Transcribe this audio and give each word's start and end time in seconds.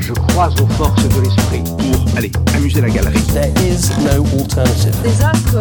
Je 0.00 0.12
crois 0.12 0.48
aux 0.60 0.66
forces 0.66 1.08
de 1.08 1.20
l'esprit 1.20 1.62
pour 1.62 2.16
aller 2.16 2.32
amuser 2.56 2.80
la 2.80 2.90
galerie. 2.90 3.20
There 3.32 3.52
is 3.62 3.90
no 3.98 4.24
alternative. 4.36 4.96
Des 5.04 5.22
astres, 5.22 5.60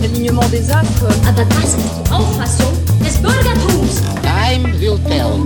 l'alignement 0.00 0.48
des 0.50 0.70
astres. 0.70 1.08
Aber 1.28 1.44
das 1.44 1.74
ist 1.74 1.76
die 1.76 2.10
Auffassung 2.10 2.72
des 3.04 3.20
Time 4.22 4.72
will 4.80 4.98
tell. 5.06 5.44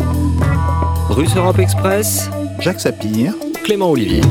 Russe 1.08 1.34
Europe 1.34 1.58
Express, 1.58 2.30
Jacques 2.60 2.80
Sapir, 2.80 3.34
Clément 3.64 3.90
Olivier. 3.90 4.22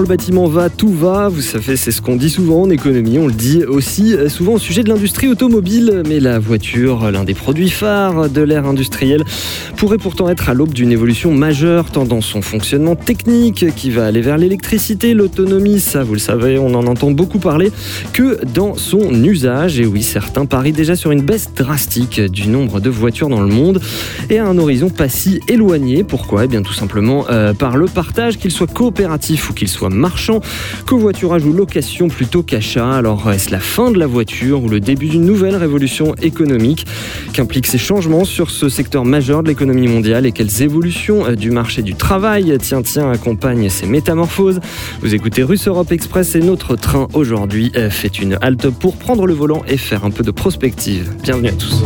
Le 0.00 0.08
bâtiment 0.08 0.48
va, 0.48 0.70
tout 0.70 0.92
va. 0.92 1.28
Vous 1.28 1.40
savez, 1.40 1.76
c'est 1.76 1.92
ce 1.92 2.02
qu'on 2.02 2.16
dit 2.16 2.28
souvent 2.28 2.62
en 2.62 2.70
économie. 2.70 3.16
On 3.18 3.28
le 3.28 3.32
dit 3.32 3.64
aussi 3.64 4.14
euh, 4.14 4.28
souvent 4.28 4.54
au 4.54 4.58
sujet 4.58 4.82
de 4.82 4.88
l'industrie 4.88 5.28
automobile. 5.28 6.02
Mais 6.08 6.18
la 6.18 6.40
voiture, 6.40 7.10
l'un 7.12 7.22
des 7.22 7.32
produits 7.32 7.70
phares 7.70 8.28
de 8.28 8.42
l'ère 8.42 8.66
industrielle, 8.66 9.24
pourrait 9.76 9.98
pourtant 9.98 10.28
être 10.28 10.50
à 10.50 10.54
l'aube 10.54 10.74
d'une 10.74 10.90
évolution 10.90 11.32
majeure, 11.32 11.90
tant 11.90 12.04
dans 12.04 12.20
son 12.20 12.42
fonctionnement 12.42 12.96
technique, 12.96 13.66
qui 13.76 13.90
va 13.90 14.04
aller 14.06 14.20
vers 14.20 14.36
l'électricité, 14.36 15.14
l'autonomie, 15.14 15.80
ça 15.80 16.02
vous 16.02 16.14
le 16.14 16.18
savez, 16.18 16.58
on 16.58 16.74
en 16.74 16.86
entend 16.86 17.12
beaucoup 17.12 17.38
parler, 17.38 17.70
que 18.12 18.44
dans 18.52 18.74
son 18.74 19.14
usage. 19.24 19.78
Et 19.78 19.86
oui, 19.86 20.02
certains 20.02 20.44
parient 20.44 20.72
déjà 20.72 20.96
sur 20.96 21.12
une 21.12 21.22
baisse 21.22 21.50
drastique 21.54 22.20
du 22.20 22.48
nombre 22.48 22.80
de 22.80 22.90
voitures 22.90 23.28
dans 23.28 23.42
le 23.42 23.52
monde 23.52 23.80
et 24.28 24.38
à 24.38 24.46
un 24.46 24.58
horizon 24.58 24.90
pas 24.90 25.08
si 25.08 25.40
éloigné. 25.48 26.02
Pourquoi? 26.04 26.44
Eh 26.44 26.48
bien 26.48 26.62
tout 26.62 26.74
simplement 26.74 27.26
euh, 27.30 27.54
par 27.54 27.76
le 27.76 27.86
partage, 27.86 28.38
qu'il 28.38 28.50
soit 28.50 28.70
coopératif 28.70 29.50
ou 29.50 29.54
qu'il 29.54 29.68
soit 29.68 29.83
marchand, 29.90 30.40
covoiturage 30.86 31.44
ou 31.44 31.52
location 31.52 32.08
plutôt 32.08 32.42
qu'achat. 32.42 32.90
Alors 32.92 33.30
est-ce 33.30 33.50
la 33.50 33.60
fin 33.60 33.90
de 33.90 33.98
la 33.98 34.06
voiture 34.06 34.62
ou 34.62 34.68
le 34.68 34.80
début 34.80 35.06
d'une 35.06 35.24
nouvelle 35.24 35.56
révolution 35.56 36.14
économique 36.22 36.86
qu'impliquent 37.32 37.66
ces 37.66 37.78
changements 37.78 38.24
sur 38.24 38.50
ce 38.50 38.68
secteur 38.68 39.04
majeur 39.04 39.42
de 39.42 39.48
l'économie 39.48 39.88
mondiale 39.88 40.26
et 40.26 40.32
quelles 40.32 40.62
évolutions 40.62 41.26
euh, 41.26 41.34
du 41.34 41.50
marché 41.50 41.82
du 41.82 41.94
travail, 41.94 42.56
tiens 42.60 42.82
tiens, 42.82 43.10
accompagnent 43.10 43.68
ces 43.68 43.86
métamorphoses 43.86 44.60
Vous 45.00 45.14
écoutez 45.14 45.42
Russe 45.42 45.68
Europe 45.68 45.92
Express 45.92 46.34
et 46.34 46.40
notre 46.40 46.76
train 46.76 47.08
aujourd'hui 47.14 47.72
euh, 47.76 47.90
fait 47.90 48.18
une 48.20 48.38
halte 48.40 48.70
pour 48.70 48.96
prendre 48.96 49.26
le 49.26 49.34
volant 49.34 49.62
et 49.68 49.76
faire 49.76 50.04
un 50.04 50.10
peu 50.10 50.22
de 50.22 50.30
prospective. 50.30 51.12
Bienvenue 51.22 51.48
à 51.48 51.52
tous. 51.52 51.82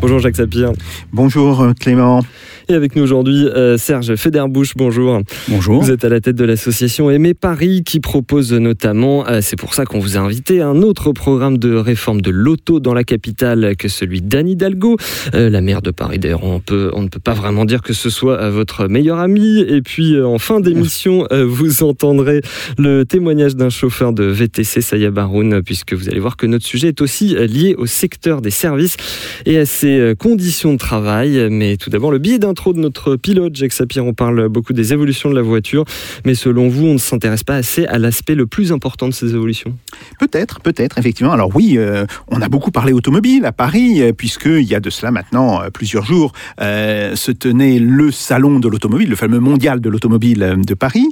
Bonjour 0.00 0.18
Jacques 0.20 0.36
Sapir. 0.36 0.72
Bonjour 1.12 1.60
euh, 1.60 1.72
Clément. 1.78 2.22
Et 2.70 2.74
avec 2.74 2.96
nous 2.96 3.02
aujourd'hui, 3.02 3.46
euh, 3.46 3.78
Serge 3.78 4.14
Federbouche, 4.16 4.74
bonjour. 4.76 5.22
Bonjour. 5.48 5.82
Vous 5.82 5.90
êtes 5.90 6.04
à 6.04 6.10
la 6.10 6.20
tête 6.20 6.36
de 6.36 6.44
l'association 6.44 7.10
Aimer 7.10 7.32
Paris 7.32 7.82
qui 7.82 7.98
propose 7.98 8.52
notamment, 8.52 9.26
euh, 9.26 9.38
c'est 9.40 9.56
pour 9.56 9.72
ça 9.72 9.86
qu'on 9.86 10.00
vous 10.00 10.18
a 10.18 10.20
invité, 10.20 10.60
un 10.60 10.82
autre 10.82 11.12
programme 11.12 11.56
de 11.56 11.74
réforme 11.74 12.20
de 12.20 12.30
l'auto 12.30 12.78
dans 12.78 12.92
la 12.92 13.04
capitale 13.04 13.74
que 13.74 13.88
celui 13.88 14.20
d'Anne 14.20 14.50
Hidalgo, 14.50 14.98
euh, 15.34 15.48
la 15.48 15.62
maire 15.62 15.80
de 15.80 15.90
Paris. 15.90 16.18
D'ailleurs, 16.18 16.44
on, 16.44 16.60
peut, 16.60 16.90
on 16.92 17.00
ne 17.00 17.08
peut 17.08 17.20
pas 17.20 17.32
vraiment 17.32 17.64
dire 17.64 17.80
que 17.80 17.94
ce 17.94 18.10
soit 18.10 18.50
votre 18.50 18.86
meilleur 18.86 19.18
ami. 19.18 19.60
Et 19.60 19.80
puis, 19.80 20.20
en 20.20 20.38
fin 20.38 20.60
d'émission, 20.60 21.26
vous 21.32 21.82
entendrez 21.82 22.42
le 22.76 23.04
témoignage 23.04 23.56
d'un 23.56 23.70
chauffeur 23.70 24.12
de 24.12 24.24
VTC, 24.24 24.82
Saya 24.82 25.10
Baroun, 25.10 25.62
puisque 25.62 25.94
vous 25.94 26.10
allez 26.10 26.20
voir 26.20 26.36
que 26.36 26.44
notre 26.44 26.66
sujet 26.66 26.88
est 26.88 27.00
aussi 27.00 27.34
lié 27.34 27.74
au 27.78 27.86
secteur 27.86 28.42
des 28.42 28.50
services 28.50 28.98
et 29.46 29.56
à 29.56 29.64
ses 29.64 30.12
conditions 30.18 30.74
de 30.74 30.78
travail. 30.78 31.48
Mais 31.50 31.78
tout 31.78 31.88
d'abord, 31.88 32.12
le 32.12 32.18
billet 32.18 32.38
d'intro 32.58 32.72
de 32.72 32.80
notre 32.80 33.14
pilote, 33.14 33.54
Jacques 33.54 33.72
Sapir. 33.72 34.04
On 34.04 34.14
parle 34.14 34.48
beaucoup 34.48 34.72
des 34.72 34.92
évolutions 34.92 35.30
de 35.30 35.34
la 35.36 35.42
voiture, 35.42 35.84
mais 36.24 36.34
selon 36.34 36.68
vous, 36.68 36.86
on 36.86 36.94
ne 36.94 36.98
s'intéresse 36.98 37.44
pas 37.44 37.54
assez 37.54 37.86
à 37.86 37.98
l'aspect 37.98 38.34
le 38.34 38.48
plus 38.48 38.72
important 38.72 39.06
de 39.06 39.12
ces 39.12 39.32
évolutions? 39.32 39.76
Peut-être, 40.18 40.60
peut-être, 40.60 40.98
effectivement. 40.98 41.30
Alors 41.30 41.54
oui, 41.54 41.74
euh, 41.76 42.04
on 42.26 42.42
a 42.42 42.48
beaucoup 42.48 42.72
parlé 42.72 42.92
automobile 42.92 43.44
à 43.44 43.52
Paris, 43.52 44.02
euh, 44.02 44.12
puisqu'il 44.12 44.64
y 44.64 44.74
a 44.74 44.80
de 44.80 44.90
cela 44.90 45.12
maintenant 45.12 45.62
euh, 45.62 45.70
plusieurs 45.70 46.04
jours, 46.04 46.32
se 46.58 47.30
tenait 47.30 47.78
le 47.78 48.10
salon 48.10 48.58
de 48.58 48.68
l'automobile, 48.68 49.08
le 49.08 49.16
fameux 49.16 49.38
mondial 49.38 49.80
de 49.80 49.88
l'automobile 49.88 50.56
de 50.58 50.74
Paris. 50.74 51.06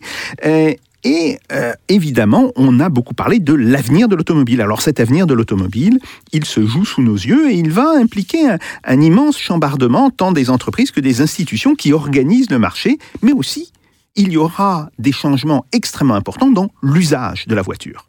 Et 1.06 1.38
euh, 1.52 1.72
évidemment, 1.88 2.50
on 2.56 2.80
a 2.80 2.88
beaucoup 2.88 3.14
parlé 3.14 3.38
de 3.38 3.52
l'avenir 3.52 4.08
de 4.08 4.16
l'automobile. 4.16 4.60
Alors 4.60 4.82
cet 4.82 4.98
avenir 4.98 5.28
de 5.28 5.34
l'automobile, 5.34 6.00
il 6.32 6.44
se 6.44 6.66
joue 6.66 6.84
sous 6.84 7.00
nos 7.00 7.14
yeux 7.14 7.48
et 7.48 7.54
il 7.54 7.70
va 7.70 7.90
impliquer 7.90 8.56
un 8.82 9.00
immense 9.00 9.38
chambardement 9.38 10.10
tant 10.10 10.32
des 10.32 10.50
entreprises 10.50 10.90
que 10.90 10.98
des 10.98 11.20
institutions 11.20 11.76
qui 11.76 11.92
organisent 11.92 12.50
le 12.50 12.58
marché, 12.58 12.98
mais 13.22 13.32
aussi 13.32 13.72
il 14.16 14.32
y 14.32 14.36
aura 14.36 14.90
des 14.98 15.12
changements 15.12 15.64
extrêmement 15.70 16.16
importants 16.16 16.50
dans 16.50 16.70
l'usage 16.82 17.46
de 17.46 17.54
la 17.54 17.62
voiture. 17.62 18.08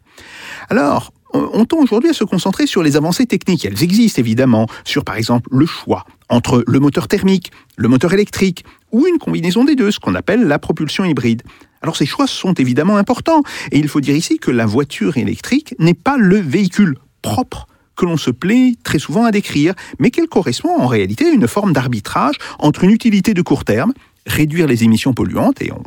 Alors, 0.68 1.12
on 1.32 1.66
tend 1.66 1.78
aujourd'hui 1.78 2.10
à 2.10 2.14
se 2.14 2.24
concentrer 2.24 2.66
sur 2.66 2.82
les 2.82 2.96
avancées 2.96 3.26
techniques. 3.26 3.64
Elles 3.64 3.84
existent 3.84 4.18
évidemment 4.18 4.66
sur, 4.82 5.04
par 5.04 5.16
exemple, 5.16 5.48
le 5.52 5.66
choix 5.66 6.04
entre 6.28 6.64
le 6.66 6.80
moteur 6.80 7.06
thermique, 7.06 7.52
le 7.76 7.86
moteur 7.86 8.12
électrique 8.12 8.64
ou 8.90 9.06
une 9.06 9.18
combinaison 9.18 9.64
des 9.64 9.76
deux, 9.76 9.92
ce 9.92 10.00
qu'on 10.00 10.16
appelle 10.16 10.48
la 10.48 10.58
propulsion 10.58 11.04
hybride. 11.04 11.42
Alors 11.82 11.96
ces 11.96 12.06
choix 12.06 12.26
sont 12.26 12.54
évidemment 12.54 12.96
importants 12.96 13.42
et 13.72 13.78
il 13.78 13.88
faut 13.88 14.00
dire 14.00 14.16
ici 14.16 14.38
que 14.38 14.50
la 14.50 14.66
voiture 14.66 15.16
électrique 15.16 15.74
n'est 15.78 15.94
pas 15.94 16.16
le 16.16 16.36
véhicule 16.36 16.96
propre 17.22 17.66
que 17.96 18.06
l'on 18.06 18.16
se 18.16 18.30
plaît 18.30 18.74
très 18.84 19.00
souvent 19.00 19.24
à 19.24 19.32
décrire, 19.32 19.74
mais 19.98 20.10
qu'elle 20.10 20.28
correspond 20.28 20.78
en 20.78 20.86
réalité 20.86 21.26
à 21.26 21.30
une 21.30 21.48
forme 21.48 21.72
d'arbitrage 21.72 22.36
entre 22.60 22.84
une 22.84 22.90
utilité 22.90 23.34
de 23.34 23.42
court 23.42 23.64
terme 23.64 23.92
réduire 24.28 24.66
les 24.66 24.84
émissions 24.84 25.14
polluantes, 25.14 25.60
et 25.62 25.72
on 25.72 25.82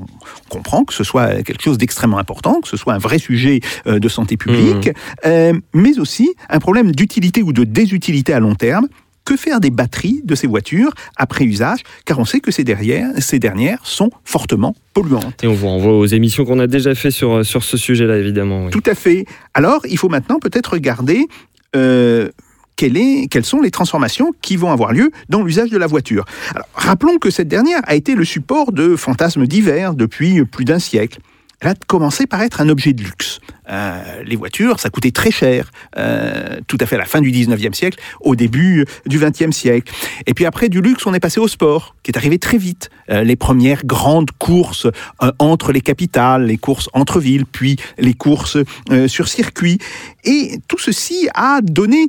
comprend 0.50 0.84
que 0.84 0.94
ce 0.94 1.04
soit 1.04 1.44
quelque 1.44 1.62
chose 1.62 1.78
d'extrêmement 1.78 2.18
important, 2.18 2.60
que 2.60 2.68
ce 2.68 2.76
soit 2.76 2.94
un 2.94 2.98
vrai 2.98 3.20
sujet 3.20 3.62
euh, 3.88 4.00
de 4.00 4.10
santé 4.10 4.36
publique, 4.36 4.90
euh, 5.26 5.54
mais 5.74 6.00
aussi 6.00 6.34
un 6.50 6.60
problème 6.60 6.92
d'utilité 6.92 7.44
ou 7.44 7.54
de 7.54 7.64
désutilité 7.64 8.34
à 8.34 8.40
long 8.40 8.56
terme. 8.56 8.88
Que 9.24 9.38
faire 9.38 9.60
des 9.60 9.70
batteries 9.70 10.22
de 10.24 10.34
ces 10.36 10.48
voitures 10.48 10.92
après 11.16 11.46
usage 11.46 11.80
Car 12.06 12.18
on 12.20 12.26
sait 12.26 12.40
que 12.40 12.52
ces 12.52 12.64
dernières, 12.64 13.10
ces 13.20 13.38
dernières 13.40 13.80
sont 13.86 14.10
fortement 14.26 14.76
polluantes. 14.94 15.44
Et 15.44 15.48
on 15.48 15.54
vous 15.54 15.68
renvoie 15.68 15.98
aux 15.98 16.06
émissions 16.08 16.44
qu'on 16.44 16.60
a 16.60 16.68
déjà 16.68 16.96
fait 16.96 17.12
sur, 17.12 17.46
sur 17.46 17.64
ce 17.64 17.78
sujet-là, 17.78 18.18
évidemment. 18.18 18.66
oui. 18.66 18.72
Tout 18.72 18.84
à 18.86 18.96
fait. 18.96 19.26
Alors, 19.54 19.82
il 19.90 19.98
faut 19.98 20.10
maintenant 20.10 20.40
peut-être 20.40 20.74
regarder 20.74 21.28
euh, 21.76 22.30
quelle 22.76 22.98
est- 22.98 23.28
quelles 23.30 23.46
sont 23.46 23.62
les 23.62 23.70
transformations 23.72 24.32
qui 24.42 24.56
vont 24.58 24.72
avoir 24.72 24.92
lieu 24.92 25.12
dans 25.30 25.44
l'usage 25.44 25.70
de 25.70 25.78
la 25.78 25.88
voiture. 25.88 26.26
Alors, 26.56 26.68
rappelons 26.74 27.18
que 27.20 27.30
cette 27.30 27.48
dernière 27.48 27.82
a 27.86 27.96
été 27.96 28.16
le 28.16 28.26
support 28.26 28.72
de 28.72 28.96
fantasmes 28.96 29.46
divers 29.46 29.94
depuis 29.94 30.44
plus 30.46 30.66
d'un 30.66 30.80
siècle. 30.80 31.20
Elle 31.60 31.68
a 31.70 31.74
commencé 31.88 32.26
par 32.26 32.42
être 32.42 32.60
un 32.60 32.70
objet 32.70 32.92
de 32.94 33.04
luxe. 33.04 33.40
Euh, 33.72 34.24
les 34.24 34.36
voitures, 34.36 34.80
ça 34.80 34.90
coûtait 34.90 35.12
très 35.12 35.32
cher, 35.32 35.72
euh, 35.98 36.60
tout 36.68 36.78
à 36.80 36.86
fait 36.86 36.96
à 36.96 37.00
la 37.00 37.06
fin 37.06 37.22
du 37.22 37.32
19e 37.32 37.74
siècle, 37.74 38.00
au 38.20 38.36
début 38.36 38.86
du 39.06 39.20
20e 39.20 39.52
siècle. 39.52 39.92
Et 40.28 40.34
puis 40.34 40.46
après, 40.46 40.70
du 40.70 40.82
luxe, 40.82 41.06
on 41.06 41.14
est 41.14 41.20
passé 41.20 41.40
au 41.40 41.48
sport, 41.48 41.96
qui 42.04 42.12
est 42.12 42.18
arrivé 42.18 42.38
très 42.38 42.58
vite. 42.58 42.90
Euh, 43.10 43.24
les 43.24 43.36
premières 43.36 43.86
grandes 43.86 44.32
courses 44.32 44.88
euh, 45.24 45.32
entre 45.40 45.72
les 45.72 45.82
capitales, 45.82 46.46
les 46.46 46.58
courses 46.58 46.90
entre 46.94 47.20
villes, 47.20 47.46
puis 47.46 47.78
les 47.98 48.14
courses 48.14 48.58
euh, 48.92 49.08
sur 49.08 49.28
circuit. 49.28 49.80
Et 50.24 50.60
tout 50.68 50.78
ceci 50.78 51.30
a 51.34 51.62
donné 51.62 52.08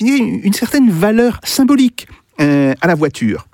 une, 0.00 0.52
certaine 0.52 0.90
valeur 0.90 1.40
symbolique 1.44 2.08
euh, 2.40 2.74
à 2.80 2.86
la 2.86 2.94
voiture. 2.94 3.46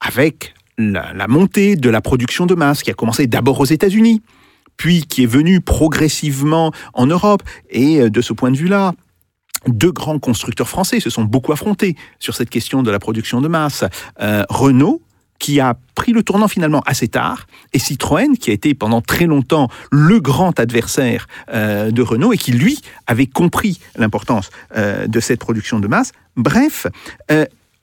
Avec 0.00 0.54
la 0.78 1.28
montée 1.28 1.76
de 1.76 1.90
la 1.90 2.00
production 2.00 2.46
de 2.46 2.54
masse, 2.54 2.82
qui 2.82 2.90
a 2.90 2.94
commencé 2.94 3.26
d'abord 3.26 3.60
aux 3.60 3.66
États-Unis, 3.66 4.22
puis 4.80 5.02
qui 5.02 5.24
est 5.24 5.26
venue 5.26 5.60
progressivement 5.60 6.72
en 6.94 7.04
Europe. 7.04 7.42
Et 7.68 8.00
euh, 8.00 8.08
de 8.08 8.22
ce 8.22 8.32
point 8.32 8.50
de 8.50 8.56
vue-là, 8.56 8.94
deux 9.66 9.92
grands 9.92 10.18
constructeurs 10.18 10.70
français 10.70 11.00
se 11.00 11.10
sont 11.10 11.24
beaucoup 11.24 11.52
affrontés 11.52 11.96
sur 12.18 12.34
cette 12.34 12.48
question 12.48 12.82
de 12.82 12.90
la 12.90 12.98
production 12.98 13.42
de 13.42 13.48
masse. 13.48 13.84
Euh, 14.22 14.42
Renault, 14.48 15.02
qui 15.38 15.60
a 15.60 15.76
pris 15.94 16.12
le 16.12 16.22
tournant 16.22 16.48
finalement 16.48 16.80
assez 16.86 17.08
tard, 17.08 17.46
et 17.74 17.78
Citroën, 17.78 18.38
qui 18.38 18.48
a 18.48 18.54
été 18.54 18.72
pendant 18.72 19.02
très 19.02 19.26
longtemps 19.26 19.68
le 19.92 20.18
grand 20.18 20.58
adversaire 20.58 21.26
euh, 21.52 21.90
de 21.90 22.00
Renault 22.00 22.32
et 22.32 22.38
qui, 22.38 22.52
lui, 22.52 22.80
avait 23.06 23.26
compris 23.26 23.80
l'importance 23.96 24.48
de 24.74 25.20
cette 25.20 25.40
production 25.40 25.78
de 25.78 25.88
masse. 25.88 26.12
Bref, 26.36 26.86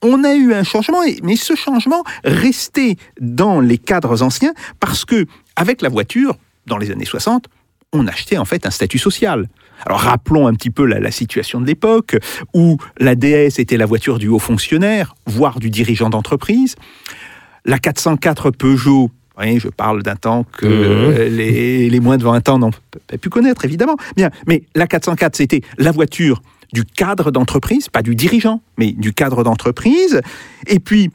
on 0.01 0.23
a 0.23 0.33
eu 0.33 0.51
un 0.55 0.63
changement, 0.63 1.01
mais 1.21 1.35
ce 1.35 1.53
changement 1.53 2.03
restait 2.23 2.95
dans 3.21 3.59
les 3.61 3.77
cadres 3.77 4.23
anciens 4.23 4.53
parce 4.79 5.05
que, 5.05 5.27
avec 5.55 5.83
la 5.83 5.89
voiture, 5.89 6.37
dans 6.67 6.77
les 6.77 6.91
années 6.91 7.05
60, 7.05 7.45
on 7.93 8.05
achetait 8.07 8.37
en 8.37 8.45
fait 8.45 8.65
un 8.65 8.69
statut 8.71 8.97
social. 8.99 9.47
Alors 9.85 9.99
rappelons 10.01 10.47
un 10.47 10.53
petit 10.53 10.69
peu 10.71 10.85
la, 10.85 10.99
la 10.99 11.11
situation 11.11 11.61
de 11.61 11.65
l'époque 11.65 12.17
où 12.53 12.77
la 12.99 13.15
DS 13.15 13.59
était 13.59 13.77
la 13.77 13.85
voiture 13.85 14.19
du 14.19 14.27
haut 14.27 14.39
fonctionnaire, 14.39 15.15
voire 15.25 15.59
du 15.59 15.69
dirigeant 15.69 16.09
d'entreprise. 16.09 16.75
La 17.65 17.79
404 17.79 18.51
Peugeot, 18.51 19.11
oui, 19.39 19.59
je 19.59 19.67
parle 19.69 20.03
d'un 20.03 20.15
temps 20.15 20.45
que 20.57 20.65
Mhm. 20.65 20.73
euh, 21.17 21.29
les, 21.29 21.89
les 21.89 21.99
moins 21.99 22.17
de 22.17 22.23
20 22.23 22.49
ans 22.49 22.59
n'ont 22.59 22.71
pas 22.71 23.17
pu 23.17 23.29
connaître, 23.29 23.65
évidemment. 23.65 23.95
Bien, 24.15 24.31
mais 24.47 24.63
la 24.75 24.87
404, 24.87 25.35
c'était 25.35 25.61
la 25.77 25.91
voiture 25.91 26.41
du 26.73 26.83
cadre 26.83 27.31
d'entreprise, 27.31 27.87
pas 27.87 28.01
du 28.01 28.15
dirigeant, 28.15 28.61
mais 28.77 28.91
du 28.91 29.13
cadre 29.13 29.43
d'entreprise. 29.43 30.21
Et 30.65 30.79
puis, 30.79 31.11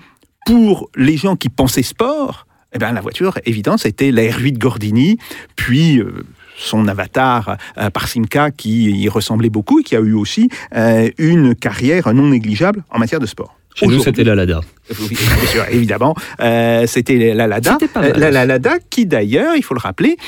pour 0.46 0.88
les 0.96 1.16
gens 1.16 1.36
qui 1.36 1.48
pensaient 1.50 1.82
sport, 1.82 2.46
eh 2.74 2.78
ben, 2.78 2.92
la 2.92 3.00
voiture, 3.00 3.38
évidemment, 3.44 3.76
c'était 3.76 4.10
la 4.10 4.22
R8 4.22 4.58
Gordini, 4.58 5.18
puis 5.56 5.98
euh, 5.98 6.24
son 6.56 6.88
avatar 6.88 7.56
euh, 7.78 7.90
par 7.90 8.08
Simca 8.08 8.50
qui 8.50 8.90
y 8.90 9.08
ressemblait 9.08 9.50
beaucoup 9.50 9.80
et 9.80 9.82
qui 9.82 9.96
a 9.96 10.00
eu 10.00 10.14
aussi 10.14 10.48
euh, 10.74 11.10
une 11.18 11.54
carrière 11.54 12.12
non 12.14 12.28
négligeable 12.28 12.82
en 12.90 12.98
matière 12.98 13.20
de 13.20 13.26
sport. 13.26 13.56
Chez 13.74 13.86
nous, 13.86 14.02
c'était 14.02 14.24
la 14.24 14.34
Lada. 14.34 14.60
Oui, 15.00 15.08
bien 15.08 15.46
sûr, 15.46 15.64
évidemment. 15.70 16.14
Euh, 16.40 16.86
C'était 16.86 17.32
la 17.32 17.46
Lada. 17.46 17.78
Pas 17.94 18.02
mal. 18.02 18.12
La, 18.18 18.30
la 18.30 18.44
Lada 18.44 18.74
qui, 18.90 19.06
d'ailleurs, 19.06 19.56
il 19.56 19.62
faut 19.64 19.72
le 19.72 19.80
rappeler, 19.80 20.18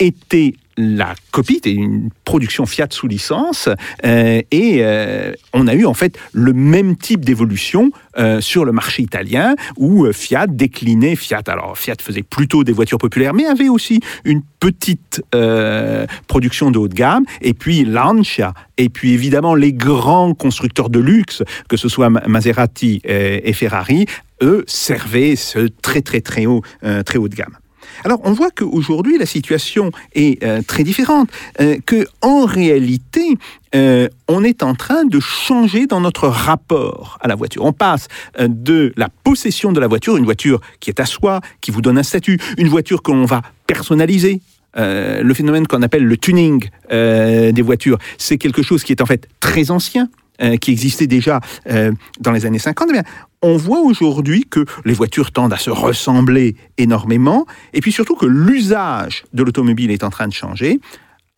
était 0.00 0.54
la 0.80 1.14
copie, 1.30 1.56
était 1.56 1.72
une 1.72 2.10
production 2.24 2.66
Fiat 2.66 2.88
sous 2.90 3.06
licence. 3.06 3.68
euh, 4.04 4.42
et 4.50 4.78
euh, 4.80 5.32
on 5.52 5.66
a 5.66 5.74
eu, 5.74 5.84
en 5.84 5.94
fait, 5.94 6.18
le 6.32 6.52
même 6.52 6.96
type 6.96 7.24
d'évolution 7.24 7.90
euh, 8.18 8.40
sur 8.40 8.64
le 8.64 8.72
marché 8.72 9.02
italien 9.02 9.54
où 9.76 10.04
euh, 10.04 10.12
Fiat 10.12 10.46
déclinait 10.46 11.16
Fiat. 11.16 11.42
Alors, 11.46 11.78
Fiat 11.78 11.96
faisait 12.00 12.22
plutôt 12.22 12.64
des 12.64 12.72
voitures 12.72 12.98
populaires, 12.98 13.34
mais 13.34 13.46
avait 13.46 13.68
aussi 13.68 14.00
une 14.24 14.42
petite 14.58 15.22
euh, 15.34 16.06
production 16.26 16.70
de 16.70 16.78
haut 16.78 16.88
de 16.88 16.94
gamme. 16.94 17.24
Et 17.40 17.54
puis 17.54 17.84
Lancia. 17.84 18.54
Et 18.76 18.88
puis, 18.88 19.12
évidemment, 19.12 19.54
les 19.54 19.72
grands 19.72 20.34
constructeurs 20.34 20.90
de 20.90 20.98
luxe, 20.98 21.42
que 21.68 21.76
ce 21.76 21.88
soit 21.88 22.10
Ma- 22.10 22.26
Maserati 22.26 23.02
euh, 23.08 23.40
et 23.44 23.52
Ferrari, 23.52 24.06
eux 24.42 24.64
servaient 24.66 25.36
ce 25.36 25.68
très 25.82 26.00
très 26.00 26.22
très 26.22 26.46
haut, 26.46 26.62
très 27.04 27.18
haut 27.18 27.28
de 27.28 27.34
gamme. 27.34 27.56
Alors 28.04 28.20
on 28.24 28.32
voit 28.32 28.50
qu'aujourd'hui 28.50 29.18
la 29.18 29.26
situation 29.26 29.90
est 30.14 30.42
euh, 30.42 30.62
très 30.66 30.84
différente, 30.84 31.28
euh, 31.60 31.78
que 31.84 32.06
en 32.22 32.44
réalité 32.44 33.36
euh, 33.74 34.08
on 34.28 34.42
est 34.42 34.62
en 34.62 34.74
train 34.74 35.04
de 35.04 35.20
changer 35.20 35.86
dans 35.86 36.00
notre 36.00 36.28
rapport 36.28 37.18
à 37.20 37.28
la 37.28 37.34
voiture. 37.34 37.64
On 37.64 37.72
passe 37.72 38.08
euh, 38.38 38.48
de 38.48 38.92
la 38.96 39.08
possession 39.08 39.72
de 39.72 39.80
la 39.80 39.86
voiture, 39.86 40.16
une 40.16 40.24
voiture 40.24 40.60
qui 40.80 40.90
est 40.90 41.00
à 41.00 41.06
soi, 41.06 41.40
qui 41.60 41.70
vous 41.70 41.82
donne 41.82 41.98
un 41.98 42.02
statut, 42.02 42.38
une 42.58 42.68
voiture 42.68 43.02
que 43.02 43.12
l'on 43.12 43.26
va 43.26 43.42
personnaliser. 43.66 44.40
Euh, 44.76 45.22
le 45.22 45.34
phénomène 45.34 45.66
qu'on 45.66 45.82
appelle 45.82 46.04
le 46.04 46.16
tuning 46.16 46.68
euh, 46.92 47.50
des 47.50 47.62
voitures, 47.62 47.98
c'est 48.18 48.38
quelque 48.38 48.62
chose 48.62 48.84
qui 48.84 48.92
est 48.92 49.02
en 49.02 49.06
fait 49.06 49.28
très 49.40 49.72
ancien, 49.72 50.08
euh, 50.42 50.56
qui 50.56 50.70
existait 50.70 51.06
déjà 51.06 51.40
euh, 51.68 51.92
dans 52.20 52.32
les 52.32 52.46
années 52.46 52.58
50, 52.58 52.88
eh 52.88 52.92
bien, 52.92 53.02
on 53.42 53.56
voit 53.56 53.80
aujourd'hui 53.80 54.44
que 54.44 54.64
les 54.84 54.92
voitures 54.92 55.32
tendent 55.32 55.52
à 55.52 55.58
se 55.58 55.70
ressembler 55.70 56.56
énormément, 56.78 57.46
et 57.72 57.80
puis 57.80 57.92
surtout 57.92 58.14
que 58.14 58.26
l'usage 58.26 59.24
de 59.32 59.42
l'automobile 59.42 59.90
est 59.90 60.04
en 60.04 60.10
train 60.10 60.28
de 60.28 60.32
changer. 60.32 60.80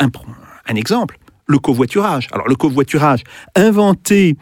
Un, 0.00 0.74
exemple, 0.74 1.18
le 1.46 1.58
covoiturage. 1.58 2.28
Alors 2.32 2.48
le 2.48 2.56
covoiturage, 2.56 3.22
inventé 3.54 4.36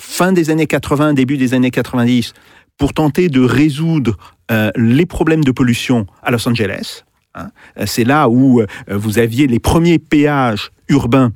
fin 0.00 0.32
des 0.32 0.50
années 0.50 0.66
80, 0.66 1.14
début 1.14 1.36
des 1.36 1.54
années 1.54 1.70
90, 1.70 2.32
pour 2.78 2.92
tenter 2.92 3.28
de 3.28 3.40
résoudre 3.40 4.16
euh, 4.50 4.70
les 4.76 5.06
problèmes 5.06 5.44
de 5.44 5.50
pollution 5.50 6.06
à 6.22 6.30
Los 6.30 6.48
Angeles. 6.48 7.04
hein. 7.34 7.50
C'est 7.86 8.04
là 8.04 8.28
où 8.28 8.60
euh, 8.60 8.66
vous 8.88 9.18
aviez 9.18 9.46
les 9.46 9.58
premiers 9.58 9.98
péages 9.98 10.70
urbains 10.88 11.32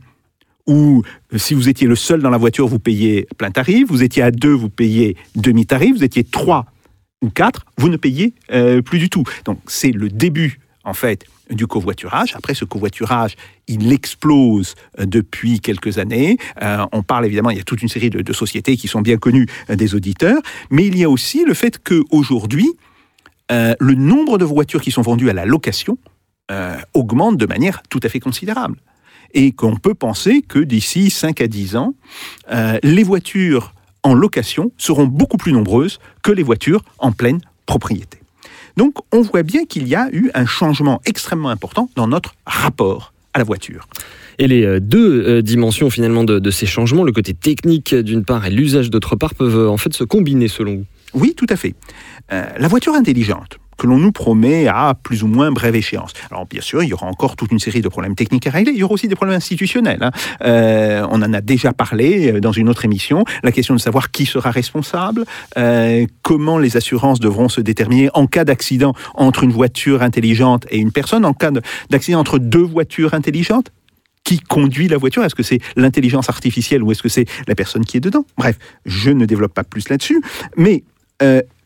où 0.66 1.02
euh, 1.32 1.38
si 1.38 1.54
vous 1.54 1.68
étiez 1.68 1.86
le 1.86 1.96
seul 1.96 2.20
dans 2.20 2.30
la 2.30 2.38
voiture, 2.38 2.66
vous 2.68 2.78
payez 2.78 3.26
plein 3.38 3.50
tarif, 3.50 3.88
vous 3.88 4.02
étiez 4.02 4.22
à 4.22 4.30
deux, 4.30 4.52
vous 4.52 4.68
payez 4.68 5.16
demi-tarif, 5.34 5.96
vous 5.96 6.04
étiez 6.04 6.24
trois 6.24 6.66
ou 7.22 7.30
quatre, 7.30 7.64
vous 7.78 7.88
ne 7.88 7.96
payez 7.96 8.34
euh, 8.52 8.82
plus 8.82 8.98
du 8.98 9.08
tout. 9.08 9.24
Donc 9.44 9.58
c'est 9.66 9.92
le 9.92 10.08
début, 10.08 10.58
en 10.84 10.92
fait, 10.92 11.24
du 11.50 11.66
covoiturage. 11.66 12.34
Après, 12.36 12.54
ce 12.54 12.64
covoiturage, 12.64 13.36
il 13.68 13.92
explose 13.92 14.74
euh, 14.98 15.06
depuis 15.06 15.60
quelques 15.60 15.98
années. 15.98 16.36
On 16.92 17.02
parle 17.02 17.24
évidemment, 17.24 17.50
il 17.50 17.56
y 17.56 17.60
a 17.60 17.64
toute 17.64 17.82
une 17.82 17.88
série 17.88 18.10
de, 18.10 18.32
sociétés 18.32 18.76
qui 18.76 18.88
sont 18.88 19.00
bien 19.00 19.16
connues 19.16 19.46
des 19.68 19.94
auditeurs, 19.94 20.40
mais 20.70 20.86
il 20.86 20.98
y 20.98 21.04
a 21.04 21.10
aussi 21.10 21.44
le 21.44 21.54
fait 21.54 21.78
qu'aujourd'hui, 21.82 22.70
euh, 23.50 23.74
le 23.78 23.94
nombre 23.94 24.38
de 24.38 24.44
voitures 24.44 24.80
qui 24.80 24.90
sont 24.90 25.02
vendues 25.02 25.30
à 25.30 25.32
la 25.32 25.46
location 25.46 25.96
augmente 26.92 27.38
de 27.38 27.46
manière 27.46 27.82
tout 27.88 28.00
à 28.02 28.10
fait 28.10 28.20
considérable 28.20 28.76
et 29.34 29.52
qu'on 29.52 29.76
peut 29.76 29.94
penser 29.94 30.42
que 30.42 30.58
d'ici 30.58 31.10
5 31.10 31.40
à 31.40 31.46
10 31.46 31.76
ans, 31.76 31.94
euh, 32.50 32.78
les 32.82 33.02
voitures 33.02 33.74
en 34.02 34.14
location 34.14 34.72
seront 34.78 35.06
beaucoup 35.06 35.36
plus 35.36 35.52
nombreuses 35.52 35.98
que 36.22 36.32
les 36.32 36.42
voitures 36.42 36.82
en 36.98 37.12
pleine 37.12 37.40
propriété. 37.66 38.18
Donc 38.76 38.94
on 39.12 39.20
voit 39.20 39.42
bien 39.42 39.64
qu'il 39.64 39.86
y 39.86 39.94
a 39.94 40.08
eu 40.12 40.30
un 40.34 40.46
changement 40.46 41.00
extrêmement 41.04 41.50
important 41.50 41.88
dans 41.96 42.08
notre 42.08 42.34
rapport 42.46 43.12
à 43.34 43.38
la 43.38 43.44
voiture. 43.44 43.88
Et 44.38 44.46
les 44.46 44.64
euh, 44.64 44.80
deux 44.80 45.24
euh, 45.26 45.42
dimensions 45.42 45.90
finalement 45.90 46.24
de, 46.24 46.38
de 46.38 46.50
ces 46.50 46.66
changements, 46.66 47.04
le 47.04 47.12
côté 47.12 47.34
technique 47.34 47.94
d'une 47.94 48.24
part 48.24 48.46
et 48.46 48.50
l'usage 48.50 48.90
d'autre 48.90 49.16
part, 49.16 49.34
peuvent 49.34 49.68
en 49.68 49.76
fait 49.76 49.94
se 49.94 50.04
combiner 50.04 50.48
selon 50.48 50.76
vous? 50.76 50.86
Oui, 51.14 51.34
tout 51.36 51.46
à 51.48 51.56
fait. 51.56 51.74
Euh, 52.32 52.44
la 52.58 52.68
voiture 52.68 52.94
intelligente 52.94 53.58
que 53.78 53.86
l'on 53.86 53.98
nous 53.98 54.12
promet 54.12 54.68
à 54.68 54.94
plus 55.00 55.22
ou 55.22 55.26
moins 55.26 55.50
brève 55.50 55.74
échéance. 55.74 56.12
Alors 56.30 56.46
bien 56.46 56.60
sûr, 56.60 56.82
il 56.82 56.88
y 56.88 56.92
aura 56.92 57.06
encore 57.06 57.36
toute 57.36 57.52
une 57.52 57.58
série 57.58 57.80
de 57.80 57.88
problèmes 57.88 58.14
techniques 58.14 58.46
à 58.46 58.50
régler. 58.50 58.72
Il 58.72 58.78
y 58.78 58.82
aura 58.82 58.94
aussi 58.94 59.08
des 59.08 59.14
problèmes 59.14 59.36
institutionnels. 59.36 60.02
hein. 60.02 60.10
Euh, 60.42 61.06
on 61.10 61.22
en 61.22 61.32
a 61.32 61.40
déjà 61.40 61.72
parlé 61.72 62.32
euh, 62.32 62.40
dans 62.40 62.52
une 62.52 62.68
autre 62.68 62.84
émission. 62.84 63.24
La 63.42 63.52
question 63.52 63.74
de 63.74 63.80
savoir 63.80 64.10
qui 64.10 64.26
sera 64.26 64.50
responsable, 64.50 65.24
euh, 65.56 66.06
comment 66.22 66.58
les 66.58 66.76
assurances 66.76 67.20
devront 67.20 67.48
se 67.48 67.60
déterminer 67.60 68.10
en 68.14 68.26
cas 68.26 68.44
d'accident 68.44 68.94
entre 69.14 69.44
une 69.44 69.52
voiture 69.52 70.02
intelligente 70.02 70.66
et 70.70 70.78
une 70.78 70.92
personne, 70.92 71.24
en 71.24 71.32
cas 71.34 71.50
de- 71.50 71.62
d'accident 71.90 72.20
entre 72.20 72.38
deux 72.38 72.62
voitures 72.62 73.14
intelligentes 73.14 73.72
qui 74.24 74.38
conduit 74.38 74.88
la 74.88 74.98
voiture? 74.98 75.24
Est-ce 75.24 75.34
que 75.34 75.42
c'est 75.42 75.60
l'intelligence 75.76 76.28
artificielle 76.28 76.82
ou 76.82 76.92
est-ce 76.92 77.02
que 77.02 77.08
c'est 77.08 77.26
la 77.48 77.54
personne 77.54 77.84
qui 77.84 77.96
est 77.96 78.00
dedans? 78.00 78.24
Bref, 78.36 78.58
je 78.86 79.10
ne 79.10 79.26
développe 79.26 79.54
pas 79.54 79.64
plus 79.64 79.88
là-dessus. 79.88 80.20
Mais 80.56 80.84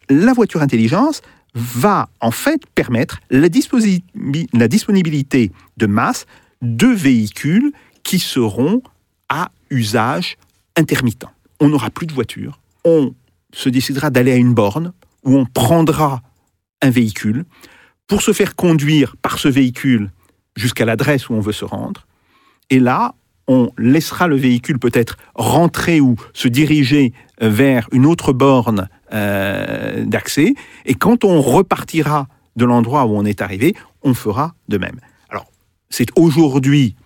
la 0.09 0.33
voiture 0.35 0.63
intelligence 0.63 1.21
va 1.57 2.09
en 2.21 2.31
fait 2.31 2.61
permettre 2.75 3.19
la, 3.31 3.49
disponibilité 3.49 5.53
de 5.79 5.87
masse 5.87 6.27
de 6.61 6.87
véhicules 6.87 7.73
qui 8.03 8.19
seront 8.19 8.83
à 9.31 9.51
usage 9.71 10.37
intermittent. 10.77 11.25
On 11.59 11.71
n'aura 11.71 11.89
plus 11.89 12.07
de 12.07 12.13
voiture, 12.13 12.61
on 12.85 13.15
se 13.53 13.71
décidera 13.71 14.11
d'aller 14.11 14.33
à 14.33 14.37
une 14.37 14.53
borne 14.53 14.93
où 15.25 15.37
on 15.37 15.47
prendra 15.47 16.21
un 16.83 16.91
véhicule 16.91 17.47
pour 18.07 18.21
se 18.21 18.35
faire 18.35 18.55
conduire 18.55 19.17
par 19.17 19.39
ce 19.39 19.49
véhicule 19.49 20.11
jusqu'à 20.57 20.85
l'adresse 20.85 21.31
où 21.31 21.35
on 21.35 21.41
veut 21.41 21.53
se 21.53 21.65
rendre. 21.65 22.07
Et 22.69 22.81
là, 22.81 23.15
on 23.49 23.71
laissera 23.79 24.29
le 24.29 24.37
véhicule 24.37 24.79
peut-être 24.79 25.17
rentrer 25.35 26.01
ou 26.01 26.17
se 26.35 26.49
diriger 26.49 27.15
vers 27.41 27.89
une 27.93 28.05
autre 28.05 28.35
borne 28.35 28.89
euh, 29.13 30.05
d'accès. 30.05 30.55
Et 30.85 30.95
quand 30.95 31.25
on 31.25 31.41
repartira 31.41 32.29
de 32.57 32.65
l'endroit 32.65 33.05
où 33.07 33.17
on 33.17 33.25
est 33.25 33.43
arrivé, 33.43 33.75
on 34.03 34.15
fera 34.15 34.55
de 34.69 34.79
même. 34.79 34.99
Alors, 35.29 35.47
c'est 35.91 36.09
aujourd'hui 36.17 36.97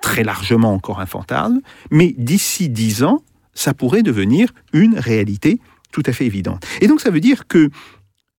très 0.00 0.24
largement 0.24 0.72
encore 0.72 1.00
un 1.00 1.06
fantasme, 1.06 1.60
mais 1.90 2.14
d'ici 2.16 2.68
dix 2.68 3.02
ans, 3.02 3.22
ça 3.54 3.74
pourrait 3.74 4.02
devenir 4.02 4.52
une 4.72 4.98
réalité 4.98 5.60
tout 5.92 6.02
à 6.06 6.12
fait 6.12 6.26
évidente. 6.26 6.66
Et 6.80 6.86
donc, 6.86 7.00
ça 7.00 7.10
veut 7.10 7.20
dire 7.20 7.46
que 7.46 7.70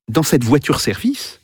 dans 0.08 0.24
cette 0.24 0.44
voiture-service, 0.44 1.42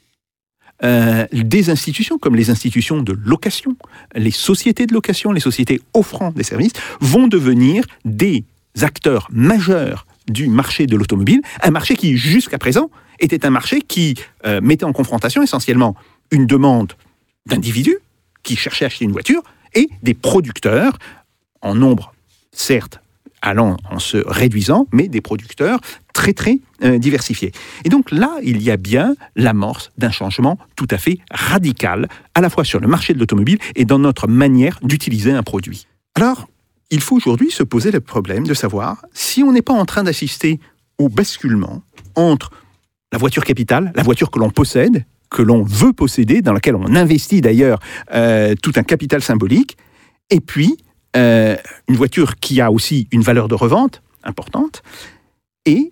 euh, 0.84 1.26
des 1.32 1.70
institutions 1.72 2.20
comme 2.20 2.36
les 2.36 2.50
institutions 2.50 3.02
de 3.02 3.18
location, 3.26 3.76
les 4.16 4.32
sociétés 4.32 4.86
de 4.86 4.94
location, 4.94 5.32
les 5.32 5.40
sociétés 5.40 5.82
offrant 5.94 6.32
des 6.32 6.44
services, 6.44 6.74
vont 7.02 7.28
devenir 7.28 7.84
des 8.06 8.44
acteurs 8.82 9.28
majeurs 9.32 10.06
du 10.28 10.48
marché 10.48 10.88
de 10.88 10.96
l'automobile, 10.96 11.42
un 11.62 11.72
marché 11.72 11.96
qui 11.96 12.18
jusqu'à 12.18 12.58
présent 12.58 12.90
était 13.20 13.46
un 13.46 13.50
marché 13.50 13.82
qui 13.82 14.16
euh, 14.46 14.62
mettait 14.62 14.86
en 14.86 14.94
confrontation 14.94 15.42
essentiellement 15.42 15.96
une 16.32 16.46
demande 16.46 16.94
d'individus 17.46 17.98
qui 18.44 18.56
cherchaient 18.56 18.86
à 18.86 18.88
acheter 18.88 19.06
une 19.06 19.12
voiture 19.12 19.42
et 19.74 19.90
des 20.04 20.14
producteurs, 20.14 20.98
en 21.62 21.76
nombre 21.76 22.14
certes 22.52 23.00
allant 23.42 23.78
en 23.90 24.00
se 24.00 24.18
réduisant, 24.26 24.88
mais 24.92 25.08
des 25.08 25.22
producteurs 25.22 25.80
très 26.14 26.34
très 26.34 26.60
euh, 26.84 26.98
diversifiés. 26.98 27.52
Et 27.86 27.90
donc 27.90 28.12
là, 28.12 28.32
il 28.44 28.62
y 28.62 28.72
a 28.72 28.78
bien 28.78 29.16
l'amorce 29.36 29.92
d'un 29.98 30.12
changement 30.12 30.58
tout 30.76 30.88
à 30.90 30.98
fait 30.98 31.20
radical, 31.32 32.08
à 32.34 32.42
la 32.42 32.50
fois 32.50 32.64
sur 32.64 32.80
le 32.80 32.88
marché 32.88 33.14
de 33.14 33.20
l'automobile 33.20 33.60
et 33.76 33.86
dans 33.86 34.00
notre 34.00 34.28
manière 34.28 34.80
d'utiliser 34.82 35.32
un 35.32 35.44
produit. 35.44 35.88
Alors, 36.16 36.48
il 36.90 37.02
faut 37.02 37.16
aujourd'hui 37.16 37.52
se 37.52 37.64
poser 37.64 37.92
le 37.92 38.00
problème 38.00 38.46
de 38.46 38.54
savoir 38.54 39.06
si 39.14 39.44
on 39.44 39.52
n'est 39.52 39.62
pas 39.62 39.74
en 39.74 39.86
train 39.86 40.04
d'assister 40.04 40.60
au 40.98 41.10
basculement 41.10 41.84
entre 42.16 42.52
la 43.12 43.18
voiture 43.18 43.44
capitale, 43.44 43.92
la 43.96 44.04
voiture 44.04 44.32
que 44.32 44.40
l'on 44.40 44.50
possède, 44.50 45.06
que 45.30 45.42
l'on 45.42 45.64
veut 45.64 45.94
posséder, 45.94 46.42
dans 46.42 46.54
laquelle 46.54 46.76
on 46.76 46.96
investit 46.96 47.42
d'ailleurs 47.42 47.80
euh, 48.14 48.56
tout 48.62 48.74
un 48.76 48.84
capital 48.84 49.22
symbolique, 49.22 49.78
et 50.30 50.40
puis 50.40 50.78
euh, 51.16 51.56
une 51.88 51.96
voiture 51.96 52.36
qui 52.38 52.62
a 52.62 52.72
aussi 52.72 53.08
une 53.12 53.22
valeur 53.22 53.48
de 53.48 53.56
revente 53.56 54.02
importante, 54.24 54.84
et 55.66 55.92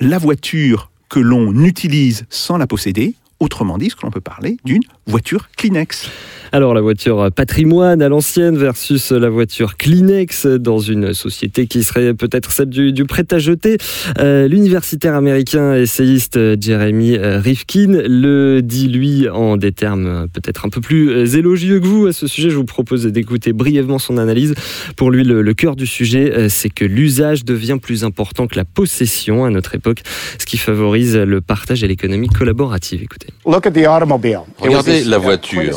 la 0.00 0.18
voiture 0.18 0.90
que 1.08 1.20
l'on 1.20 1.64
utilise 1.64 2.24
sans 2.30 2.56
la 2.56 2.66
posséder 2.66 3.14
Autrement 3.42 3.76
dit, 3.76 3.90
ce 3.90 3.96
que 3.96 4.02
l'on 4.04 4.12
peut 4.12 4.20
parler 4.20 4.56
d'une 4.64 4.82
voiture 5.08 5.48
Kleenex. 5.56 6.08
Alors 6.52 6.74
la 6.74 6.80
voiture 6.80 7.32
patrimoine 7.34 8.00
à 8.02 8.08
l'ancienne 8.08 8.56
versus 8.56 9.10
la 9.10 9.30
voiture 9.30 9.76
Kleenex 9.76 10.46
dans 10.46 10.78
une 10.78 11.12
société 11.12 11.66
qui 11.66 11.82
serait 11.82 12.14
peut-être 12.14 12.52
celle 12.52 12.68
du, 12.68 12.92
du 12.92 13.04
prêt-à-jeter. 13.04 13.78
Euh, 14.20 14.46
L'universitaire 14.46 15.16
américain 15.16 15.74
essayiste 15.74 16.38
Jeremy 16.60 17.18
Rifkin 17.18 18.02
le 18.06 18.60
dit 18.62 18.86
lui 18.86 19.28
en 19.28 19.56
des 19.56 19.72
termes 19.72 20.28
peut-être 20.32 20.64
un 20.64 20.68
peu 20.68 20.80
plus 20.80 21.34
élogieux 21.34 21.80
que 21.80 21.86
vous 21.86 22.06
à 22.06 22.12
ce 22.12 22.28
sujet. 22.28 22.48
Je 22.48 22.56
vous 22.56 22.64
propose 22.64 23.06
d'écouter 23.06 23.52
brièvement 23.52 23.98
son 23.98 24.18
analyse. 24.18 24.54
Pour 24.96 25.10
lui, 25.10 25.24
le, 25.24 25.42
le 25.42 25.54
cœur 25.54 25.74
du 25.74 25.86
sujet, 25.86 26.32
euh, 26.32 26.48
c'est 26.48 26.70
que 26.70 26.84
l'usage 26.84 27.44
devient 27.44 27.78
plus 27.82 28.04
important 28.04 28.46
que 28.46 28.54
la 28.54 28.64
possession 28.64 29.44
à 29.44 29.50
notre 29.50 29.74
époque, 29.74 30.02
ce 30.38 30.46
qui 30.46 30.58
favorise 30.58 31.16
le 31.16 31.40
partage 31.40 31.82
et 31.82 31.88
l'économie 31.88 32.28
collaborative. 32.28 33.02
Écoutez. 33.02 33.31
Regardez 33.44 35.04
la 35.04 35.18
voiture. 35.18 35.76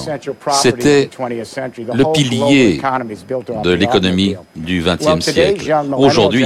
C'était 0.51 1.09
le 1.93 2.11
pilier 2.13 2.79
de 3.63 3.71
l'économie 3.71 4.35
du 4.55 4.83
XXe 4.85 5.19
siècle. 5.25 5.75
Aujourd'hui, 5.97 6.45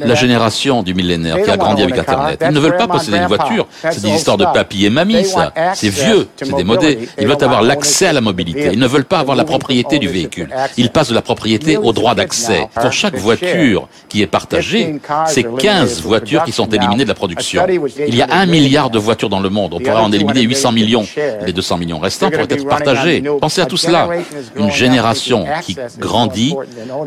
la 0.00 0.14
génération 0.14 0.82
du 0.82 0.92
millénaire 0.92 1.42
qui 1.42 1.50
a 1.50 1.56
grandi 1.56 1.82
avec 1.82 1.96
Internet, 1.98 2.44
ils 2.46 2.52
ne 2.52 2.60
veulent 2.60 2.76
pas 2.76 2.86
posséder 2.86 3.16
une 3.16 3.26
voiture. 3.26 3.66
C'est 3.80 4.02
des 4.02 4.10
histoires 4.10 4.36
de 4.36 4.44
papy 4.44 4.84
et 4.84 4.90
mamie, 4.90 5.24
ça. 5.24 5.52
C'est 5.74 5.88
vieux, 5.88 6.28
c'est 6.36 6.54
démodé. 6.54 7.08
Ils 7.18 7.26
veulent 7.26 7.42
avoir 7.42 7.62
l'accès 7.62 8.06
à 8.08 8.12
la 8.12 8.20
mobilité. 8.20 8.70
Ils 8.72 8.78
ne 8.78 8.86
veulent 8.86 9.04
pas 9.06 9.20
avoir 9.20 9.36
la 9.36 9.44
propriété 9.44 9.98
du 9.98 10.08
véhicule. 10.08 10.50
Ils 10.76 10.90
passent 10.90 11.08
de 11.08 11.14
la 11.14 11.22
propriété 11.22 11.78
au 11.78 11.92
droit 11.92 12.14
d'accès. 12.14 12.68
Pour 12.78 12.92
chaque 12.92 13.16
voiture 13.16 13.88
qui 14.10 14.20
est 14.20 14.26
partagée, 14.26 15.00
c'est 15.26 15.44
15 15.56 16.02
voitures 16.02 16.44
qui 16.44 16.52
sont 16.52 16.66
éliminées 16.66 17.04
de 17.04 17.08
la 17.08 17.14
production. 17.14 17.66
Il 18.06 18.14
y 18.14 18.20
a 18.22 18.28
un 18.30 18.44
milliard 18.44 18.90
de 18.90 18.98
voitures 18.98 19.30
dans 19.30 19.40
le 19.40 19.48
monde. 19.48 19.73
On 19.74 19.80
pourrait 19.80 19.96
en 19.96 20.12
éliminer 20.12 20.42
800 20.42 20.72
millions. 20.72 21.06
Les 21.44 21.52
200 21.52 21.78
millions 21.78 21.98
restants 21.98 22.30
pourraient 22.30 22.46
être 22.48 22.66
partagés. 22.66 23.22
Pensez 23.40 23.60
à 23.60 23.66
tout 23.66 23.76
cela. 23.76 24.08
Une 24.56 24.70
génération 24.70 25.46
qui 25.62 25.76
grandit 25.98 26.54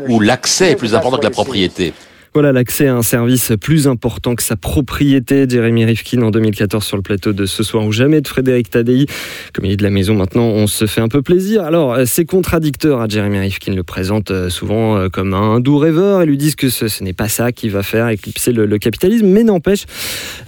où 0.08 0.20
l'accès 0.20 0.72
est 0.72 0.76
plus 0.76 0.94
important 0.94 1.16
que 1.16 1.24
la 1.24 1.30
propriété. 1.30 1.94
Voilà 2.38 2.52
l'accès 2.52 2.86
à 2.86 2.94
un 2.94 3.02
service 3.02 3.52
plus 3.60 3.88
important 3.88 4.36
que 4.36 4.44
sa 4.44 4.54
propriété. 4.54 5.44
Jérémy 5.48 5.84
Rifkin 5.84 6.22
en 6.22 6.30
2014 6.30 6.84
sur 6.84 6.96
le 6.96 7.02
plateau 7.02 7.32
de 7.32 7.46
Ce 7.46 7.64
soir 7.64 7.84
ou 7.84 7.90
jamais 7.90 8.20
de 8.20 8.28
Frédéric 8.28 8.70
Tadei. 8.70 9.06
Comme 9.52 9.64
il 9.64 9.72
est 9.72 9.76
de 9.76 9.82
la 9.82 9.90
maison 9.90 10.14
maintenant, 10.14 10.44
on 10.44 10.68
se 10.68 10.86
fait 10.86 11.00
un 11.00 11.08
peu 11.08 11.20
plaisir. 11.20 11.64
Alors, 11.64 11.98
c'est 12.06 12.26
contradicteur 12.26 13.00
à 13.00 13.08
Jérémy 13.08 13.40
Rifkin 13.40 13.74
le 13.74 13.82
présente 13.82 14.30
souvent 14.50 15.08
comme 15.08 15.34
un 15.34 15.58
doux 15.58 15.78
rêveur 15.78 16.22
et 16.22 16.26
lui 16.26 16.36
disent 16.36 16.54
que 16.54 16.68
ce, 16.68 17.02
n'est 17.02 17.12
pas 17.12 17.28
ça 17.28 17.50
qui 17.50 17.68
va 17.70 17.82
faire 17.82 18.08
éclipser 18.08 18.52
le, 18.52 18.78
capitalisme. 18.78 19.26
Mais 19.26 19.42
n'empêche, 19.42 19.86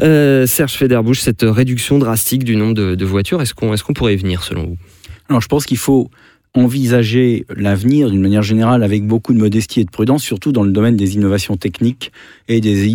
euh, 0.00 0.46
Serge 0.46 0.74
Federbouche, 0.74 1.18
cette 1.18 1.42
réduction 1.42 1.98
drastique 1.98 2.44
du 2.44 2.54
nombre 2.54 2.74
de, 2.74 2.94
de 2.94 3.04
voitures, 3.04 3.42
est-ce 3.42 3.52
qu'on 3.52 3.74
est 3.74 3.82
qu'on 3.82 3.94
pourrait 3.94 4.14
y 4.14 4.16
venir 4.16 4.44
selon 4.44 4.64
vous? 4.64 4.76
Alors, 5.28 5.40
je 5.40 5.48
pense 5.48 5.66
qu'il 5.66 5.78
faut 5.78 6.08
envisager 6.54 7.46
l'avenir 7.54 8.10
d'une 8.10 8.20
manière 8.20 8.42
générale 8.42 8.82
avec 8.82 9.06
beaucoup 9.06 9.32
de 9.32 9.38
modestie 9.38 9.80
et 9.80 9.84
de 9.84 9.90
prudence, 9.90 10.22
surtout 10.22 10.50
dans 10.50 10.64
le 10.64 10.72
domaine 10.72 10.96
des 10.96 11.14
innovations 11.14 11.56
techniques 11.56 12.10
et 12.48 12.60
des, 12.60 12.86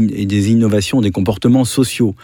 innovations 0.52 1.00
des 1.00 1.12
comportements 1.12 1.64
sociaux. 1.64 2.16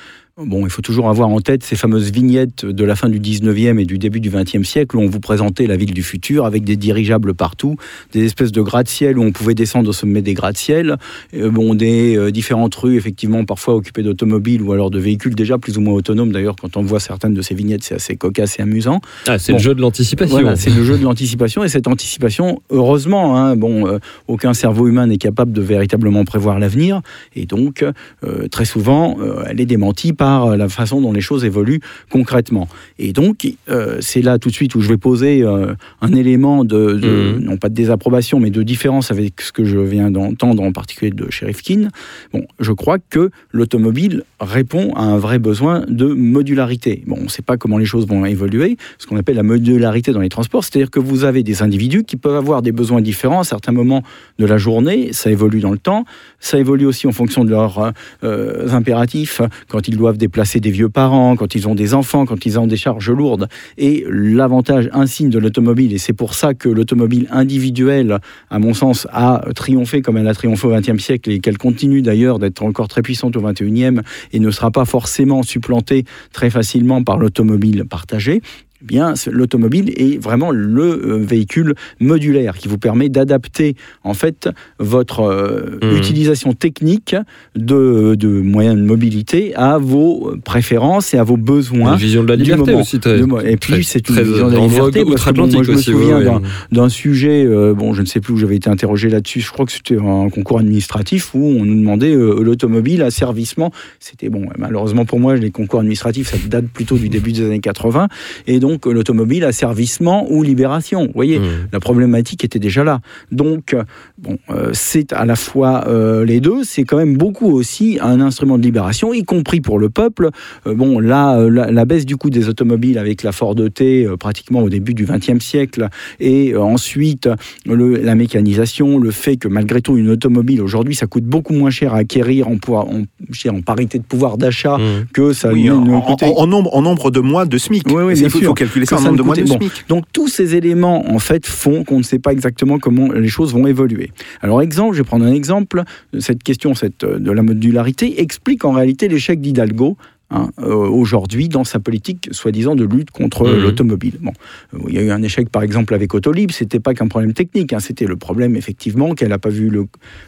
Bon, 0.46 0.66
il 0.66 0.72
faut 0.72 0.82
toujours 0.82 1.10
avoir 1.10 1.30
en 1.30 1.40
tête 1.40 1.64
ces 1.64 1.76
fameuses 1.76 2.12
vignettes 2.12 2.66
de 2.66 2.84
la 2.84 2.96
fin 2.96 3.10
du 3.10 3.20
19e 3.20 3.80
et 3.80 3.86
du 3.86 3.98
début 3.98 4.20
du 4.20 4.32
20e 4.32 4.64
siècle 4.64 4.98
où 4.98 5.02
on 5.02 5.08
vous 5.08 5.20
présentait 5.20 5.68
la 5.68 5.76
ville 5.76 5.94
du 5.94 6.02
futur 6.02 6.46
avec 6.46 6.64
des 6.64 6.76
dirigeables 6.76 7.34
partout, 7.34 7.76
des 8.12 8.26
espèces 8.26 8.52
de 8.52 8.62
gratte-ciel 8.62 9.20
où 9.20 9.24
on 9.24 9.32
pouvait 9.32 9.54
descendre 9.54 9.90
au 9.90 9.94
sommet 9.94 10.22
des 10.22 10.34
gratte-ciel, 10.34 10.98
euh, 11.36 11.52
bon, 11.52 11.76
des 11.76 12.18
euh, 12.18 12.32
différentes 12.32 12.74
rues 12.74 12.98
effectivement 12.98 13.46
parfois 13.46 13.76
occupées 13.76 14.02
d'automobiles 14.02 14.62
ou 14.64 14.74
alors 14.74 14.90
de 14.90 15.00
véhicules 15.00 15.36
déjà 15.36 15.58
plus 15.60 15.78
ou 15.78 15.82
moins 15.82 15.94
autonomes. 15.94 16.32
D'ailleurs, 16.32 16.56
quand 16.56 16.76
on 16.76 16.82
voit 16.82 17.00
certaines 17.00 17.34
de 17.34 17.42
ces 17.42 17.54
vignettes, 17.54 17.84
c'est 17.84 17.96
assez 17.96 18.16
cocasse 18.16 18.58
et 18.58 18.64
amusant. 18.64 19.00
Ah, 19.28 19.38
c'est 19.38 19.52
Bon. 19.52 19.58
le 19.60 19.64
jeu 19.64 19.76
de 19.76 19.82
l'anticipation. 19.82 20.40
Voilà, 20.40 20.56
c'est 20.56 20.72
le 20.72 20.84
jeu 20.84 20.98
de 20.98 21.04
l'anticipation 21.04 21.64
et 21.64 21.70
cette 21.70 21.88
anticipation, 21.88 22.62
heureusement, 22.72 23.38
hein, 23.38 23.56
bon, 23.56 23.88
euh, 23.88 24.00
aucun 24.28 24.54
cerveau 24.54 24.88
humain 24.88 25.06
n'est 25.06 25.18
capable 25.18 25.52
de 25.52 25.62
véritablement 25.62 26.26
prévoir 26.26 26.58
l'avenir 26.58 27.02
et 27.36 27.46
donc 27.46 27.84
euh, 28.24 28.48
très 28.48 28.66
souvent, 28.66 29.18
euh, 29.20 29.44
elle 29.48 29.62
est 29.62 29.66
démentie 29.66 30.14
par 30.14 30.31
euh, 30.40 30.58
la 30.58 30.70
façon 30.70 31.02
dont 31.02 31.12
les 31.14 31.22
choses 31.22 31.44
évoluent 31.46 31.82
concrètement. 32.10 32.68
Et 33.00 33.14
donc, 33.14 33.48
euh, 33.70 33.98
c'est 34.02 34.22
là 34.22 34.40
tout 34.40 34.50
de 34.50 34.54
suite 34.54 34.76
où 34.76 34.82
je 34.82 34.90
vais 34.90 34.98
poser 34.98 35.44
euh, 35.44 35.74
un 36.02 36.14
élément 36.14 36.64
de, 36.64 36.94
de- 36.94 37.12
Mhm. 37.12 37.40
non 37.44 37.58
pas 37.58 37.70
de 37.70 37.74
désapprobation, 37.74 38.40
mais 38.40 38.50
de 38.52 38.64
différence 38.64 39.12
avec 39.12 39.42
ce 39.42 39.52
que 39.52 39.64
je 39.66 39.78
viens 39.80 40.10
d'entendre 40.12 40.64
en 40.64 40.72
particulier 40.72 41.12
de 41.12 41.30
Sheriff 41.30 41.62
Kin. 41.62 41.90
Bon, 42.34 42.44
je 42.60 42.72
crois 42.72 42.98
que 43.00 43.30
l'automobile 43.52 44.24
répond 44.40 44.94
à 44.96 45.04
un 45.04 45.18
vrai 45.18 45.40
besoin 45.40 45.84
de 45.88 46.06
modularité. 46.06 47.04
Bon, 47.08 47.18
on 47.20 47.24
ne 47.26 47.30
sait 47.30 47.42
pas 47.42 47.58
comment 47.58 47.78
les 47.78 47.86
choses 47.86 48.08
vont 48.08 48.26
évoluer, 48.26 48.78
ce 48.98 49.08
qu'on 49.08 49.18
appelle 49.18 49.36
la 49.36 49.44
modularité 49.44 50.12
dans 50.12 50.20
les 50.22 50.30
transports, 50.30 50.64
c'est-à-dire 50.64 50.90
que 50.90 51.00
vous 51.00 51.24
avez 51.24 51.44
des 51.44 51.62
individus 51.62 52.04
qui 52.04 52.16
peuvent 52.18 52.36
avoir 52.36 52.62
des 52.62 52.72
besoins 52.72 53.02
différents 53.02 53.42
à 53.42 53.44
certains 53.44 53.72
moments 53.72 54.04
de 54.40 54.46
la 54.46 54.58
journée, 54.58 55.14
ça 55.14 55.30
évolue 55.32 55.60
dans 55.60 55.72
le 55.72 55.78
temps, 55.78 56.06
ça 56.40 56.58
évolue 56.58 56.86
aussi 56.86 57.08
en 57.08 57.12
fonction 57.12 57.44
de 57.44 57.50
leurs 57.50 57.92
euh, 58.24 58.68
impératifs, 58.70 59.42
quand 59.68 59.88
ils 59.88 59.98
doivent 59.98 60.11
déplacer 60.18 60.60
des 60.60 60.72
vieux 60.72 60.90
parents, 60.90 61.36
quand 61.36 61.56
ils 61.56 61.68
ont 61.68 61.76
des 61.76 61.94
enfants, 61.94 62.26
quand 62.26 62.46
ils 62.46 62.60
ont 62.60 62.68
des 62.68 62.78
charges 62.78 63.12
lourdes. 63.12 63.48
Et 63.78 64.06
l'avantage 64.10 64.90
insigne 64.94 65.30
de 65.30 65.40
l'automobile, 65.40 65.94
et 65.94 65.98
c'est 65.98 66.14
pour 66.14 66.34
ça 66.34 66.54
que 66.54 66.70
l'automobile 66.70 67.28
individuelle, 67.32 68.20
à 68.50 68.60
mon 68.60 68.74
sens, 68.74 69.08
a 69.12 69.44
triomphé 69.56 70.02
comme 70.02 70.18
elle 70.18 70.28
a 70.28 70.34
triomphé 70.34 70.68
au 70.68 70.72
XXe 70.72 71.02
siècle 71.02 71.32
et 71.32 71.40
qu'elle 71.40 71.58
continue 71.58 72.02
d'ailleurs 72.02 72.40
d'être 72.40 72.64
encore 72.64 72.88
très 72.88 73.02
puissante 73.02 73.36
au 73.36 73.42
XXIe 73.42 74.02
et 74.34 74.40
ne 74.40 74.52
sera 74.52 74.72
pas 74.72 74.86
forcément 74.86 75.44
supplantée 75.44 76.06
très 76.34 76.50
facilement 76.50 77.04
par 77.04 77.18
l'automobile 77.18 77.86
partagée. 77.86 78.42
Eh 78.82 78.86
bien, 78.86 79.14
l'automobile 79.32 79.92
est 79.96 80.22
vraiment 80.22 80.52
le 80.52 80.84
euh, 80.84 81.18
véhicule 81.18 81.76
modulaire 82.00 82.58
qui 82.58 82.68
vous 82.68 82.78
permet 82.78 83.10
d'adapter 83.10 83.76
en 84.04 84.14
fait 84.14 84.50
votre 84.80 85.22
euh, 85.22 85.78
Mhm. 85.82 85.98
utilisation 85.98 86.54
technique 86.54 87.16
de, 87.56 88.16
de 88.16 88.28
moyens 88.28 88.76
de 88.76 88.82
mobilité 88.84 89.54
à 89.56 89.78
vos 89.78 90.34
préférences 90.44 91.14
et 91.14 91.18
à 91.18 91.24
vos 91.24 91.38
besoins. 91.38 91.94
Une 91.94 92.00
vision 92.00 92.24
de 92.24 92.30
la 92.30 92.36
liberté 92.36 92.74
aussi. 92.74 93.00
et 93.46 93.58
puis 93.58 93.84
c'est 93.84 94.08
une 94.10 94.16
très 94.16 94.24
vision 94.24 94.48
de 94.50 94.54
la 94.54 94.60
en 94.60 94.68
liberté. 94.68 95.00
vogue 95.04 95.10
parce 95.14 95.26
que, 95.26 95.32
bon, 95.32 95.48
moi, 95.48 95.64
je 95.64 95.72
me 95.72 95.78
souviens 95.78 96.22
d'un- 96.22 96.36
ouais. 96.38 96.42
d'un 96.72 96.90
sujet, 96.90 97.46
euh, 97.46 97.74
bon, 97.74 97.94
je 97.94 98.02
ne 98.02 98.06
sais 98.08 98.20
plus 98.20 98.34
où 98.34 98.38
j'avais 98.38 98.56
été 98.56 98.70
interrogé 98.70 99.10
là-dessus, 99.10 99.42
je 99.42 99.52
crois 99.52 99.66
que 99.66 99.72
c'était 99.72 99.98
un 99.98 100.30
concours 100.30 100.60
administratif 100.60 101.34
où 101.34 101.40
on 101.40 101.66
nous 101.66 101.76
demandait 101.76 102.14
euh, 102.16 102.42
l'automobile, 102.42 103.02
asservissement. 103.02 103.72
C'était 104.00 104.30
bon, 104.30 104.46
malheureusement 104.58 105.06
pour 105.06 105.20
moi, 105.20 105.36
les 105.36 105.52
concours 105.52 105.80
administratifs, 105.80 106.30
ça 106.32 106.38
date 106.50 106.66
plutôt 106.66 106.98
du 106.98 107.10
début 107.10 107.32
des 107.32 107.44
années 107.46 107.60
80. 107.60 108.08
Et 108.48 108.60
donc, 108.60 108.71
euh, 108.88 108.92
l'automobile, 108.94 109.44
asservissement 109.44 110.26
ou 110.30 110.44
libération. 110.44 111.06
Vous 111.06 111.12
voyez, 111.16 111.40
Mmh. 111.40 111.44
la 111.72 111.80
problématique 111.80 112.44
était 112.44 112.60
déjà 112.60 112.84
là. 112.84 113.00
Donc, 113.32 113.74
euh, 113.74 113.84
bon, 114.18 114.38
euh, 114.50 114.70
c'est 114.74 115.14
à 115.14 115.26
la 115.26 115.36
fois 115.36 115.86
euh, 115.88 116.26
les 116.26 116.40
deux, 116.40 116.64
c'est 116.64 116.84
quand 116.84 116.98
même 116.98 117.18
beaucoup 117.18 117.52
aussi 117.52 117.98
un 118.02 118.20
instrument 118.22 118.58
de 118.58 118.64
libération, 118.64 119.14
y 119.14 119.24
compris 119.24 119.62
pour 119.62 119.80
le 119.80 119.90
peuple. 119.90 120.30
Euh, 120.68 120.74
bon, 120.74 121.00
là, 121.00 121.38
euh, 121.38 121.50
la, 121.50 121.72
la 121.72 121.86
baisse 121.86 122.06
du 122.06 122.18
coût 122.18 122.30
des 122.30 122.50
automobiles 122.50 122.98
avec 122.98 123.24
la 123.24 123.32
Ford 123.32 123.56
T, 123.74 124.06
euh, 124.06 124.18
pratiquement 124.18 124.62
au 124.62 124.70
début 124.70 124.94
du 124.94 125.06
XXe 125.06 125.44
siècle, 125.44 125.88
et 126.20 126.54
euh, 126.54 126.62
ensuite 126.62 127.30
le- 127.66 127.96
la 127.98 128.16
mécanisation, 128.16 128.98
le 128.98 129.12
fait 129.12 129.38
que 129.38 129.48
malgré 129.48 129.82
tout, 129.82 129.98
une 129.98 130.10
automobile 130.10 130.62
aujourd'hui, 130.62 130.96
ça 130.96 131.08
coûte 131.08 131.24
beaucoup 131.26 131.54
moins 131.54 131.70
cher 131.70 131.94
à 131.94 131.98
acquérir 131.98 132.48
en, 132.48 132.58
pouvoir- 132.58 132.88
en, 132.90 133.04
je 133.30 133.42
dirais, 133.42 133.56
en 133.56 133.62
parité 133.62 133.98
de 134.00 134.04
pouvoir 134.04 134.38
d'achat 134.38 134.78
Mmh. 134.78 135.06
que 135.14 135.34
ça 135.34 135.52
Oui, 135.52 135.64
ne- 135.66 135.72
en, 135.72 135.88
en- 135.88 136.02
coûtait. 136.02 136.32
en 136.36 136.48
nombre, 136.48 136.76
en 136.76 136.82
nombre 136.82 137.12
de 137.12 137.20
mois 137.20 137.46
de 137.46 137.58
SMIC. 137.58 137.84
Oui, 137.88 138.04
oui, 138.04 138.14
il 138.16 138.20
bien 138.20 138.30
faut, 138.30 138.40
sûr. 138.40 138.48
faut 138.50 138.54
calculer 138.64 138.86
ça 138.86 138.98
en 138.98 139.02
nombre 139.02 139.18
de 139.18 139.24
mois 139.24 139.36
de 139.36 139.42
coûtait- 139.42 139.54
bon. 139.54 139.60
SMIC. 139.60 139.86
Donc 139.90 140.06
tous 140.14 140.28
ces 140.28 140.56
éléments 140.56 141.10
en 141.12 141.20
fait 141.20 141.46
font 141.46 141.84
qu'on 141.84 141.98
ne 141.98 142.04
sait 142.04 142.20
pas 142.20 142.32
exactement 142.32 142.80
comment 142.80 143.12
les 143.12 143.28
choses 143.28 143.54
vont 143.54 143.68
évoluer. 143.68 144.12
Alors 144.42 144.62
exemple, 144.62 144.96
je 144.96 145.02
vais 145.02 145.08
prendre 145.08 145.26
un 145.26 145.34
exemple. 145.34 145.84
Cette 146.20 146.44
question 146.44 146.74
cette, 146.76 147.04
euh, 147.04 147.20
de 147.20 147.32
la 147.32 147.42
modularité 147.44 148.22
explique 148.22 148.66
en 148.66 148.72
réalité 148.72 149.08
l'échec 149.08 149.42
d'Hidalgo. 149.42 149.98
Hein, 150.32 150.50
euh, 150.60 150.74
aujourd'hui 150.74 151.48
dans 151.50 151.64
sa 151.64 151.80
politique 151.80 152.30
soi-disant 152.32 152.76
de 152.76 152.84
lutte 152.86 153.12
contre 153.12 153.48
Mhm. 153.48 153.62
l'automobile. 153.62 154.14
Bon, 154.22 154.32
euh, 154.74 154.80
il 154.90 154.96
y 154.96 154.98
a 154.98 155.02
eu 155.04 155.12
un 155.12 155.22
échec 155.22 155.50
par 155.50 155.62
exemple 155.64 155.94
avec 155.94 156.14
Autolib, 156.14 156.52
c'était 156.52 156.80
pas 156.80 156.94
qu'un 156.94 157.08
problème 157.08 157.34
technique, 157.34 157.74
hein, 157.74 157.80
c'était 157.80 158.06
le 158.06 158.16
problème 158.16 158.56
effectivement 158.56 159.14
qu'elle 159.14 159.30
n'a 159.30 159.38
pas 159.40 159.50
vu 159.50 159.70
le- 159.70 159.86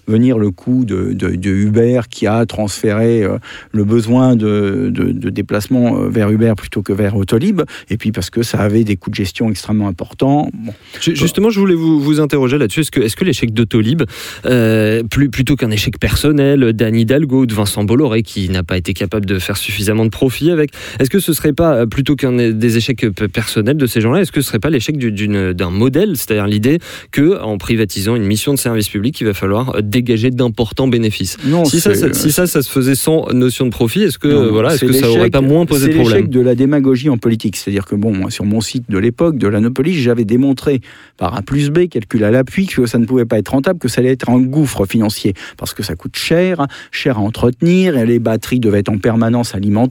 venir 0.07 0.37
le 0.37 0.51
coût 0.51 0.85
de, 0.85 1.13
de- 1.13 1.35
de 1.35 1.49
Uber 1.49 2.01
qui 2.09 2.27
a 2.27 2.45
transféré 2.45 3.23
euh, 3.23 3.37
le 3.71 3.83
besoin 3.83 4.35
de, 4.35 4.91
déplacement 5.29 5.93
vers 6.09 6.29
Uber 6.29 6.53
plutôt 6.57 6.81
que 6.81 6.91
vers 6.93 7.15
Autolib, 7.15 7.61
et 7.89 7.97
puis 7.97 8.11
parce 8.11 8.29
que 8.29 8.43
ça 8.43 8.59
avait 8.59 8.83
des 8.83 8.97
coûts 8.97 9.09
de 9.09 9.15
gestion 9.15 9.49
extrêmement 9.49 9.87
importants. 9.87 10.49
Bon, 10.53 10.73
Justement, 10.99 11.49
je 11.49 11.59
voulais 11.59 11.75
vous, 11.75 11.99
vous 11.99 12.19
interroger 12.19 12.57
là-dessus. 12.57 12.81
Est-ce 12.81 13.15
que, 13.15 13.23
l'échec 13.23 13.53
d'Autolib, 13.53 14.03
euh, 14.45 15.03
plus, 15.03 15.29
plutôt 15.29 15.55
qu'un 15.55 15.71
échec 15.71 15.97
personnel 15.99 16.73
d'Anne 16.73 16.95
Hidalgo 16.95 17.41
ou 17.41 17.45
de 17.45 17.53
Vincent 17.53 17.83
Bolloré, 17.83 18.21
qui 18.23 18.49
n'a 18.49 18.63
pas 18.63 18.77
été 18.77 18.93
capable 18.93 19.25
de 19.25 19.39
faire 19.39 19.57
suffisamment 19.57 19.92
suffisamment 19.93 20.05
de 20.05 20.09
profit 20.09 20.51
avec. 20.51 20.71
Est-ce 20.99 21.09
que 21.09 21.19
ce 21.19 21.33
serait 21.33 21.53
pas 21.53 21.85
plutôt 21.85 22.15
qu'un 22.15 22.51
des 22.51 22.77
échecs 22.77 23.05
personnels 23.31 23.77
de 23.77 23.85
ces 23.85 24.01
gens-là, 24.01 24.21
est-ce 24.21 24.31
que 24.31 24.41
ce 24.41 24.47
serait 24.47 24.59
pas 24.59 24.69
l'échec 24.69 24.97
d'un 24.97 25.69
modèle, 25.69 26.17
c'est-à-dire 26.17 26.47
l'idée 26.47 26.79
que 27.11 27.41
en 27.41 27.57
privatisant 27.57 28.15
une 28.15 28.23
mission 28.23 28.53
de 28.53 28.59
service 28.59 28.89
public, 28.89 29.19
il 29.21 29.25
va 29.25 29.33
falloir 29.33 29.81
dégager 29.81 30.31
d'importants 30.31 30.87
bénéfices. 30.87 31.37
Non, 31.45 31.65
si 31.65 31.79
ça, 31.79 31.93
si 32.13 32.31
ça, 32.31 32.47
ça 32.47 32.61
se 32.61 32.69
faisait 32.69 32.95
sans 32.95 33.31
notion 33.33 33.65
de 33.65 33.71
profit, 33.71 34.03
est-ce 34.03 34.17
que 34.17 34.27
voilà, 34.27 34.73
est-ce 34.73 34.85
que 34.85 34.93
ça 34.93 35.09
aurait 35.09 35.29
pas 35.29 35.41
moins 35.41 35.65
posé 35.65 35.87
de 35.87 35.93
problème? 35.93 36.11
C'est 36.11 36.15
l'échec 36.15 36.29
de 36.29 36.39
la 36.39 36.55
démagogie 36.55 37.09
en 37.09 37.17
politique, 37.17 37.55
c'est-à-dire 37.55 37.85
que 37.85 37.95
bon, 37.95 38.29
sur 38.29 38.45
mon 38.45 38.61
site 38.61 38.89
de 38.89 38.97
l'époque 38.97 39.37
de 39.37 39.47
l'Anopolis, 39.47 39.95
j'avais 39.95 40.25
démontré 40.25 40.81
par 41.17 41.35
A 41.35 41.41
plus 41.41 41.69
B, 41.69 41.87
calcul 41.87 42.23
à 42.23 42.31
l'appui, 42.31 42.67
que 42.67 42.85
ça 42.85 42.97
ne 42.97 43.05
pouvait 43.05 43.25
pas 43.25 43.37
être 43.37 43.49
rentable, 43.49 43.79
que 43.79 43.87
ça 43.87 44.01
allait 44.01 44.11
être 44.11 44.29
un 44.29 44.39
gouffre 44.39 44.85
financier, 44.85 45.33
parce 45.57 45.73
que 45.73 45.83
ça 45.83 45.95
coûte 45.95 46.15
cher, 46.15 46.65
cher 46.91 47.17
à 47.17 47.21
entretenir, 47.21 47.97
et 47.97 48.05
les 48.05 48.19
batteries 48.19 48.59
devaient 48.59 48.79
être 48.79 48.89
en 48.89 48.97
permanence 48.97 49.55
alimentées. 49.55 49.82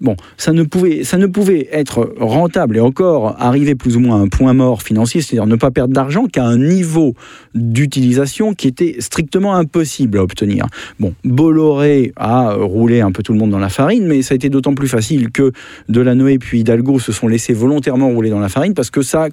Bon, 0.00 0.16
ça 0.36 0.52
ne 0.52 0.62
pouvait, 0.62 1.04
ça 1.04 1.18
ne 1.18 1.26
pouvait 1.26 1.68
être 1.72 2.14
rentable 2.18 2.76
et 2.76 2.80
encore 2.80 3.36
arriver 3.38 3.74
plus 3.74 3.96
ou 3.96 4.00
moins 4.00 4.20
à 4.20 4.20
un 4.20 4.28
point 4.28 4.52
mort 4.52 4.82
financier, 4.82 5.20
c'est-à-dire 5.20 5.46
ne 5.46 5.56
pas 5.56 5.70
perdre 5.70 5.94
d'argent 5.94 6.26
qu'à 6.26 6.44
un 6.44 6.58
niveau 6.58 7.14
d'utilisation 7.54 8.54
qui 8.54 8.68
était 8.68 8.96
strictement 8.98 9.54
impossible 9.54 10.18
à 10.18 10.22
obtenir. 10.22 10.66
Bon, 11.00 11.14
Bolloré 11.24 12.12
a 12.16 12.54
roulé 12.54 13.00
un 13.00 13.12
peu 13.12 13.22
tout 13.22 13.32
le 13.32 13.38
monde 13.38 13.50
dans 13.50 13.58
la 13.58 13.68
farine, 13.68 14.06
mais 14.06 14.22
ça 14.22 14.34
a 14.34 14.36
été 14.36 14.48
d'autant 14.48 14.74
plus 14.74 14.88
facile 14.88 15.30
que 15.30 15.52
Delanoë 15.88 16.38
puis 16.38 16.60
Hidalgo 16.60 16.98
se 16.98 17.12
sont 17.12 17.28
laissés 17.28 17.52
volontairement 17.52 18.08
rouler 18.08 18.30
dans 18.30 18.40
la 18.40 18.48
farine 18.48 18.74
parce 18.74 18.90
que 18.90 19.02
ça 19.02 19.28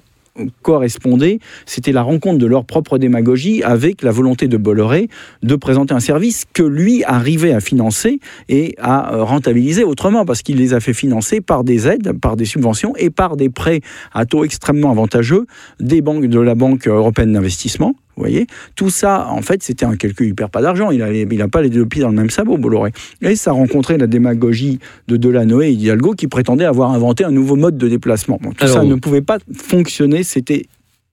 correspondait, 0.62 1.38
c'était 1.66 1.92
la 1.92 2.02
rencontre 2.02 2.38
de 2.38 2.46
leur 2.46 2.64
propre 2.64 2.98
démagogie 2.98 3.62
avec 3.62 4.02
la 4.02 4.10
volonté 4.10 4.48
de 4.48 4.56
Bolloré 4.56 5.08
de 5.42 5.56
présenter 5.56 5.94
un 5.94 6.00
service 6.00 6.44
que 6.52 6.62
lui 6.62 7.04
arrivait 7.04 7.52
à 7.52 7.60
financer 7.60 8.20
et 8.48 8.74
à 8.78 9.22
rentabiliser 9.24 9.84
autrement, 9.84 10.24
parce 10.24 10.42
qu'il 10.42 10.56
les 10.56 10.74
a 10.74 10.80
fait 10.80 10.94
financer 10.94 11.40
par 11.40 11.64
des 11.64 11.88
aides, 11.88 12.12
par 12.12 12.36
des 12.36 12.44
subventions 12.44 12.94
et 12.96 13.10
par 13.10 13.36
des 13.36 13.50
prêts 13.50 13.80
à 14.12 14.24
taux 14.26 14.44
extrêmement 14.44 14.90
avantageux 14.90 15.46
des 15.78 16.00
banques 16.00 16.26
de 16.26 16.40
la 16.40 16.54
Banque 16.54 16.86
européenne 16.86 17.32
d'investissement, 17.32 17.94
vous 18.20 18.26
voyez? 18.26 18.46
Tout 18.76 18.90
ça, 18.90 19.28
en 19.30 19.42
fait, 19.42 19.62
c'était 19.62 19.86
un 19.86 19.96
calcul, 19.96 20.28
il 20.28 20.34
perd 20.34 20.50
pas 20.50 20.60
d'argent, 20.60 20.90
il 20.90 20.98
n'a 20.98 21.48
pas 21.48 21.62
les 21.62 21.70
deux 21.70 21.86
pieds 21.86 22.02
dans 22.02 22.10
le 22.10 22.16
même 22.16 22.30
sabot, 22.30 22.58
Bolloré. 22.58 22.92
Et 23.22 23.34
ça 23.34 23.52
rencontrait 23.52 23.96
la 23.96 24.06
démagogie 24.06 24.78
de 25.08 25.16
Delanoë 25.16 25.68
et 25.68 25.72
Hidalgo 25.72 26.12
qui 26.12 26.28
prétendaient 26.28 26.66
avoir 26.66 26.90
inventé 26.90 27.24
un 27.24 27.30
nouveau 27.30 27.56
mode 27.56 27.78
de 27.78 27.88
déplacement. 27.88 28.38
tout 28.56 28.66
ça 28.66 28.84
ne 28.84 28.94
pouvait 28.96 29.22
pas 29.22 29.38
fonctionner, 29.54 30.22
c'était 30.22 30.66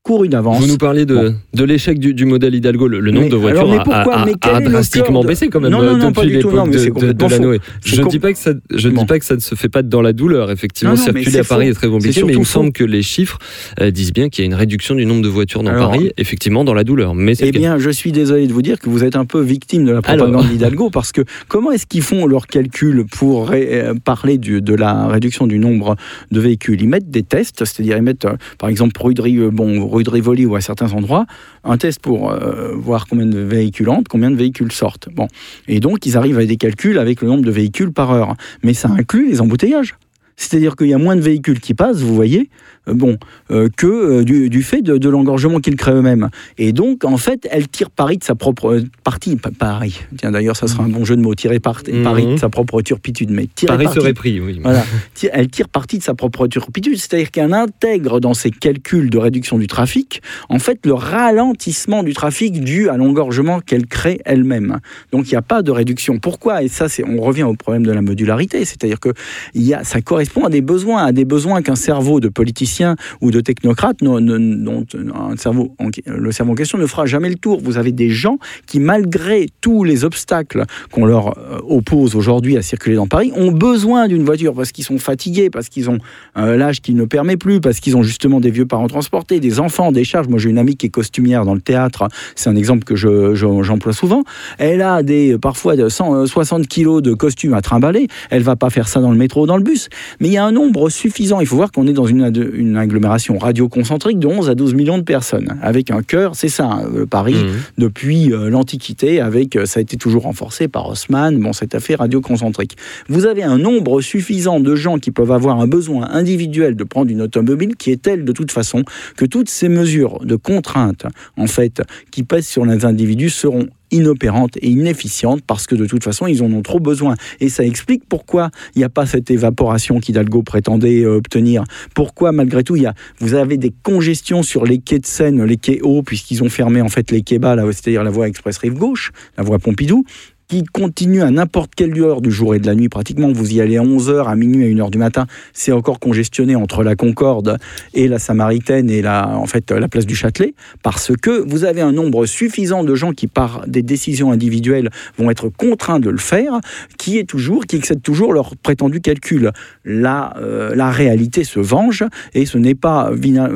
couru 0.04 0.30
d'avance. 0.30 0.62
Vous 0.62 0.68
nous 0.68 0.78
parliez 0.78 1.06
de, 1.06 1.34
de 1.54 1.64
l'échec 1.64 2.00
du, 2.00 2.14
du, 2.14 2.26
modèle 2.26 2.56
Hidalgo. 2.56 2.88
Le, 2.88 3.12
nombre 3.12 3.30
de 3.30 3.36
voitures 3.36 3.70
a, 3.92 4.56
a, 4.56 4.62
drastiquement 4.62 5.24
baissé 5.24 5.50
quand 5.50 5.60
même 5.60 5.72
non, 5.72 5.84
non, 5.84 5.98
non, 5.98 6.12
depuis 6.12 6.30
l'époque 6.30 6.70
de, 6.72 7.12
de, 7.12 7.52
la 7.52 7.58
Je 7.84 8.02
ne 8.02 8.08
dis 8.08 8.20
pas 8.20 8.32
que 8.32 8.40
ça, 8.40 8.52
je 8.74 8.90
dis 8.90 9.06
pas 9.06 9.20
que 9.20 9.26
ça 9.26 9.36
ne 9.36 9.42
se 9.42 9.56
fait 9.56 9.70
pas 9.70 9.84
dans 9.84 10.02
la 10.02 10.14
douleur. 10.14 10.52
Effectivement, 10.52 10.96
circuler 10.96 11.40
à 11.40 11.44
Paris 11.44 11.68
est 11.68 11.74
très 11.74 11.90
compliqué, 11.90 12.24
mais 12.24 12.34
il 12.34 12.40
me 12.40 12.46
semble 12.46 12.72
que 12.72 12.84
les 12.84 13.02
chiffres 13.02 13.38
euh, 13.82 13.92
disent 13.92 14.14
bien 14.14 14.30
qu'il 14.30 14.44
y 14.44 14.48
a 14.48 14.48
une 14.48 14.56
réduction 14.56 14.96
du 14.96 15.06
nombre 15.06 15.22
de 15.22 15.30
voitures 15.30 15.64
dans 15.64 15.74
Paris, 15.74 16.12
effectivement 16.18 16.64
dans 16.64 16.74
la 16.74 16.84
douleur. 16.84 17.14
Mais 17.14 17.34
eh 17.40 17.52
bien, 17.52 17.78
je 17.78 17.90
suis 17.90 18.12
désolé 18.12 18.48
de 18.48 18.54
vous 18.54 18.62
dire 18.62 18.80
que 18.80 18.90
vous 18.90 19.04
êtes 19.04 19.16
un 19.16 19.26
peu 19.26 19.42
victime 19.42 19.86
de 19.86 19.92
la 19.92 20.02
propagande 20.02 20.48
d'Hidalgo 20.48 20.90
parce 20.90 21.12
que 21.12 21.22
comment 21.48 21.72
est-ce 21.72 21.86
qu'ils 21.86 22.02
font 22.02 22.26
leurs 22.26 22.48
calculs 22.48 23.06
pour 23.12 23.52
euh, 23.54 23.94
parler 24.04 24.38
de 24.38 24.74
la 24.74 25.08
réduction 25.08 25.48
du 25.48 25.60
nombre 25.60 25.96
de 26.32 26.40
véhicules? 26.40 26.82
Ils 26.82 26.88
mettent 26.88 27.10
des 27.10 27.24
tests, 27.24 27.66
c'est-à-dire 27.66 27.98
ils 27.98 28.04
mettent, 28.04 28.26
euh, 28.26 28.38
par 28.58 28.70
exemple, 28.70 28.94
pour 28.94 29.12
bon, 29.52 29.97
de 30.04 30.10
Rivoli 30.10 30.46
ou 30.46 30.56
à 30.56 30.62
certains 30.62 30.94
endroits, 30.94 31.26
un 31.64 31.78
test 31.78 32.00
pour 32.00 32.32
euh, 32.32 32.74
voir 32.76 33.08
combien 33.08 33.26
de 33.26 33.40
véhicules 33.40 33.90
entrent, 33.90 34.10
combien 34.10 34.32
de 34.32 34.36
véhicules 34.36 34.72
sortent. 34.72 35.10
Bon. 35.14 35.28
Et 35.68 35.80
donc, 35.80 36.06
ils 36.06 36.18
arrivent 36.18 36.40
à 36.40 36.46
des 36.46 36.58
calculs 36.58 37.00
avec 37.00 37.22
le 37.22 37.28
nombre 37.28 37.44
de 37.44 37.52
véhicules 37.52 37.92
par 37.92 38.12
heure. 38.12 38.36
Mais 38.64 38.74
ça 38.74 38.90
inclut 38.90 39.30
les 39.30 39.42
embouteillages. 39.42 39.96
C'est-à-dire 40.36 40.76
qu'il 40.76 40.88
y 40.88 40.94
a 40.94 41.00
moins 41.00 41.16
de 41.16 41.22
véhicules 41.22 41.60
qui 41.60 41.74
passent, 41.74 41.98
vous 41.98 42.14
voyez, 42.14 42.50
bon, 42.94 43.18
euh, 43.52 43.70
que 43.76 43.88
euh, 43.88 44.24
du, 44.24 44.64
fait 44.64 44.82
de, 44.82 45.10
l'engorgement 45.10 45.60
qu'ils 45.60 45.76
créent 45.76 45.94
eux-mêmes. 45.94 46.30
Et 46.58 46.74
donc, 46.74 47.06
en 47.06 47.18
fait, 47.18 47.48
elle 47.52 47.68
tire 47.68 47.90
Paris 47.90 48.18
de 48.18 48.24
sa 48.24 48.36
propre 48.36 48.82
partie. 49.04 49.36
Paris. 49.36 50.02
Tiens, 50.18 50.32
d'ailleurs, 50.32 50.56
ça 50.56 50.68
sera 50.68 50.84
un 50.84 50.90
bon 50.90 51.06
jeu 51.06 51.16
de 51.16 51.22
mots. 51.22 51.36
Tirer 51.36 51.60
mhm. 51.60 52.04
Paris 52.04 52.26
de 52.26 52.38
sa 52.38 52.50
propre 52.50 52.82
turpitude. 52.82 53.32
Mais 53.32 53.48
tirer 53.54 53.78
Paris 53.78 53.88
serait 53.94 54.14
pris, 54.14 54.40
oui. 54.40 54.60
Voilà. 54.62 54.84
Elle 55.32 55.50
tire 55.50 55.70
parti 55.70 55.98
de 55.98 56.04
sa 56.04 56.14
propre 56.14 56.48
turpitude. 56.48 56.98
C'est-à-dire 56.98 57.32
qu'elle 57.32 57.54
intègre 57.54 58.20
dans 58.20 58.34
ses 58.34 58.52
calculs 58.52 59.10
de 59.10 59.18
réduction 59.18 59.58
du 59.58 59.68
trafic, 59.68 60.22
en 60.50 60.60
fait, 60.60 60.86
le 60.86 60.94
ralentissement 60.94 62.04
du 62.04 62.14
trafic 62.14 62.64
dû 62.64 62.90
à 62.90 62.98
l'engorgement 62.98 63.60
qu'elle 63.60 63.86
crée 63.86 64.20
elle-même. 64.26 64.80
Donc, 65.12 65.28
il 65.28 65.32
n'y 65.32 65.38
a 65.38 65.42
pas 65.42 65.62
de 65.62 65.72
réduction. 65.72 66.20
Pourquoi? 66.20 66.64
Et 66.64 66.68
ça, 66.68 66.90
c'est, 66.90 67.04
on 67.06 67.22
revient 67.22 67.44
au 67.44 67.56
problème 67.56 67.86
de 67.86 67.92
la 67.92 68.02
modularité. 68.02 68.66
C'est-à-dire 68.66 69.00
que 69.00 69.10
y 69.56 69.74
a, 69.74 69.84
ça 69.84 70.02
correspond 70.02 70.46
à 70.46 70.50
des 70.50 70.62
besoins, 70.62 71.06
à 71.06 71.12
des 71.12 71.26
besoins 71.26 71.62
qu'un 71.62 71.76
cerveau 71.76 72.20
de 72.20 72.30
politicien 72.30 72.77
ou 73.22 73.32
de 73.32 73.42
technocrates 73.42 73.98
dont 74.02 74.18
le 74.20 75.36
cerveau 75.38 75.76
en 75.80 76.56
question 76.56 76.78
ne 76.78 76.86
fera 76.86 77.06
jamais 77.06 77.30
le 77.30 77.36
tour. 77.36 77.60
Vous 77.62 77.78
avez 77.78 77.92
des 77.92 78.10
gens 78.10 78.38
qui, 78.66 78.80
malgré 78.80 79.48
tous 79.62 79.84
les 79.84 80.04
obstacles 80.04 80.66
qu'on 80.92 81.06
leur 81.06 81.38
euh, 81.38 81.60
oppose 81.68 82.16
aujourd'hui 82.16 82.58
à 82.58 82.62
circuler 82.62 82.96
dans 82.96 83.08
Paris, 83.08 83.32
ont 83.36 83.52
besoin 83.52 84.08
d'une 84.08 84.24
voiture 84.24 84.54
parce 84.54 84.72
qu'ils 84.72 84.84
sont 84.84 84.98
fatigués, 84.98 85.50
parce 85.50 85.70
qu'ils 85.70 85.90
ont 85.90 86.00
euh, 86.38 86.58
l'âge 86.58 86.82
qui 86.82 86.94
ne 86.94 87.06
permet 87.06 87.38
plus, 87.38 87.60
parce 87.62 87.80
qu'ils 87.80 87.98
ont 87.98 88.04
justement 88.04 88.40
des 88.40 88.52
vieux 88.52 88.66
parents 88.66 88.88
transportés, 88.88 89.40
des 89.40 89.60
enfants, 89.60 89.92
des 89.92 90.04
charges. 90.04 90.28
Moi, 90.28 90.40
j'ai 90.40 90.50
une 90.50 90.58
amie 90.58 90.76
qui 90.76 90.88
est 90.88 90.90
costumière 90.90 91.46
dans 91.46 91.54
le 91.54 91.62
théâtre. 91.62 92.08
C'est 92.36 92.50
un 92.50 92.56
exemple 92.56 92.84
que 92.84 92.96
j'emploie 92.96 93.94
souvent. 93.94 94.24
Elle 94.58 94.82
a 94.82 95.04
des, 95.04 95.38
parfois 95.38 95.76
de 95.76 95.90
160 95.90 96.62
euh, 96.62 96.66
kilos 96.66 97.02
de 97.02 97.14
costumes 97.14 97.54
à 97.54 97.62
trimballer. 97.62 98.08
Elle 98.30 98.44
va 98.44 98.56
pas 98.56 98.70
faire 98.70 98.88
ça 98.88 99.00
dans 99.00 99.12
le 99.12 99.18
métro 99.18 99.44
ou 99.44 99.48
dans 99.48 99.58
le 99.58 99.64
bus. 99.64 99.90
Mais 100.20 100.28
il 100.28 100.34
y 100.34 100.38
a 100.38 100.46
un 100.46 100.52
nombre 100.52 100.90
suffisant. 100.90 101.40
Il 101.40 101.48
faut 101.48 101.56
voir 101.56 101.72
qu'on 101.72 101.88
est 101.88 101.94
dans 101.94 102.08
une 102.08 102.67
une 102.68 102.78
agglomération 102.78 103.38
radioconcentrique 103.38 104.20
de 104.20 104.28
11 104.28 104.50
à 104.50 104.56
12 104.56 104.74
millions 104.74 104.98
de 104.98 105.04
personnes, 105.04 105.58
avec 105.62 105.92
un 105.92 106.02
cœur, 106.02 106.36
c'est 106.36 106.50
ça, 106.50 106.66
hein, 106.66 107.06
Paris, 107.10 107.36
mmh. 107.36 107.82
depuis 107.82 108.34
euh, 108.34 108.50
l'Antiquité, 108.50 109.20
avec, 109.20 109.56
euh, 109.56 109.66
ça 109.66 109.80
a 109.80 109.82
été 109.82 109.98
toujours 109.98 110.24
renforcé 110.24 110.68
par 110.68 110.90
Haussmann, 110.90 111.40
bon, 111.40 111.54
cette 111.54 111.76
affaire 111.76 112.00
radioconcentrique. 112.00 112.78
Vous 113.10 113.26
avez 113.26 113.44
un 113.44 113.58
nombre 113.58 114.02
suffisant 114.02 114.60
de 114.60 114.76
gens 114.76 114.98
qui 115.00 115.12
peuvent 115.12 115.32
avoir 115.32 115.60
un 115.60 115.68
besoin 115.68 116.10
individuel 116.12 116.76
de 116.76 116.84
prendre 116.84 117.12
une 117.12 117.22
automobile 117.22 117.76
qui 117.76 117.92
est 117.92 118.02
telle 118.02 118.26
de 118.26 118.32
toute 118.32 118.52
façon 118.52 118.84
que 119.16 119.26
toutes 119.26 119.50
ces 119.50 119.70
mesures 119.70 120.20
de 120.26 120.36
contrainte, 120.36 121.06
en 121.38 121.48
fait, 121.48 121.82
qui 122.12 122.24
pèsent 122.24 122.48
sur 122.48 122.66
les 122.66 122.86
individus 122.86 123.30
seront 123.30 123.68
inopérante 123.92 124.58
et 124.58 124.70
inefficiente 124.70 125.42
parce 125.46 125.68
que 125.68 125.76
de 125.76 125.86
toute 125.86 126.04
façon, 126.04 126.28
ils 126.28 126.44
en 126.44 126.52
ont 126.52 126.62
trop 126.62 126.80
besoin. 126.80 127.16
Et 127.40 127.50
ça 127.50 127.66
explique 127.66 128.04
pourquoi 128.08 128.50
il 128.76 128.80
n'y 128.80 128.84
a 128.84 128.90
pas 128.90 129.06
cette 129.06 129.32
évaporation 129.32 130.00
qu'Hidalgo 130.00 130.44
prétendait 130.44 131.04
euh, 131.04 131.18
obtenir. 131.18 131.64
Pourquoi, 131.94 132.32
malgré 132.32 132.64
tout, 132.64 132.76
il 132.76 132.84
y 132.84 132.88
a, 132.88 132.94
vous 133.20 133.34
avez 133.34 133.58
des 133.58 133.74
congestions 133.84 134.44
sur 134.44 134.66
les 134.66 134.78
quais 134.80 135.00
de 135.00 135.06
Seine, 135.06 135.44
les 135.44 135.58
quais 135.58 135.82
hauts, 135.82 136.04
puisqu'ils 136.04 136.44
ont 136.44 136.50
fermé 136.50 136.82
en 136.82 136.90
fait 136.90 137.12
les 137.12 137.22
quais 137.22 137.40
bas, 137.40 137.56
c'est-à-dire 137.72 138.04
la 138.04 138.12
voie 138.12 138.28
express 138.28 138.58
rive 138.58 138.74
gauche, 138.74 139.12
la 139.38 139.44
voie 139.44 139.60
Pompidou 139.60 140.04
qui 140.48 140.64
continue 140.64 141.22
à 141.22 141.30
n'importe 141.30 141.76
quelle 141.76 142.00
heure 142.00 142.22
du 142.22 142.32
jour 142.32 142.56
et 142.56 142.60
de 142.60 142.66
la 142.66 142.76
nuit 142.76 142.88
pratiquement. 142.88 143.32
Vous 143.32 143.54
y 143.54 143.60
allez 143.60 143.78
à 143.78 143.82
11h, 143.82 144.28
à 144.28 144.36
minuit, 144.36 144.66
à 144.66 144.70
1h 144.70 144.90
du 144.90 144.98
matin. 144.98 145.28
C'est 145.54 145.74
encore 145.74 146.00
congestionné 146.00 146.56
entre 146.56 146.84
la 146.84 146.96
Concorde 146.96 147.58
et 147.94 148.08
la 148.08 148.18
Samaritaine 148.18 148.90
et 148.90 149.02
la, 149.02 149.38
en 149.38 149.46
fait, 149.46 149.72
la 149.72 149.90
place 149.90 150.06
du 150.06 150.16
Châtelet 150.16 150.54
parce 150.84 151.12
que 151.22 151.44
vous 151.48 151.66
avez 151.66 151.82
un 151.82 151.92
nombre 151.92 152.26
suffisant 152.26 152.86
de 152.86 152.96
gens 152.96 153.12
qui, 153.12 153.28
par 153.28 153.68
des 153.68 153.82
décisions 153.82 154.32
individuelles, 154.32 154.90
vont 155.18 155.30
être 155.30 155.50
contraints 155.50 156.00
de 156.00 156.10
le 156.10 156.18
faire, 156.18 156.60
qui 156.98 157.18
est 157.18 157.26
toujours, 157.26 157.66
qui 157.66 157.76
excède 157.76 158.02
toujours 158.02 158.32
leur 158.32 158.56
prétendu 158.56 159.02
calcul. 159.02 159.52
La, 159.84 160.34
euh, 160.38 160.76
la 160.76 160.92
réalité 160.92 161.44
se 161.44 161.60
venge 161.60 162.06
et 162.34 162.46
ce 162.46 162.58
n'est 162.58 162.76
pas 162.76 163.12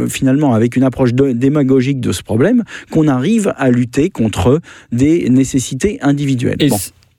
finalement 0.10 0.54
avec 0.54 0.76
une 0.76 0.84
approche 0.84 1.14
démagogique 1.14 2.02
de 2.02 2.12
ce 2.12 2.22
problème 2.22 2.64
qu'on 2.92 3.08
arrive 3.08 3.54
à 3.58 3.70
lutter 3.70 4.10
contre 4.10 4.60
des 4.92 5.30
nécessités 5.30 5.98
individuelles. 6.02 6.58
Et 6.60 6.70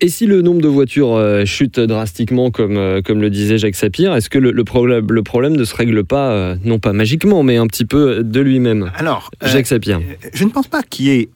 si 0.08 0.26
le 0.26 0.42
nombre 0.42 0.60
de 0.60 0.68
voitures 0.68 1.14
euh, 1.14 1.44
chute 1.44 1.78
drastiquement, 1.78 2.50
comme, 2.50 2.76
euh, 2.76 3.02
comme 3.02 3.20
le 3.20 3.30
disait 3.30 3.58
Jacques 3.58 3.76
Sapir, 3.76 4.14
est-ce 4.14 4.28
que 4.28 4.38
le, 4.38 4.64
problème, 4.64 5.06
le 5.08 5.22
problème 5.22 5.56
ne 5.56 5.64
se 5.64 5.74
règle 5.74 6.04
pas, 6.04 6.32
euh, 6.32 6.56
non 6.64 6.78
pas 6.78 6.92
magiquement, 6.92 7.42
mais 7.42 7.56
un 7.56 7.66
petit 7.66 7.84
peu 7.84 8.24
de 8.24 8.40
lui-même? 8.40 8.90
Alors, 8.96 9.30
Jacques 9.42 9.66
Sapir. 9.66 10.00
Je 10.34 10.44
ne 10.44 10.50
pense 10.50 10.66
pas 10.66 10.82
qu'il 10.82 11.06
y 11.06 11.10
ait 11.10 11.30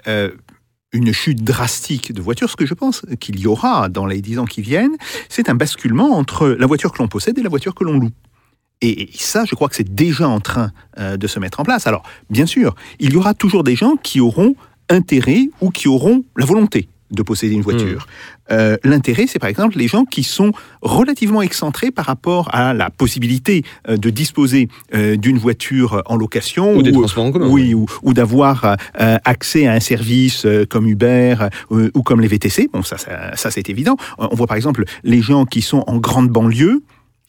une 0.93 1.13
chute 1.13 1.45
drastique 1.45 2.13
de 2.13 2.21
voitures. 2.21 2.51
Ce 2.51 2.57
que 2.57 2.67
je 2.67 2.75
pense 2.75 3.03
qu'il 3.21 3.39
y 3.39 3.47
aura 3.47 3.89
dans 3.89 4.07
les 4.07 4.21
dix 4.21 4.39
ans 4.39 4.47
qui 4.47 4.63
viennent, 4.63 4.97
c'est 5.29 5.49
un 5.49 5.55
basculement 5.55 6.17
entre 6.17 6.49
la 6.49 6.67
voiture 6.67 6.93
que 6.93 6.99
l'on 6.99 7.09
possède 7.09 7.39
et 7.39 7.43
la 7.43 7.49
voiture 7.49 7.75
que 7.75 7.85
l'on 7.85 7.99
loue. 7.99 8.11
Et, 8.83 9.09
ça, 9.15 9.45
je 9.45 9.55
crois 9.55 9.69
que 9.69 9.77
c'est 9.77 9.95
déjà 9.95 10.29
en 10.29 10.41
train 10.41 10.71
de 10.99 11.27
se 11.27 11.39
mettre 11.39 11.61
en 11.61 11.65
place. 11.65 11.87
Alors, 11.87 12.03
bien 12.31 12.47
sûr, 12.47 12.75
il 12.99 13.13
y 13.13 13.17
aura 13.17 13.35
toujours 13.35 13.65
des 13.65 13.77
gens 13.77 13.97
qui 14.03 14.21
auront 14.21 14.55
intérêt 14.89 15.49
ou 15.61 15.71
qui 15.71 15.89
auront 15.89 16.25
la 16.37 16.47
volonté 16.47 16.89
de 17.11 17.23
posséder 17.23 17.55
une 17.55 17.63
voiture. 17.63 18.07
Hmm. 18.07 18.53
Euh, 18.53 18.77
l'intérêt, 18.85 19.27
c'est 19.27 19.39
par 19.39 19.49
exemple 19.49 19.77
les 19.77 19.89
gens 19.89 20.05
qui 20.05 20.23
sont 20.23 20.53
relativement 20.83 21.43
excentrés 21.43 21.91
par 21.91 22.07
rapport 22.07 22.49
à 22.55 22.75
la 22.75 22.91
possibilité 22.91 23.65
euh, 23.89 23.97
de 23.97 24.11
disposer 24.11 24.69
euh, 24.95 25.17
d'une 25.17 25.39
voiture 25.39 26.03
en 26.07 26.17
location 26.17 26.77
ou, 26.77 26.83
des 26.83 26.93
transports 26.93 27.25
en 27.25 27.33
commun, 27.33 27.49
oui, 27.49 27.75
ou, 27.75 27.87
ou 28.03 28.15
d'avoir 28.15 28.77
accès 28.95 29.67
à 29.67 29.73
un 29.73 29.81
service 29.81 30.47
comme 30.69 30.87
Uber 30.87 31.37
ou 31.71 32.03
comme 32.03 32.21
les 32.21 32.29
VTC. 32.29 32.69
Bon, 32.73 32.83
ça, 32.83 32.99
ça, 32.99 33.35
ça 33.35 33.51
c'est 33.51 33.69
évident. 33.69 33.97
On 34.19 34.35
voit 34.35 34.47
par 34.47 34.57
exemple 34.57 34.85
les 35.05 35.23
gens 35.23 35.45
qui 35.45 35.63
sont 35.63 35.85
en 35.87 35.97
grande 35.99 36.29
banlieue. 36.29 36.83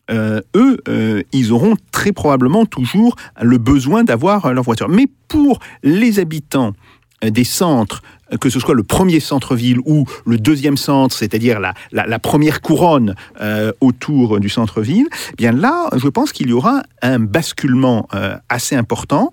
Euh, 0.09 0.41
eux, 0.55 0.77
euh, 0.87 1.21
ils 1.33 1.51
auront 1.51 1.75
très 1.91 2.11
probablement 2.11 2.65
toujours 2.65 3.15
le 3.41 3.57
besoin 3.57 4.03
d'avoir 4.03 4.53
leur 4.53 4.63
voiture. 4.63 4.89
Mais 4.89 5.07
pour 5.27 5.59
les 5.83 6.19
habitants 6.19 6.73
des 7.21 7.43
centres 7.43 8.01
que 8.39 8.49
ce 8.49 8.59
soit 8.59 8.75
le 8.75 8.83
premier 8.83 9.19
centre-ville 9.19 9.79
ou 9.85 10.05
le 10.25 10.37
deuxième 10.37 10.77
centre, 10.77 11.15
c'est-à-dire 11.15 11.59
la, 11.59 12.19
première 12.19 12.61
couronne 12.61 13.15
euh, 13.41 13.71
autour 13.79 14.39
du 14.39 14.49
centre-ville, 14.49 15.07
eh 15.33 15.35
bien 15.35 15.51
là, 15.51 15.89
je 15.95 16.07
pense 16.07 16.31
qu'il 16.31 16.49
y 16.49 16.53
aura 16.53 16.83
un 17.01 17.19
basculement 17.19 18.07
euh, 18.13 18.35
assez 18.49 18.75
important. 18.75 19.31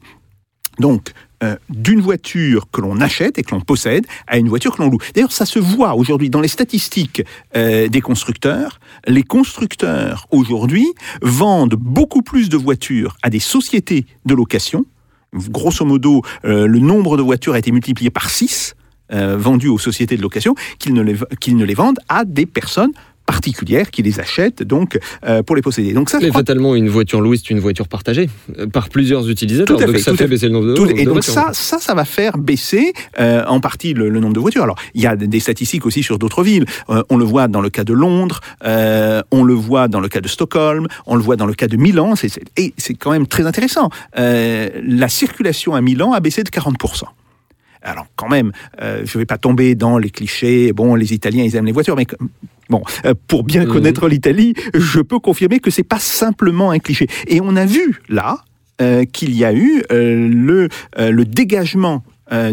Donc, 0.79 1.13
euh, 1.43 1.57
d'une 1.69 2.01
voiture 2.01 2.67
que 2.73 2.81
l'on 2.81 3.01
achète 3.01 3.39
et 3.39 3.43
que 3.43 3.55
l'on 3.55 3.61
possède 3.61 4.07
à 4.27 4.39
une 4.39 4.49
voiture 4.49 4.77
que 4.77 4.83
l'on 4.83 4.91
loue. 4.91 4.99
D'ailleurs, 5.15 5.33
ça 5.33 5.47
se 5.47 5.59
voit 5.59 5.95
aujourd'hui 5.95 6.31
dans 6.31 6.41
les 6.41 6.49
statistiques 6.49 7.23
des 7.55 8.01
constructeurs. 8.01 8.81
Les 9.07 9.23
constructeurs, 9.23 10.27
aujourd'hui, 10.31 10.87
vendent 11.23 11.75
beaucoup 11.75 12.23
plus 12.23 12.49
de 12.49 12.57
voitures 12.57 13.17
à 13.23 13.31
des 13.31 13.41
sociétés 13.41 14.07
de 14.25 14.35
location. 14.35 14.85
Grosso 15.35 15.85
modo, 15.85 16.23
le 16.45 16.79
nombre 16.79 17.17
de 17.17 17.23
voitures 17.23 17.55
a 17.55 17.59
été 17.59 17.73
multiplié 17.73 18.11
par 18.11 18.31
6 18.31 18.75
euh, 19.13 19.37
vendus 19.39 19.69
aux 19.69 19.79
sociétés 19.79 20.17
de 20.17 20.23
location 20.23 20.55
qu'ils 20.79 20.95
ne, 20.95 21.03
les, 21.03 21.17
qu'ils 21.39 21.59
ne 21.59 21.65
les 21.67 21.75
vendent 21.75 21.99
à 22.09 22.25
des 22.25 22.47
personnes 22.47 22.93
particulières 23.27 23.91
qui 23.91 24.03
les 24.03 24.19
achètent 24.19 24.63
donc 24.63 24.99
euh, 25.27 25.43
pour 25.43 25.57
les 25.57 25.63
posséder. 25.63 25.93
Donc 25.93 26.09
ça, 26.09 26.19
Mais 26.21 26.31
fatalement, 26.31 26.75
une 26.75 26.89
voiture 26.89 27.21
louée, 27.21 27.37
c'est 27.37 27.51
une 27.51 27.61
voiture 27.61 27.87
partagée 27.87 28.31
euh, 28.59 28.67
par 28.67 28.89
plusieurs 28.89 29.29
utilisateurs. 29.29 29.79
donc 29.79 29.99
ça 29.99 30.15
fait, 30.15 30.27
baisser 30.27 30.47
le 30.47 30.55
nombre 30.55 30.69
de, 30.69 30.75
voitures. 30.75 30.99
Et 30.99 31.05
donc 31.05 31.23
ça, 31.23 31.51
ça, 31.53 31.79
ça 31.79 31.95
va 31.95 32.07
faire 32.07 32.39
baisser 32.39 32.95
en 33.19 33.61
partie 33.61 33.93
le, 33.93 34.09
nombre 34.09 34.33
de 34.35 34.41
voitures. 34.41 34.63
Alors, 34.63 34.77
il 34.95 35.03
y 35.03 35.07
a 35.07 35.17
des 35.17 35.41
statistiques 35.41 35.85
aussi 35.85 36.03
sur 36.03 36.19
d'autres 36.19 36.43
villes. 36.43 36.65
on 36.89 37.17
le 37.19 37.25
voit 37.25 37.47
dans 37.47 37.61
le 37.61 37.69
cas 37.69 37.85
de 37.85 37.93
Londres, 37.93 38.41
on 38.65 39.45
le 39.45 39.55
voit 39.55 39.89
dans 39.89 40.01
le 40.01 40.09
cas 40.09 40.23
de 40.23 40.29
Stockholm, 40.29 40.87
on 41.07 41.17
le 41.17 41.23
voit 41.23 41.37
dans 41.37 41.47
le 41.47 41.55
cas 41.55 41.69
de 41.69 41.77
Milan. 41.77 42.15
et 42.57 42.75
c'est 42.79 42.95
quand 42.95 43.11
même 43.11 43.27
très 43.27 43.47
intéressant. 43.47 43.91
la 44.17 45.09
circulation 45.09 45.75
à 45.75 45.83
Milan 45.83 46.13
a 46.13 46.21
baissé 46.21 46.43
de 46.43 46.51
40%. 46.51 47.05
Alors 47.85 48.07
quand 48.17 48.29
même, 48.29 48.51
euh, 48.81 49.03
je 49.05 49.17
ne 49.17 49.23
vais 49.23 49.27
pas 49.27 49.39
tomber 49.39 49.75
dans 49.75 49.99
les 49.99 50.11
clichés. 50.11 50.73
Bon, 50.73 50.95
les 50.95 51.13
Italiens, 51.13 51.45
ils 51.45 51.55
aiment 51.55 51.67
les 51.67 51.73
voitures, 51.73 51.97
mais 51.97 52.07
bon, 52.71 52.83
euh, 53.05 53.15
pour 53.29 53.45
bien 53.45 53.65
mhm. 53.65 53.73
connaître 53.73 54.09
l'Italie, 54.09 54.55
je 54.75 55.01
peux 55.01 55.19
confirmer 55.19 55.61
que 55.61 55.71
c'est 55.71 55.83
pas 55.83 55.99
simplement 55.99 56.71
un 56.71 56.79
cliché. 56.79 57.07
Et 57.29 57.41
on 57.43 57.55
a 57.57 57.67
vu 57.67 58.01
là 58.09 58.39
euh, 58.81 59.05
qu'il 59.05 59.37
y 59.37 59.45
a 59.45 59.53
eu 59.53 59.83
le, 59.91 60.69
le 60.99 61.25
dégagement 61.25 62.03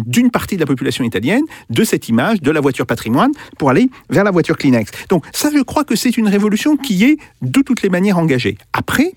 d'une 0.06 0.32
partie 0.32 0.56
de 0.56 0.60
la 0.60 0.66
population 0.68 1.06
italienne 1.06 1.44
de 1.70 1.84
cette 1.86 2.10
image 2.10 2.42
de 2.42 2.52
la 2.52 2.60
voiture 2.60 2.86
patrimoine 2.86 3.32
pour 3.58 3.70
aller 3.70 3.90
vers 4.10 4.26
la 4.26 4.30
voiture 4.30 4.58
Kleenex. 4.58 4.92
Donc 5.10 5.26
ça, 5.32 5.50
je 5.52 5.62
crois 5.64 5.86
que 5.86 5.96
c'est 5.96 6.18
une 6.18 6.28
révolution 6.28 6.76
qui 6.76 7.06
est 7.06 7.18
de 7.42 7.62
toutes 7.62 7.82
les 7.82 7.90
manières 7.90 8.18
engagée. 8.18 8.58
Après, 8.74 9.14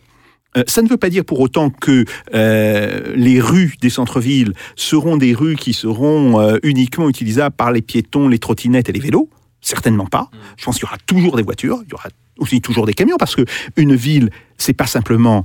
ça 0.67 0.83
ne 0.83 0.89
veut 0.89 0.97
pas 0.97 1.11
dire 1.11 1.25
pour 1.25 1.41
autant 1.41 1.71
que 1.71 2.05
euh, 2.35 3.13
les 3.17 3.41
rues 3.41 3.75
des 3.81 3.91
centres-villes 3.91 4.53
seront 4.77 5.17
des 5.17 5.35
rues 5.35 5.57
qui 5.57 5.73
seront 5.73 6.41
euh, 6.41 6.59
uniquement 6.63 7.09
utilisables 7.09 7.55
par 7.55 7.73
les 7.73 7.83
piétons, 7.83 8.29
les 8.29 8.39
trottinettes 8.39 8.89
et 8.89 8.93
les 8.93 9.01
vélos. 9.01 9.29
Certainement 9.61 10.07
pas. 10.07 10.23
Mm. 10.23 10.37
Je 10.57 10.65
pense 10.65 10.75
qu'il 10.77 10.85
y 10.85 10.89
aura 10.89 10.99
toujours 11.07 11.37
des 11.37 11.43
voitures, 11.43 11.83
il 11.87 11.91
y 11.91 11.95
aura 11.95 12.09
aussi 12.39 12.61
toujours 12.61 12.87
des 12.87 12.95
camions, 12.95 13.17
parce 13.19 13.37
que 13.37 13.45
une 13.77 13.95
ville, 13.95 14.31
c'est 14.59 14.73
pas 14.73 14.87
simplement 14.87 15.45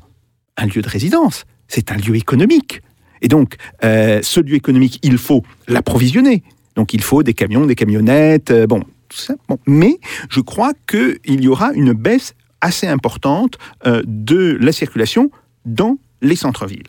un 0.58 0.66
lieu 0.66 0.82
de 0.82 0.90
résidence, 0.90 1.46
c'est 1.68 1.92
un 1.92 1.98
lieu 1.98 2.16
économique. 2.16 2.82
Et 3.22 3.28
donc, 3.28 3.56
ce 3.82 4.40
lieu 4.40 4.56
économique, 4.56 4.98
il 5.04 5.18
faut 5.18 5.44
l'approvisionner. 5.68 6.42
Donc, 6.76 6.94
il 6.94 7.02
faut 7.02 7.22
des 7.22 7.34
camions, 7.34 7.66
des 7.66 7.76
camionnettes, 7.76 8.54
bon, 8.68 8.82
tout 9.10 9.18
ça. 9.18 9.36
Bon. 9.48 9.60
Mais 9.68 10.00
je 10.30 10.40
crois 10.40 10.72
qu'il 10.88 11.44
y 11.44 11.48
aura 11.48 11.74
une 11.74 11.94
baisse 11.94 12.34
assez 12.62 12.88
importante 12.88 13.58
euh, 13.86 14.02
de 14.06 14.58
la 14.60 14.72
circulation 14.72 15.32
dans 15.66 15.98
les 16.22 16.36
centres-villes. 16.36 16.88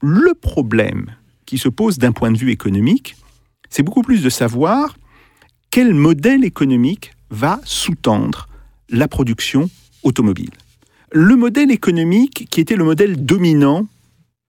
Le 0.00 0.34
problème 0.34 1.06
qui 1.46 1.58
se 1.58 1.68
pose 1.68 1.98
d'un 1.98 2.12
point 2.12 2.30
de 2.30 2.38
vue 2.38 2.50
économique, 2.50 3.16
c'est 3.70 3.82
beaucoup 3.82 4.02
plus 4.02 4.22
de 4.22 4.30
savoir 4.30 4.96
quel 5.70 5.94
modèle 5.94 6.44
économique 6.44 7.12
va 7.30 7.60
sous-tendre 7.64 8.48
la 8.90 9.08
production 9.08 9.70
automobile. 10.02 10.50
Le 11.12 11.36
modèle 11.36 11.70
économique 11.70 12.46
qui 12.50 12.60
était 12.60 12.76
le 12.76 12.84
modèle 12.84 13.24
dominant 13.24 13.86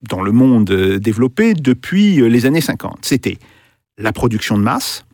dans 0.09 0.21
le 0.21 0.31
monde 0.31 0.69
euh, 0.71 0.99
développé 0.99 1.53
depuis 1.53 2.19
euh, 2.19 2.27
les 2.27 2.45
années 2.45 2.61
50, 2.61 2.99
c'était 3.03 3.37
la 3.97 4.11
production 4.11 4.57
de 4.57 4.63
masse, 4.63 5.05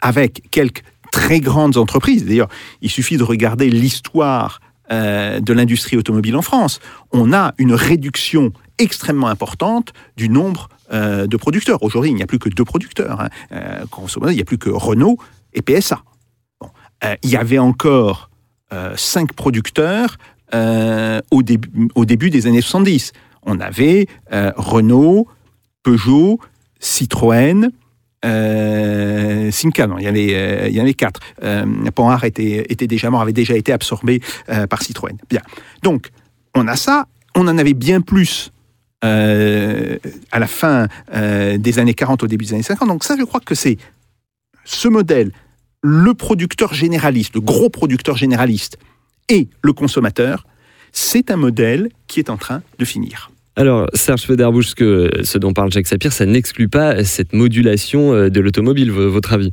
avec 0.00 0.42
quelques 0.50 0.82
très 1.12 1.40
grandes 1.40 1.76
entreprises. 1.76 2.24
D'ailleurs, 2.24 2.48
il 2.82 2.90
suffit 2.90 3.16
de 3.16 3.22
regarder 3.22 3.70
l'histoire 3.70 4.60
euh, 4.90 5.38
de 5.40 5.52
l'industrie 5.52 5.98
automobile 5.98 6.34
en 6.34 6.40
France. 6.40 6.80
On 7.12 7.34
a 7.34 7.52
une 7.58 7.74
réduction 7.74 8.52
extrêmement 8.78 9.28
importante 9.28 9.92
du 10.16 10.30
nombre 10.30 10.70
euh, 10.94 11.26
de 11.26 11.36
producteurs. 11.36 11.82
Aujourd'hui, 11.82 12.10
il 12.10 12.14
n'y 12.14 12.22
a 12.22 12.26
plus 12.26 12.38
que 12.38 12.48
deux 12.48 12.64
producteurs. 12.64 13.20
Hein. 13.20 13.28
Euh, 13.52 13.84
il 14.30 14.34
n'y 14.34 14.40
a 14.40 14.46
plus 14.46 14.56
que 14.56 14.70
Renault 14.70 15.18
et 15.52 15.60
PSA. 15.60 16.02
il 17.22 17.28
y 17.28 17.36
avait 17.36 17.58
encore 17.58 18.30
cinq 18.96 19.34
producteurs 19.34 20.16
au, 20.54 21.42
début, 21.42 21.88
au 21.94 22.04
début 22.06 22.30
des 22.30 22.46
années 22.46 22.62
70. 22.62 23.12
On 23.42 23.60
avait 23.60 24.06
Renault, 24.30 25.26
Peugeot, 25.82 26.38
Citroën, 26.80 27.70
euh, 28.24 29.50
Simca, 29.50 29.86
non, 29.86 29.98
il 29.98 30.04
y 30.04 30.06
en 30.06 30.10
avait, 30.10 30.34
euh, 30.34 30.68
il 30.68 30.74
y 30.74 30.80
avait 30.80 30.94
quatre. 30.94 31.20
Euh, 31.42 31.64
était, 32.24 32.66
était 32.68 32.86
déjà 32.86 33.10
mort, 33.10 33.20
avait 33.20 33.32
déjà 33.32 33.56
été 33.56 33.72
absorbé 33.72 34.20
euh, 34.48 34.66
par 34.66 34.82
Citroën. 34.82 35.16
Bien. 35.28 35.42
Donc, 35.82 36.10
on 36.54 36.66
a 36.66 36.76
ça. 36.76 37.06
On 37.34 37.46
en 37.46 37.58
avait 37.58 37.74
bien 37.74 38.00
plus 38.00 38.50
euh, 39.04 39.98
à 40.32 40.38
la 40.38 40.46
fin 40.46 40.88
des 41.12 41.78
années 41.78 41.94
40, 41.94 42.24
au 42.24 42.26
début 42.26 42.46
des 42.46 42.54
années 42.54 42.62
50. 42.62 42.88
Donc 42.88 43.04
ça, 43.04 43.16
je 43.18 43.24
crois 43.24 43.40
que 43.40 43.54
c'est 43.54 43.78
ce 44.64 44.88
modèle, 44.88 45.30
le 45.82 46.14
producteur 46.14 46.74
généraliste, 46.74 47.34
le 47.34 47.40
gros 47.40 47.70
producteur 47.70 48.16
généraliste 48.16 48.78
et 49.28 49.48
le 49.62 49.72
consommateur, 49.72 50.46
c'est 50.92 51.30
un 51.30 51.36
modèle 51.36 51.90
qui 52.08 52.18
est 52.18 52.30
en 52.30 52.36
train 52.36 52.62
de 52.78 52.84
finir. 52.84 53.30
Alors, 53.58 53.88
Serge 53.92 54.22
Federbusch, 54.22 54.74
ce 54.76 55.36
dont 55.36 55.52
parle 55.52 55.72
Jacques 55.72 55.88
Sapir, 55.88 56.12
ça 56.12 56.24
n'exclut 56.26 56.68
pas 56.68 57.02
cette 57.02 57.32
modulation 57.32 58.14
euh, 58.14 58.30
de 58.30 58.40
l'automobile, 58.40 58.92
votre 58.92 59.32
avis? 59.32 59.52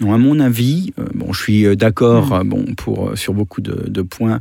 Non, 0.00 0.12
à 0.12 0.18
mon 0.18 0.38
avis, 0.38 0.92
euh, 0.98 1.06
bon, 1.14 1.32
je 1.32 1.40
suis 1.40 1.64
euh, 1.64 1.74
d'accord 1.74 2.44
mmh. 2.44 2.48
bon, 2.50 2.66
pour, 2.76 3.12
sur 3.16 3.32
beaucoup 3.32 3.62
de, 3.62 3.88
de 3.88 4.02
points 4.02 4.40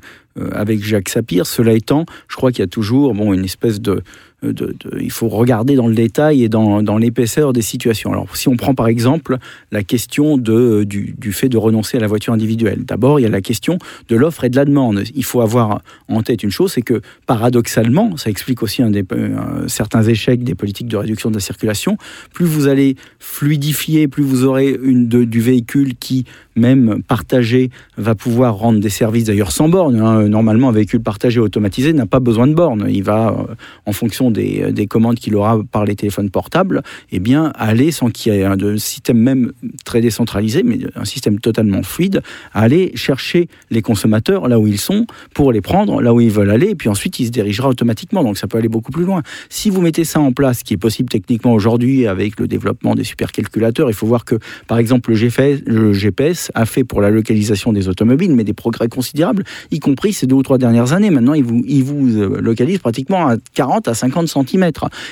avec 0.51 0.83
Jacques 0.83 1.07
Sapir. 1.07 1.45
Cela 1.45 1.71
étant, 1.71 2.05
je 2.27 2.35
crois 2.35 2.51
qu'il 2.51 2.59
y 2.59 2.63
a 2.63 2.67
toujours 2.67 3.13
bon, 3.13 3.33
une 3.33 3.45
espèce 3.45 3.79
de, 3.79 4.03
il 4.43 5.11
faut 5.11 5.27
regarder 5.27 5.75
dans 5.75 5.87
le 5.87 5.93
détail 5.93 6.43
et 6.43 6.49
dans, 6.49 6.97
l'épaisseur 6.97 7.53
des 7.53 7.61
situations. 7.61 8.11
Alors, 8.11 8.35
si 8.35 8.47
on 8.47 8.55
prend 8.55 8.73
par 8.73 8.87
exemple 8.87 9.37
la 9.71 9.83
question 9.83 10.37
de, 10.37 10.83
du, 10.83 11.31
fait 11.31 11.49
de 11.49 11.57
renoncer 11.57 11.97
à 11.97 11.99
la 11.99 12.07
voiture 12.07 12.33
individuelle, 12.33 12.83
d'abord, 12.85 13.19
il 13.19 13.23
y 13.23 13.25
a 13.25 13.29
la 13.29 13.41
question 13.41 13.77
de 14.09 14.15
l'offre 14.15 14.43
et 14.43 14.49
de 14.49 14.55
la 14.55 14.65
demande. 14.65 15.03
Il 15.15 15.23
faut 15.23 15.41
avoir 15.41 15.81
en 16.07 16.23
tête 16.23 16.43
une 16.43 16.51
chose, 16.51 16.73
c'est 16.73 16.81
que 16.81 17.01
paradoxalement, 17.27 18.17
ça 18.17 18.29
explique 18.29 18.63
aussi 18.63 18.81
euh, 18.81 19.67
certains 19.67 20.03
échecs 20.03 20.43
des 20.43 20.55
politiques 20.55 20.87
de 20.87 20.97
réduction 20.97 21.29
de 21.29 21.35
la 21.35 21.41
circulation, 21.41 21.97
plus 22.33 22.45
vous 22.45 22.67
allez 22.67 22.95
fluidifier, 23.19 24.07
plus 24.07 24.23
vous 24.23 24.43
aurez 24.43 24.77
du 24.81 25.41
véhicule 25.41 25.95
qui, 25.95 26.25
même 26.55 27.01
partagé, 27.03 27.69
va 27.97 28.15
pouvoir 28.15 28.55
rendre 28.55 28.79
des 28.79 28.89
services 28.89 29.25
d'ailleurs 29.25 29.51
sans 29.51 29.69
borne. 29.69 29.99
Hein. 29.99 30.27
Normalement, 30.27 30.69
un 30.69 30.73
véhicule 30.73 31.01
partagé 31.01 31.39
automatisé 31.39 31.93
n'a 31.93 32.05
pas 32.05 32.19
besoin 32.19 32.47
de 32.47 32.53
borne. 32.53 32.87
Il 32.89 33.03
va, 33.03 33.29
euh, 33.29 33.53
en 33.85 33.93
fonction 33.93 34.30
euh, 34.37 34.71
des, 34.71 34.87
commandes 34.87 35.15
qu'il 35.15 35.35
aura 35.35 35.61
par 35.71 35.85
les 35.85 35.95
téléphones 35.95 36.29
portables, 36.29 36.81
eh 37.11 37.19
bien, 37.19 37.51
aller 37.55 37.91
sans 37.91 38.09
qu'il 38.09 38.33
y 38.33 38.37
ait 38.37 38.43
un 38.43 38.77
système 38.77 39.17
même 39.17 39.51
très 39.85 40.01
décentralisé, 40.01 40.63
mais 40.63 40.79
un 40.95 41.05
système 41.05 41.39
totalement 41.39 41.83
fluide, 41.83 42.21
aller 42.53 42.91
chercher 42.95 43.47
les 43.69 43.81
consommateurs 43.81 44.47
là 44.47 44.59
où 44.59 44.67
ils 44.67 44.79
sont 44.79 45.05
pour 45.33 45.51
les 45.51 45.61
prendre 45.61 46.01
là 46.01 46.13
où 46.13 46.21
ils 46.21 46.31
veulent 46.31 46.51
aller, 46.51 46.69
et 46.69 46.75
puis 46.75 46.89
ensuite 46.89 47.19
il 47.19 47.27
se 47.27 47.31
dirigera 47.31 47.69
automatiquement. 47.69 48.23
Donc 48.23 48.37
ça 48.37 48.47
peut 48.47 48.57
aller 48.57 48.69
beaucoup 48.69 48.91
plus 48.91 49.05
loin. 49.05 49.21
Si 49.49 49.69
vous 49.69 49.81
mettez 49.81 50.03
ça 50.03 50.19
en 50.19 50.31
place, 50.31 50.59
ce 50.59 50.63
qui 50.63 50.73
est 50.73 50.77
possible 50.77 51.09
techniquement 51.09 51.53
aujourd'hui 51.53 52.07
avec 52.07 52.39
le 52.39 52.47
développement 52.47 52.95
des 52.95 53.03
supercalculateurs, 53.03 53.89
il 53.89 53.93
faut 53.93 54.07
voir 54.07 54.25
que, 54.25 54.35
par 54.67 54.77
exemple, 54.77 55.11
le 55.11 55.93
GPS, 55.93 56.51
a 56.53 56.65
fait 56.65 56.83
pour 56.83 57.01
la 57.01 57.09
localisation 57.09 57.73
des 57.73 57.87
automobiles, 57.87 58.33
mais 58.33 58.43
des 58.43 58.53
progrès 58.53 58.87
considérables, 58.87 59.43
y 59.71 59.79
compris 59.79 60.13
ces 60.13 60.27
deux 60.27 60.35
ou 60.35 60.43
trois 60.43 60.57
dernières 60.57 60.93
années. 60.93 61.09
Maintenant, 61.09 61.33
ils 61.33 61.43
vous, 61.43 61.63
ils 61.65 61.83
vous 61.83 62.05
localisent 62.39 62.79
pratiquement 62.79 63.27
à 63.27 63.35
40 63.53 63.87
à 63.87 63.93
50 63.93 64.20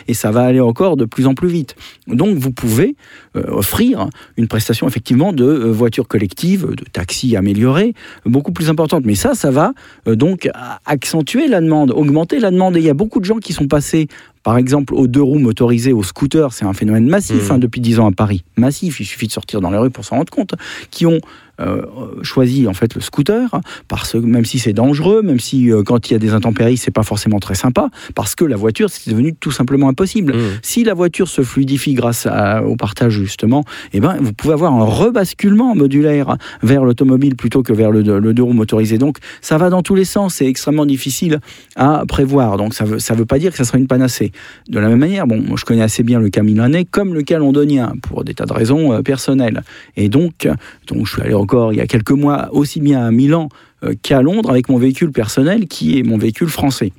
Et 0.08 0.14
ça 0.14 0.32
va 0.32 0.42
aller 0.44 0.60
encore 0.60 0.98
de 0.98 1.06
plus 1.06 1.28
en 1.28 1.34
plus 1.34 1.50
vite. 1.50 1.76
Donc, 2.08 2.38
vous 2.38 2.52
pouvez 2.52 2.96
offrir 3.36 4.10
une 4.38 4.48
prestation 4.48 4.88
effectivement 4.88 5.34
de 5.34 5.46
voitures 5.46 6.08
collectives, 6.08 6.68
de 6.68 6.84
taxis 6.92 7.36
améliorés, 7.36 7.94
beaucoup 8.26 8.52
plus 8.52 8.70
importante. 8.70 9.06
Mais 9.06 9.16
ça, 9.16 9.36
ça 9.36 9.52
va 9.52 9.74
donc 10.06 10.50
accentuer 10.86 11.48
la 11.48 11.62
demande, 11.62 11.92
augmenter 11.92 12.40
la 12.40 12.52
demande. 12.52 12.78
Et 12.78 12.80
il 12.80 12.86
y 12.86 12.90
a 12.90 12.94
beaucoup 12.94 13.20
de 13.20 13.26
gens 13.26 13.38
qui 13.38 13.54
sont 13.54 13.68
passés 13.68 14.08
par 14.50 14.58
exemple, 14.58 14.96
aux 14.96 15.06
deux 15.06 15.22
roues 15.22 15.38
motorisées, 15.38 15.94
aux 15.94 16.02
scooters, 16.02 16.54
c'est 16.54 16.66
un 16.66 16.74
phénomène 16.74 17.08
massif 17.08 17.50
mmh. 17.50 17.52
hein, 17.52 17.60
depuis 17.60 17.82
dix 17.82 18.00
ans 18.00 18.08
à 18.08 18.12
Paris. 18.12 18.44
Massif, 18.58 19.00
il 19.00 19.06
suffit 19.06 19.28
de 19.28 19.32
sortir 19.32 19.62
dans 19.62 19.70
les 19.70 19.78
rues 19.78 19.92
pour 19.92 20.04
s'en 20.04 20.16
rendre 20.16 20.32
compte. 20.32 20.56
Qui 20.90 21.06
ont 21.06 21.20
euh, 21.60 21.82
choisi 22.22 22.68
en 22.68 22.74
fait 22.74 22.96
le 22.96 23.02
scooter 23.02 23.50
parce 23.90 24.14
que 24.14 24.18
même 24.18 24.46
si 24.46 24.60
c'est 24.60 24.72
dangereux, 24.72 25.22
même 25.22 25.42
si 25.42 25.74
euh, 25.74 25.84
quand 25.84 26.10
il 26.10 26.14
y 26.14 26.16
a 26.16 26.20
des 26.20 26.32
intempéries 26.32 26.78
c'est 26.78 26.90
pas 26.90 27.04
forcément 27.04 27.40
très 27.40 27.56
sympa, 27.56 27.90
parce 28.16 28.34
que 28.34 28.46
la 28.46 28.56
voiture 28.56 28.90
c'est 28.90 29.10
devenu 29.10 29.34
tout 29.34 29.52
simplement 29.52 29.90
impossible. 29.90 30.34
Mmh. 30.34 30.40
Si 30.62 30.86
la 30.86 30.94
voiture 30.94 31.28
se 31.28 31.42
fluidifie 31.42 31.96
grâce 31.96 32.28
au 32.66 32.78
partage 32.78 33.12
justement, 33.12 33.66
eh 33.92 34.00
ben 34.00 34.18
vous 34.22 34.32
pouvez 34.32 34.54
avoir 34.54 34.74
un 34.74 34.86
rebasculement 34.86 35.76
modulaire 35.76 36.38
vers 36.64 36.86
l'automobile 36.86 37.36
plutôt 37.36 37.62
que 37.62 37.74
vers 37.74 37.92
le, 37.92 38.04
deux 38.04 38.44
roues 38.44 38.54
motorisé. 38.54 38.98
Donc 38.98 39.18
ça 39.42 39.58
va 39.58 39.70
dans 39.70 39.82
tous 39.82 39.96
les 39.96 40.06
sens, 40.06 40.36
c'est 40.36 40.48
extrêmement 40.48 40.86
difficile 40.86 41.40
à 41.76 42.04
prévoir. 42.08 42.56
Donc 42.56 42.74
ça 42.74 42.86
veut 42.86 43.00
ça 43.00 43.16
veut 43.16 43.26
pas 43.26 43.38
dire 43.38 43.52
que 43.52 43.58
ça 43.58 43.66
sera 43.66 43.78
une 43.78 43.88
panacée. 43.88 44.32
De 44.68 44.80
la 44.80 44.88
même 44.88 45.00
manière, 45.00 45.26
je 45.56 45.66
connais 45.66 45.82
assez 45.82 46.04
bien 46.04 46.20
le 46.20 46.30
cas 46.30 46.44
milanais 46.44 46.86
comme 46.86 47.14
le 47.14 47.22
cas 47.24 47.40
londonien 47.40 47.94
pour 48.02 48.24
des 48.24 48.34
tas 48.34 48.46
de 48.46 48.54
raisons 48.54 48.94
euh, 48.94 49.02
personnelles. 49.02 49.64
Et 49.96 50.10
donc 50.10 50.48
donc 50.88 51.06
je 51.06 51.14
suis 51.14 51.22
allé 51.22 51.34
il 51.72 51.78
y 51.78 51.82
a 51.82 51.88
quelques 51.88 52.12
mois 52.12 52.50
aussi 52.52 52.80
bien 52.80 53.06
à 53.06 53.12
Milan 53.12 53.50
euh, 53.84 53.94
qu'à 54.02 54.22
Londres 54.22 54.50
avec 54.50 54.70
mon 54.70 54.78
véhicule 54.78 55.12
personnel 55.12 55.68
qui 55.68 55.98
est 55.98 56.04
mon 56.04 56.18
véhicule 56.18 56.50
français. 56.50 56.92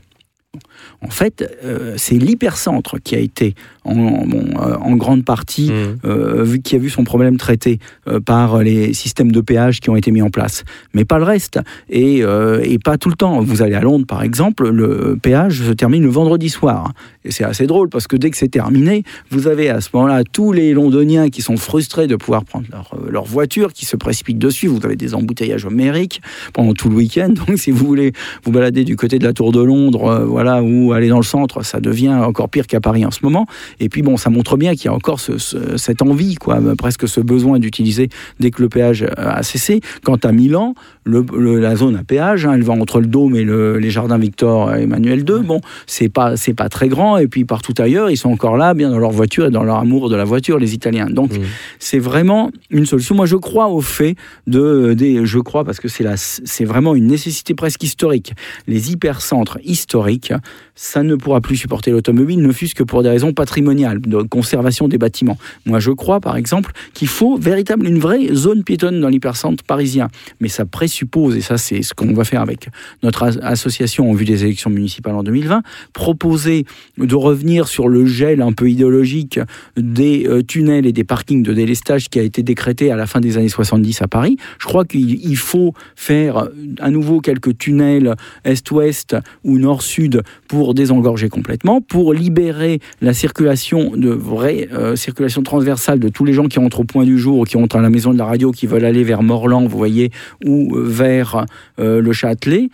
En 1.02 1.10
fait, 1.10 1.58
euh, 1.64 1.94
c'est 1.96 2.16
l'hypercentre 2.16 2.98
qui 3.02 3.14
a 3.14 3.18
été 3.18 3.54
en, 3.84 3.94
euh, 3.94 4.96
grande 4.96 5.24
partie, 5.24 5.70
mmh. 5.70 6.58
qui 6.58 6.76
a 6.76 6.78
vu 6.78 6.90
son 6.90 7.04
problème 7.04 7.36
traité 7.36 7.78
par 8.26 8.58
les 8.58 8.92
systèmes 8.92 9.32
de 9.32 9.40
péage 9.40 9.80
qui 9.80 9.88
ont 9.88 9.96
été 9.96 10.10
mis 10.10 10.20
en 10.20 10.30
place, 10.30 10.64
mais 10.92 11.04
pas 11.04 11.18
le 11.18 11.24
reste, 11.24 11.58
et, 11.88 12.18
et, 12.18 12.78
pas 12.78 12.98
tout 12.98 13.08
le 13.08 13.14
temps. 13.14 13.40
Vous 13.40 13.62
allez 13.62 13.74
à 13.74 13.80
Londres, 13.80 14.06
par 14.06 14.22
exemple, 14.22 14.68
le 14.68 15.16
péage 15.20 15.62
se 15.62 15.72
termine 15.72 16.02
le 16.02 16.08
vendredi 16.08 16.48
soir. 16.48 16.92
Et 17.24 17.30
c'est 17.30 17.44
assez 17.44 17.66
drôle 17.66 17.88
parce 17.88 18.06
que 18.06 18.16
dès 18.16 18.30
que 18.30 18.36
c'est 18.36 18.48
terminé, 18.48 19.04
vous 19.30 19.46
avez 19.46 19.68
à 19.68 19.80
ce 19.80 19.90
moment-là 19.94 20.24
tous 20.24 20.52
les 20.52 20.72
Londoniens 20.72 21.28
qui 21.28 21.42
sont 21.42 21.56
frustrés 21.56 22.06
de 22.06 22.16
pouvoir 22.16 22.44
prendre 22.44 22.66
leur, 22.70 22.90
euh, 22.94 23.10
leur, 23.10 23.24
voiture, 23.24 23.72
qui 23.72 23.84
se 23.84 23.96
précipitent 23.96 24.38
dessus. 24.38 24.66
Vous 24.68 24.80
avez 24.84 24.96
des 24.96 25.14
embouteillages 25.14 25.66
homériques 25.66 26.22
pendant 26.52 26.72
tout 26.72 26.88
le 26.88 26.96
week-end. 26.96 27.28
Donc 27.46 27.58
si 27.58 27.70
vous 27.70 27.86
voulez 27.86 28.12
vous 28.44 28.52
balader 28.52 28.84
du 28.84 28.96
côté 28.96 29.18
de 29.18 29.24
la 29.24 29.32
Tour 29.32 29.52
de 29.52 29.62
Londres, 29.62 30.06
euh, 30.06 30.24
voilà, 30.24 30.62
ou 30.62 30.92
aller 30.92 31.08
dans 31.08 31.18
le 31.18 31.22
centre, 31.22 31.62
ça 31.62 31.80
devient 31.80 32.14
encore 32.14 32.48
pire 32.48 32.66
qu'à 32.66 32.80
Paris 32.80 33.04
en 33.04 33.10
ce 33.10 33.20
moment. 33.22 33.46
Et 33.80 33.88
puis 33.88 34.02
bon, 34.02 34.16
ça 34.16 34.30
montre 34.30 34.56
bien 34.56 34.74
qu'il 34.74 34.86
y 34.86 34.88
a 34.88 34.94
encore 34.94 35.20
ce, 35.20 35.38
cette 35.76 36.02
envie, 36.02 36.36
quoi, 36.36 36.60
presque 36.76 37.08
ce 37.08 37.20
besoin 37.20 37.58
d'utiliser 37.58 38.08
dès 38.38 38.50
que 38.50 38.62
le 38.62 38.68
péage 38.68 39.06
a 39.16 39.42
cessé. 39.42 39.80
Quant 40.04 40.16
à 40.22 40.32
Milan, 40.32 40.74
le, 41.04 41.24
la 41.58 41.76
zone 41.76 41.96
à 41.96 42.04
péage, 42.04 42.46
hein, 42.46 42.52
elle 42.54 42.62
va 42.62 42.74
entre 42.74 43.00
le 43.00 43.06
Dôme 43.06 43.34
et 43.34 43.44
le, 43.44 43.78
les 43.78 43.90
Jardins 43.90 44.18
Victor 44.18 44.74
Emmanuel 44.74 45.20
II. 45.20 45.42
Bon, 45.44 45.60
c'est 45.86 46.08
pas 46.08 46.36
c'est 46.36 46.54
pas 46.54 46.68
très 46.68 46.88
grand 46.88 47.16
et 47.16 47.26
puis 47.26 47.44
partout 47.44 47.74
ailleurs, 47.78 48.10
ils 48.10 48.16
sont 48.16 48.30
encore 48.30 48.56
là, 48.56 48.74
bien 48.74 48.90
dans 48.90 48.98
leur 48.98 49.10
voiture 49.10 49.46
et 49.46 49.50
dans 49.50 49.64
leur 49.64 49.76
amour 49.76 50.10
de 50.10 50.16
la 50.16 50.24
voiture, 50.24 50.58
les 50.58 50.74
Italiens. 50.74 51.08
Donc, 51.08 51.32
mmh. 51.32 51.42
c'est 51.78 51.98
vraiment 51.98 52.50
une 52.70 52.86
solution. 52.86 53.14
Moi, 53.14 53.26
je 53.26 53.36
crois 53.36 53.68
au 53.68 53.80
fait 53.80 54.16
de, 54.46 54.94
des, 54.94 55.24
je 55.24 55.38
crois 55.38 55.64
parce 55.64 55.80
que 55.80 55.88
c'est 55.88 56.04
c'est 56.16 56.64
vraiment 56.64 56.94
une 56.94 57.06
nécessité 57.06 57.54
presque 57.54 57.82
historique. 57.82 58.32
Les 58.66 58.92
hypercentres 58.92 59.58
historiques, 59.64 60.32
ça 60.74 61.02
ne 61.02 61.14
pourra 61.14 61.40
plus 61.40 61.56
supporter 61.56 61.90
l'automobile, 61.90 62.40
ne 62.40 62.52
fût-ce 62.52 62.74
que 62.74 62.82
pour 62.82 63.02
des 63.02 63.08
raisons 63.08 63.32
de 63.62 64.22
conservation 64.22 64.88
des 64.88 64.98
bâtiments. 64.98 65.38
Moi, 65.66 65.78
je 65.80 65.90
crois, 65.90 66.20
par 66.20 66.36
exemple, 66.36 66.72
qu'il 66.94 67.08
faut 67.08 67.36
véritablement 67.36 67.88
une 67.88 67.98
vraie 67.98 68.34
zone 68.34 68.64
piétonne 68.64 69.00
dans 69.00 69.08
l'hypercentre 69.08 69.64
parisien. 69.64 70.08
Mais 70.40 70.48
ça 70.48 70.64
présuppose, 70.64 71.36
et 71.36 71.40
ça, 71.40 71.58
c'est 71.58 71.82
ce 71.82 71.94
qu'on 71.94 72.12
va 72.12 72.24
faire 72.24 72.40
avec 72.40 72.68
notre 73.02 73.22
association 73.42 74.10
en 74.10 74.14
vue 74.14 74.24
des 74.24 74.44
élections 74.44 74.70
municipales 74.70 75.14
en 75.14 75.22
2020, 75.22 75.62
proposer 75.92 76.64
de 76.98 77.14
revenir 77.14 77.68
sur 77.68 77.88
le 77.88 78.06
gel 78.06 78.42
un 78.42 78.52
peu 78.52 78.70
idéologique 78.70 79.40
des 79.76 80.26
euh, 80.26 80.42
tunnels 80.42 80.86
et 80.86 80.92
des 80.92 81.04
parkings 81.04 81.42
de 81.42 81.52
délestage 81.52 82.08
qui 82.08 82.18
a 82.18 82.22
été 82.22 82.42
décrété 82.42 82.90
à 82.90 82.96
la 82.96 83.06
fin 83.06 83.20
des 83.20 83.36
années 83.36 83.48
70 83.48 84.02
à 84.02 84.08
Paris. 84.08 84.36
Je 84.58 84.66
crois 84.66 84.84
qu'il 84.84 85.36
faut 85.36 85.74
faire 85.96 86.38
euh, 86.38 86.48
à 86.80 86.90
nouveau 86.90 87.20
quelques 87.20 87.56
tunnels 87.58 88.14
est-ouest 88.44 89.16
ou 89.44 89.58
nord-sud 89.58 90.22
pour 90.48 90.74
désengorger 90.74 91.28
complètement, 91.28 91.80
pour 91.80 92.12
libérer 92.14 92.80
la 93.00 93.14
circulation 93.14 93.49
de 93.50 94.10
vraie 94.10 94.68
euh, 94.72 94.96
circulation 94.96 95.42
transversale 95.42 95.98
de 95.98 96.08
tous 96.08 96.24
les 96.24 96.32
gens 96.32 96.46
qui 96.46 96.58
entrent 96.58 96.80
au 96.80 96.84
point 96.84 97.04
du 97.04 97.18
jour, 97.18 97.46
qui 97.46 97.56
entrent 97.56 97.76
à 97.76 97.80
la 97.80 97.90
maison 97.90 98.12
de 98.12 98.18
la 98.18 98.26
radio, 98.26 98.50
qui 98.52 98.66
veulent 98.66 98.84
aller 98.84 99.04
vers 99.04 99.22
Morlan, 99.22 99.66
vous 99.66 99.78
voyez, 99.78 100.10
ou 100.44 100.74
vers 100.76 101.46
le 101.78 102.12
Châtelet, 102.12 102.68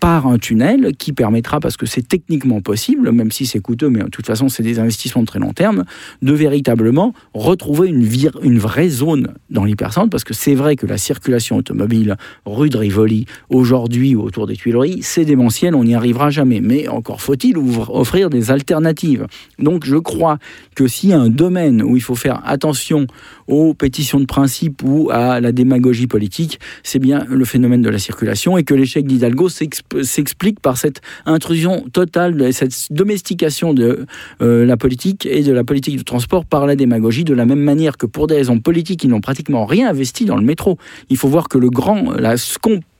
par 0.00 0.26
un 0.26 0.38
tunnel 0.38 0.92
qui 0.98 1.12
permettra, 1.12 1.60
parce 1.60 1.76
que 1.76 1.86
c'est 1.86 2.06
techniquement 2.06 2.60
possible, 2.60 3.12
même 3.12 3.30
si 3.30 3.46
c'est 3.46 3.60
coûteux, 3.60 3.88
mais 3.88 4.02
de 4.02 4.08
toute 4.08 4.26
façon, 4.26 4.48
c'est 4.48 4.62
des 4.62 4.78
investissements 4.78 5.22
de 5.22 5.26
très 5.26 5.38
long 5.38 5.52
terme, 5.52 5.84
de 6.22 6.32
véritablement 6.32 7.14
retrouver 7.32 7.88
une, 7.88 8.58
vraie 8.58 8.88
zone 8.88 9.34
dans 9.50 9.64
l'hypercentre, 9.64 10.10
parce 10.10 10.24
que 10.24 10.34
c'est 10.34 10.54
vrai 10.54 10.76
que 10.76 10.86
la 10.86 10.98
circulation 10.98 11.56
automobile 11.56 12.16
rue 12.44 12.68
de 12.68 12.78
Rivoli, 12.78 13.26
aujourd'hui 13.48 14.14
ou 14.14 14.22
autour 14.22 14.46
des 14.46 14.56
Tuileries, 14.56 15.00
c'est 15.02 15.24
démentiel, 15.24 15.74
on 15.74 15.84
n'y 15.84 15.94
arrivera 15.94 16.30
jamais. 16.30 16.60
Mais 16.60 16.88
encore 16.88 17.20
faut-il 17.20 17.56
offrir 17.56 18.30
des 18.30 18.50
alternatives. 18.50 19.26
Donc 19.58 19.84
je 19.84 19.93
crois 19.98 20.38
que 20.74 20.86
s'il 20.86 21.10
y 21.10 21.12
a 21.12 21.18
un 21.18 21.28
domaine 21.28 21.82
où 21.82 21.96
il 21.96 22.02
faut 22.02 22.14
faire 22.14 22.42
attention 22.44 23.06
aux 23.46 23.74
pétitions 23.74 24.20
de 24.20 24.26
principe 24.26 24.82
ou 24.82 25.10
à 25.10 25.40
la 25.40 25.52
démagogie 25.52 26.06
politique, 26.06 26.60
c'est 26.82 26.98
bien 26.98 27.26
le 27.28 27.44
phénomène 27.44 27.82
de 27.82 27.90
la 27.90 27.98
circulation 27.98 28.56
et 28.56 28.64
que 28.64 28.74
l'échec 28.74 29.06
d'Hidalgo 29.06 29.48
s'explique 29.48 30.60
par 30.60 30.76
cette 30.76 31.00
intrusion 31.26 31.84
totale, 31.92 32.52
cette 32.52 32.74
domestication 32.90 33.74
de 33.74 34.06
euh, 34.42 34.64
la 34.64 34.76
politique 34.76 35.26
et 35.26 35.42
de 35.42 35.52
la 35.52 35.64
politique 35.64 35.96
du 35.96 36.04
transport 36.04 36.44
par 36.44 36.66
la 36.66 36.76
démagogie, 36.76 37.24
de 37.24 37.34
la 37.34 37.46
même 37.46 37.60
manière 37.60 37.96
que 37.96 38.06
pour 38.06 38.26
des 38.26 38.36
raisons 38.36 38.58
politiques, 38.58 39.04
ils 39.04 39.10
n'ont 39.10 39.20
pratiquement 39.20 39.66
rien 39.66 39.90
investi 39.90 40.24
dans 40.24 40.36
le 40.36 40.44
métro. 40.44 40.78
Il 41.10 41.16
faut 41.16 41.28
voir 41.28 41.48
que 41.48 41.58
le 41.58 41.70
grand, 41.70 42.12
la, 42.12 42.36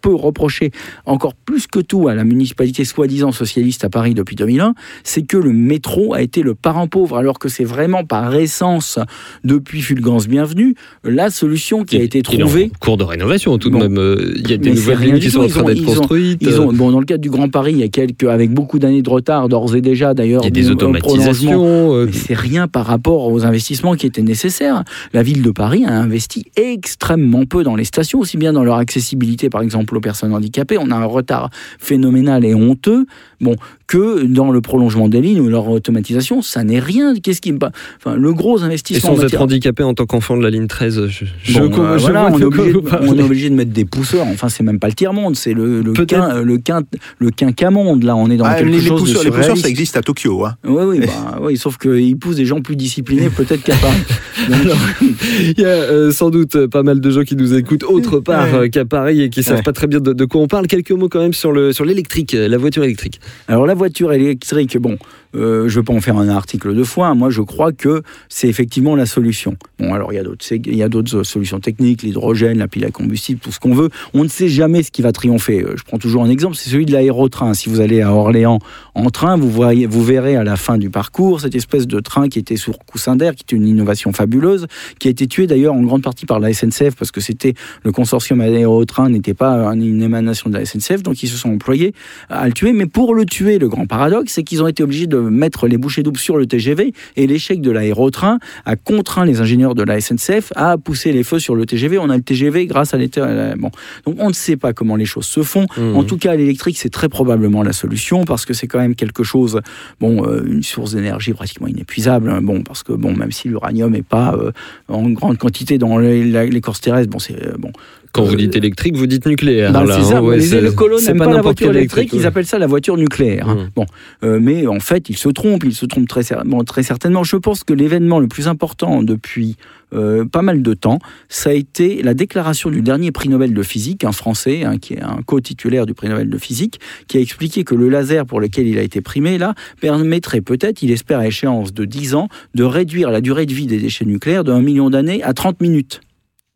peut 0.05 0.15
reprocher 0.15 0.71
encore 1.07 1.35
plus 1.35 1.67
que 1.67 1.81
tout 1.81 2.09
à 2.09 2.15
la 2.15 2.25
municipalité 2.25 2.85
soi-disant 2.85 3.33
socialiste 3.33 3.85
à 3.85 3.89
Paris 3.89 4.13
depuis 4.13 4.37
2001, 4.37 4.75
c'est 5.03 5.23
que 5.23 5.39
le 5.39 5.51
métro 5.51 6.13
a 6.13 6.21
été 6.21 6.43
le 6.43 6.55
parent 6.55 6.89
pauvre, 6.89 7.17
alors 7.17 7.39
que 7.39 7.49
c'est 7.49 7.65
vraiment 7.65 8.05
par 8.05 8.35
essence, 8.35 8.99
depuis 9.45 9.81
Fulgence 9.81 10.29
Bienvenue, 10.29 10.75
la 11.05 11.31
solution 11.31 11.85
qui 11.85 11.97
a 11.97 12.03
été 12.03 12.21
trouvée. 12.21 12.71
En 12.75 12.79
cours 12.85 12.97
de 12.99 13.05
rénovation, 13.05 13.57
tout 13.57 13.71
de 13.71 13.79
même. 13.79 13.97
Euh, 13.97 14.35
il 14.37 14.51
y 14.51 14.53
a 14.53 14.59
des 14.59 14.73
nouvelles 14.73 14.99
lignes 14.99 15.21
qui 15.21 15.31
sont 15.31 15.41
en 15.41 15.47
train 15.47 15.63
d'être 15.63 15.83
construites. 15.83 16.43
Ils 16.43 16.61
ont, 16.61 16.71
bon, 16.71 16.91
dans 16.91 17.01
le 17.01 17.07
cadre 17.07 17.23
du 17.23 17.31
Grand 17.31 17.49
Paris, 17.49 17.73
il 17.73 17.79
y 17.79 17.83
a 17.83 17.89
quelques, 17.89 18.25
avec 18.25 18.53
beaucoup 18.53 18.79
d'années 18.79 19.01
de 19.01 19.09
retard, 19.09 19.49
d'ores 19.49 19.75
et 19.75 19.81
déjà 19.81 20.13
d'ailleurs. 20.13 20.43
Il 20.43 20.45
y 20.45 20.49
a 20.49 20.51
des 20.51 20.71
automatisations. 20.71 21.95
Euh, 21.95 22.11
c'est 22.13 22.35
rien 22.35 22.69
par 22.69 22.85
rapport 22.85 23.33
aux 23.33 23.47
investissements 23.47 23.95
qui 23.95 24.05
étaient 24.05 24.21
nécessaires. 24.21 24.85
La 25.15 25.23
ville 25.23 25.41
de 25.41 25.51
Paris 25.51 25.87
a 25.87 25.99
investi 25.99 26.45
extrêmement 26.57 27.47
peu 27.47 27.63
dans 27.63 27.75
les 27.75 27.85
stations, 27.85 28.19
aussi 28.19 28.37
bien 28.37 28.53
dans 28.53 28.65
leur 28.65 28.77
accessibilité, 28.77 29.49
par 29.49 29.63
exemple, 29.63 29.94
aux 29.97 30.01
personnes 30.01 30.35
handicapées. 30.35 30.79
On 30.79 30.91
a 30.91 30.97
un 30.97 31.05
retard 31.05 31.51
phénoménal 31.79 32.45
et 32.45 32.55
honteux. 32.55 33.07
Bon, 33.41 33.57
que 33.87 34.25
dans 34.25 34.51
le 34.51 34.61
prolongement 34.61 35.09
des 35.09 35.21
lignes 35.21 35.41
ou 35.41 35.49
leur 35.49 35.69
automatisation, 35.69 36.41
ça 36.41 36.65
n'est 36.65 36.79
rien. 36.79 37.15
Qu'est-ce 37.15 37.41
qui 37.41 37.53
enfin, 37.53 38.17
le 38.17 38.33
gros 38.33 38.63
investissement. 38.63 39.13
Et 39.13 39.17
sans 39.17 39.25
être 39.25 39.41
handicapé 39.41 39.83
en 39.83 39.95
tant 39.95 40.07
qu'enfant 40.07 40.37
de 40.37 40.43
la 40.43 40.51
ligne 40.51 40.67
13, 40.67 41.07
je, 41.09 41.25
je, 41.43 41.61
on, 41.61 42.39
est 42.39 43.23
obligé, 43.23 43.51
de 43.51 43.55
mettre 43.55 43.73
des 43.73 43.85
pousseurs. 43.85 44.27
Enfin, 44.27 44.49
c'est 44.49 44.63
même 44.63 44.79
pas 44.79 44.89
le 44.89 44.95
tiers 44.95 45.13
monde, 45.13 45.37
c'est 45.37 45.53
le 45.53 45.83
le, 45.83 45.93
quin, 45.93 46.43
le, 46.43 46.59
quin, 46.59 46.83
le 47.19 47.31
quinquamonde. 47.31 48.05
Là, 48.05 48.17
on 48.17 48.31
est 48.31 48.37
dans 48.37 48.45
ah, 48.45 48.55
quelque 48.55 48.71
les, 48.71 48.81
chose 48.81 49.01
pousseurs, 49.01 49.23
de 49.23 49.29
Les 49.29 49.31
pousseurs, 49.31 49.57
ça 49.57 49.69
existe 49.69 49.97
à 49.97 50.03
Tokyo. 50.03 50.45
Hein. 50.45 50.55
Oui, 50.65 50.85
oui, 50.87 51.01
bah, 51.07 51.39
oui, 51.43 51.57
sauf 51.57 51.77
qu'ils 51.79 52.17
poussent 52.17 52.37
des 52.37 52.47
gens 52.47 52.61
plus 52.61 52.77
disciplinés, 52.77 53.29
peut-être 53.29 53.63
qu'à 53.63 53.77
Paris. 53.77 54.03
il 55.57 55.61
y 55.61 55.65
a 55.65 55.69
euh, 55.69 56.11
sans 56.11 56.31
doute 56.31 56.67
pas 56.67 56.83
mal 56.83 57.01
de 57.01 57.11
gens 57.11 57.23
qui 57.23 57.37
nous 57.37 57.55
écoutent 57.55 57.85
autre 57.85 58.21
part 58.21 58.55
euh, 58.55 58.69
qu'à 58.69 58.85
Paris 58.85 59.23
et 59.23 59.31
qui 59.31 59.43
savent 59.43 59.63
pas 59.63 59.73
très 59.73 59.84
bien 59.87 60.01
de, 60.01 60.25
quoi 60.25 60.41
on 60.41 60.49
parle. 60.49 60.67
Quelques 60.67 60.93
mots 60.93 61.09
quand 61.09 61.21
même 61.21 61.33
sur 61.33 61.53
le 61.53 61.73
sur 61.73 61.85
l'électrique, 61.85 62.33
la 62.33 62.59
voiture 62.59 62.85
électrique. 62.85 63.21
Alors 63.49 63.67
la 63.67 63.75
voiture 63.75 64.13
électrique, 64.13 64.77
bon, 64.79 64.99
euh, 65.35 65.69
je 65.69 65.75
ne 65.75 65.81
veux 65.81 65.85
pas 65.85 65.93
en 65.93 66.01
faire 66.01 66.17
un 66.17 66.29
article 66.29 66.75
de 66.75 66.85
fois. 66.85 67.15
Moi, 67.15 67.31
je 67.31 67.43
crois 67.43 67.73
que 67.73 68.03
c'est 68.29 68.49
effectivement 68.49 68.97
la 68.97 69.07
solution. 69.07 69.57
Bon, 69.79 69.93
alors 69.95 70.13
il 70.13 70.17
y 70.17 70.19
a 70.19 70.23
d'autres, 70.23 70.45
il 70.53 70.75
y 70.75 70.83
a 70.83 70.89
d'autres 70.89 71.23
solutions 71.23 71.61
techniques, 71.61 72.03
l'hydrogène, 72.03 72.59
la 72.59 72.69
pile 72.69 72.85
à 72.85 72.91
combustible, 72.91 73.41
tout 73.41 73.53
ce 73.53 73.61
qu'on 73.61 73.75
veut. 73.75 73.91
On 74.13 74.25
ne 74.25 74.29
sait 74.29 74.49
jamais 74.49 74.83
ce 74.83 74.91
qui 74.91 75.03
va 75.03 75.13
triompher. 75.13 75.63
Euh, 75.63 75.75
je 75.77 75.85
prends 75.85 75.99
toujours 75.99 76.23
un 76.25 76.31
exemple, 76.31 76.57
c'est 76.57 76.71
celui 76.71 76.87
de 76.87 76.93
l'aérotrain. 76.93 77.55
Si 77.55 77.69
vous 77.69 77.81
allez 77.81 78.01
à 78.01 78.13
Orléans 78.13 78.59
en 78.95 79.11
train, 79.11 79.37
vous 79.37 79.51
voyez, 79.51 79.87
vous 79.87 80.05
verrez 80.05 80.37
à 80.37 80.45
la 80.45 80.57
fin 80.57 80.79
du 80.79 80.91
parcours 80.91 81.41
cette 81.41 81.55
espèce 81.55 81.87
de 81.87 82.01
train 82.01 82.29
qui 82.29 82.39
était 82.39 82.57
sur 82.57 82.79
coussin 82.79 83.17
d'air, 83.17 83.35
qui 83.35 83.43
était 83.43 83.57
une 83.57 83.67
innovation 83.67 84.13
fabuleuse, 84.13 84.67
qui 84.99 85.09
a 85.09 85.11
été 85.11 85.27
tué 85.27 85.47
d'ailleurs 85.47 85.75
en 85.75 85.83
grande 85.83 86.03
partie 86.03 86.27
par 86.27 86.41
la 86.41 86.53
SNCF 86.53 86.95
parce 86.97 87.11
que 87.11 87.21
c'était 87.21 87.55
le 87.83 87.93
consortium 87.93 88.41
aérotrain 88.41 89.09
n'était 89.09 89.35
pas 89.35 89.67
une 89.75 90.03
émanation 90.03 90.51
de 90.51 90.59
la 90.59 90.65
SNCF, 90.65 91.03
donc 91.03 91.23
ils 91.23 91.29
se 91.29 91.37
sont 91.37 91.51
employés 91.51 91.95
à 92.29 92.47
le 92.47 92.53
tuer. 92.53 92.73
Mais 92.73 92.87
pour 92.87 93.15
le 93.15 93.25
tuer, 93.25 93.59
le 93.59 93.69
grand 93.69 93.87
paradoxe, 93.87 94.33
c'est 94.35 94.43
qu'ils 94.43 94.63
ont 94.63 94.67
été 94.67 94.83
obligés 94.83 95.07
de 95.07 95.24
mettre 95.31 95.67
les 95.67 95.79
bouchées 95.79 96.03
doubles 96.03 96.19
sur 96.19 96.37
le 96.37 96.47
TGV 96.47 96.93
et 97.17 97.27
l'échec 97.27 97.61
de 97.61 97.71
l'aérotrain 97.71 98.39
a 98.65 98.77
contraint 98.77 99.25
les 99.25 99.41
ingénieurs 99.41 99.75
de 99.75 99.83
la 99.83 100.01
SNCF 100.01 100.53
à 100.57 100.79
pousser 100.79 101.13
les 101.13 101.25
feux 101.25 101.39
sur 101.39 101.55
le 101.55 101.67
TGV. 101.67 101.99
On 101.99 102.11
a 102.11 102.17
le 102.17 102.23
TGV 102.23 102.67
grâce 102.67 102.95
à 102.95 102.97
l'éther. 102.97 103.55
Bon. 103.59 103.71
Donc 104.07 104.17
on 104.19 104.29
ne 104.29 104.35
sait 104.35 104.57
pas 104.57 104.73
comment 104.73 104.97
les 104.97 105.05
choses 105.05 105.27
se 105.27 105.43
font. 105.43 105.67
Mmh. 105.77 105.97
En 105.97 106.05
tout 106.05 106.17
cas, 106.17 106.35
l'électrique, 106.35 106.79
c'est 106.79 106.91
très 106.91 107.09
probablement 107.09 107.63
la 107.63 107.73
solution 107.73 108.25
parce 108.25 108.45
que 108.45 108.55
c'est 108.55 108.67
quand 108.67 108.79
même 108.79 108.95
quelque 108.95 109.23
chose, 109.23 109.61
bon, 110.01 110.27
euh, 110.27 110.43
une 110.47 110.63
source 110.63 110.95
d'énergie 110.95 111.33
pratiquement 111.33 111.67
inépuisable. 111.67 112.31
Hein, 112.31 112.41
bon, 112.43 112.63
parce 112.63 112.83
que 112.83 112.93
bon, 112.93 113.15
même 113.15 113.33
si 113.33 113.49
l'uranium 113.49 113.93
n'est 113.93 114.03
pas 114.03 114.35
euh, 114.35 114.53
en 114.89 115.09
grande 115.11 115.39
quantité 115.39 115.79
dans 115.79 115.99
l'écorce 115.99 116.81
terrestre, 116.81 117.11
bon, 117.11 117.19
c'est 117.19 117.47
euh, 117.47 117.55
bon, 117.59 117.73
quand 118.15 118.23
vous 118.23 118.37
dites 118.37 118.55
électrique, 118.55 118.97
vous 118.97 119.09
dites 119.09 119.27
nucléaire. 119.27 119.73
Bah, 119.73 119.85
c'est 119.89 120.05
ça. 120.05 120.61
les 120.61 120.75
colons 120.75 121.01
n'aiment 121.01 121.19
pas, 121.19 121.27
la 121.27 121.43
voiture 121.43 121.71
électrique, 121.71 122.11
ils 122.13 122.27
appellent 122.27 122.47
ça 122.47 122.59
la 122.59 122.69
voiture 122.69 122.97
nucléaire. 122.97 123.49
Hein. 123.49 123.55
Mmh. 123.57 123.71
Bon, 123.75 123.87
euh, 124.23 124.39
mais 124.41 124.69
en 124.69 124.79
fait, 124.79 125.11
ils 125.11 125.17
se 125.17 125.29
trompent. 125.29 125.65
Ils 125.65 125.75
se 125.75 125.85
trompent 125.85 126.07
très, 126.07 126.23
très 126.65 126.83
certainement. 126.85 127.25
Je 127.25 127.37
pense 127.37 127.65
que 127.65 127.75
l'événement 127.75 128.21
le 128.21 128.29
plus 128.29 128.47
important 128.47 129.03
depuis 129.03 129.57
euh, 129.95 130.25
pas 130.25 130.43
mal 130.43 130.63
de 130.63 130.75
temps, 130.75 131.01
ça 131.29 131.51
a 131.51 131.53
été 131.53 132.03
la 132.03 132.15
déclaration 132.15 132.71
du 132.71 132.83
dernier 132.83 133.11
prix 133.11 133.29
Nobel 133.29 133.53
de 133.53 133.63
physique, 133.65 134.05
un 134.05 134.13
Français, 134.13 134.63
hein, 134.63 134.79
qui 134.79 134.95
est 134.95 135.03
un 135.03 135.21
co-titulaire 135.27 135.85
du 135.85 135.95
prix 135.95 136.09
Nobel 136.09 136.31
de 136.31 136.39
physique, 136.39 136.79
qui 137.09 137.19
a 137.19 137.21
expliqué 137.21 137.65
que 137.65 137.75
le 137.75 137.89
laser 137.89 138.27
pour 138.27 138.41
lequel 138.41 138.69
il 138.69 138.79
a 138.79 138.83
été 138.83 139.01
primé, 139.01 139.39
là, 139.39 139.55
permettrait 139.81 140.41
peut-être, 140.41 140.83
il 140.83 140.93
espère 140.93 141.19
à 141.19 141.27
échéance 141.27 141.75
de 141.75 141.85
10 141.85 142.15
ans, 142.15 142.29
de 142.55 142.63
réduire 142.63 143.11
la 143.11 143.21
durée 143.21 143.47
de 143.47 143.55
vie 143.55 143.67
des 143.67 143.79
déchets 143.79 144.05
nucléaires 144.05 144.45
de 144.45 144.53
1 144.53 144.61
million 144.61 144.89
d'années 144.89 145.23
à 145.23 145.33
30 145.33 145.61
minutes. 145.61 146.01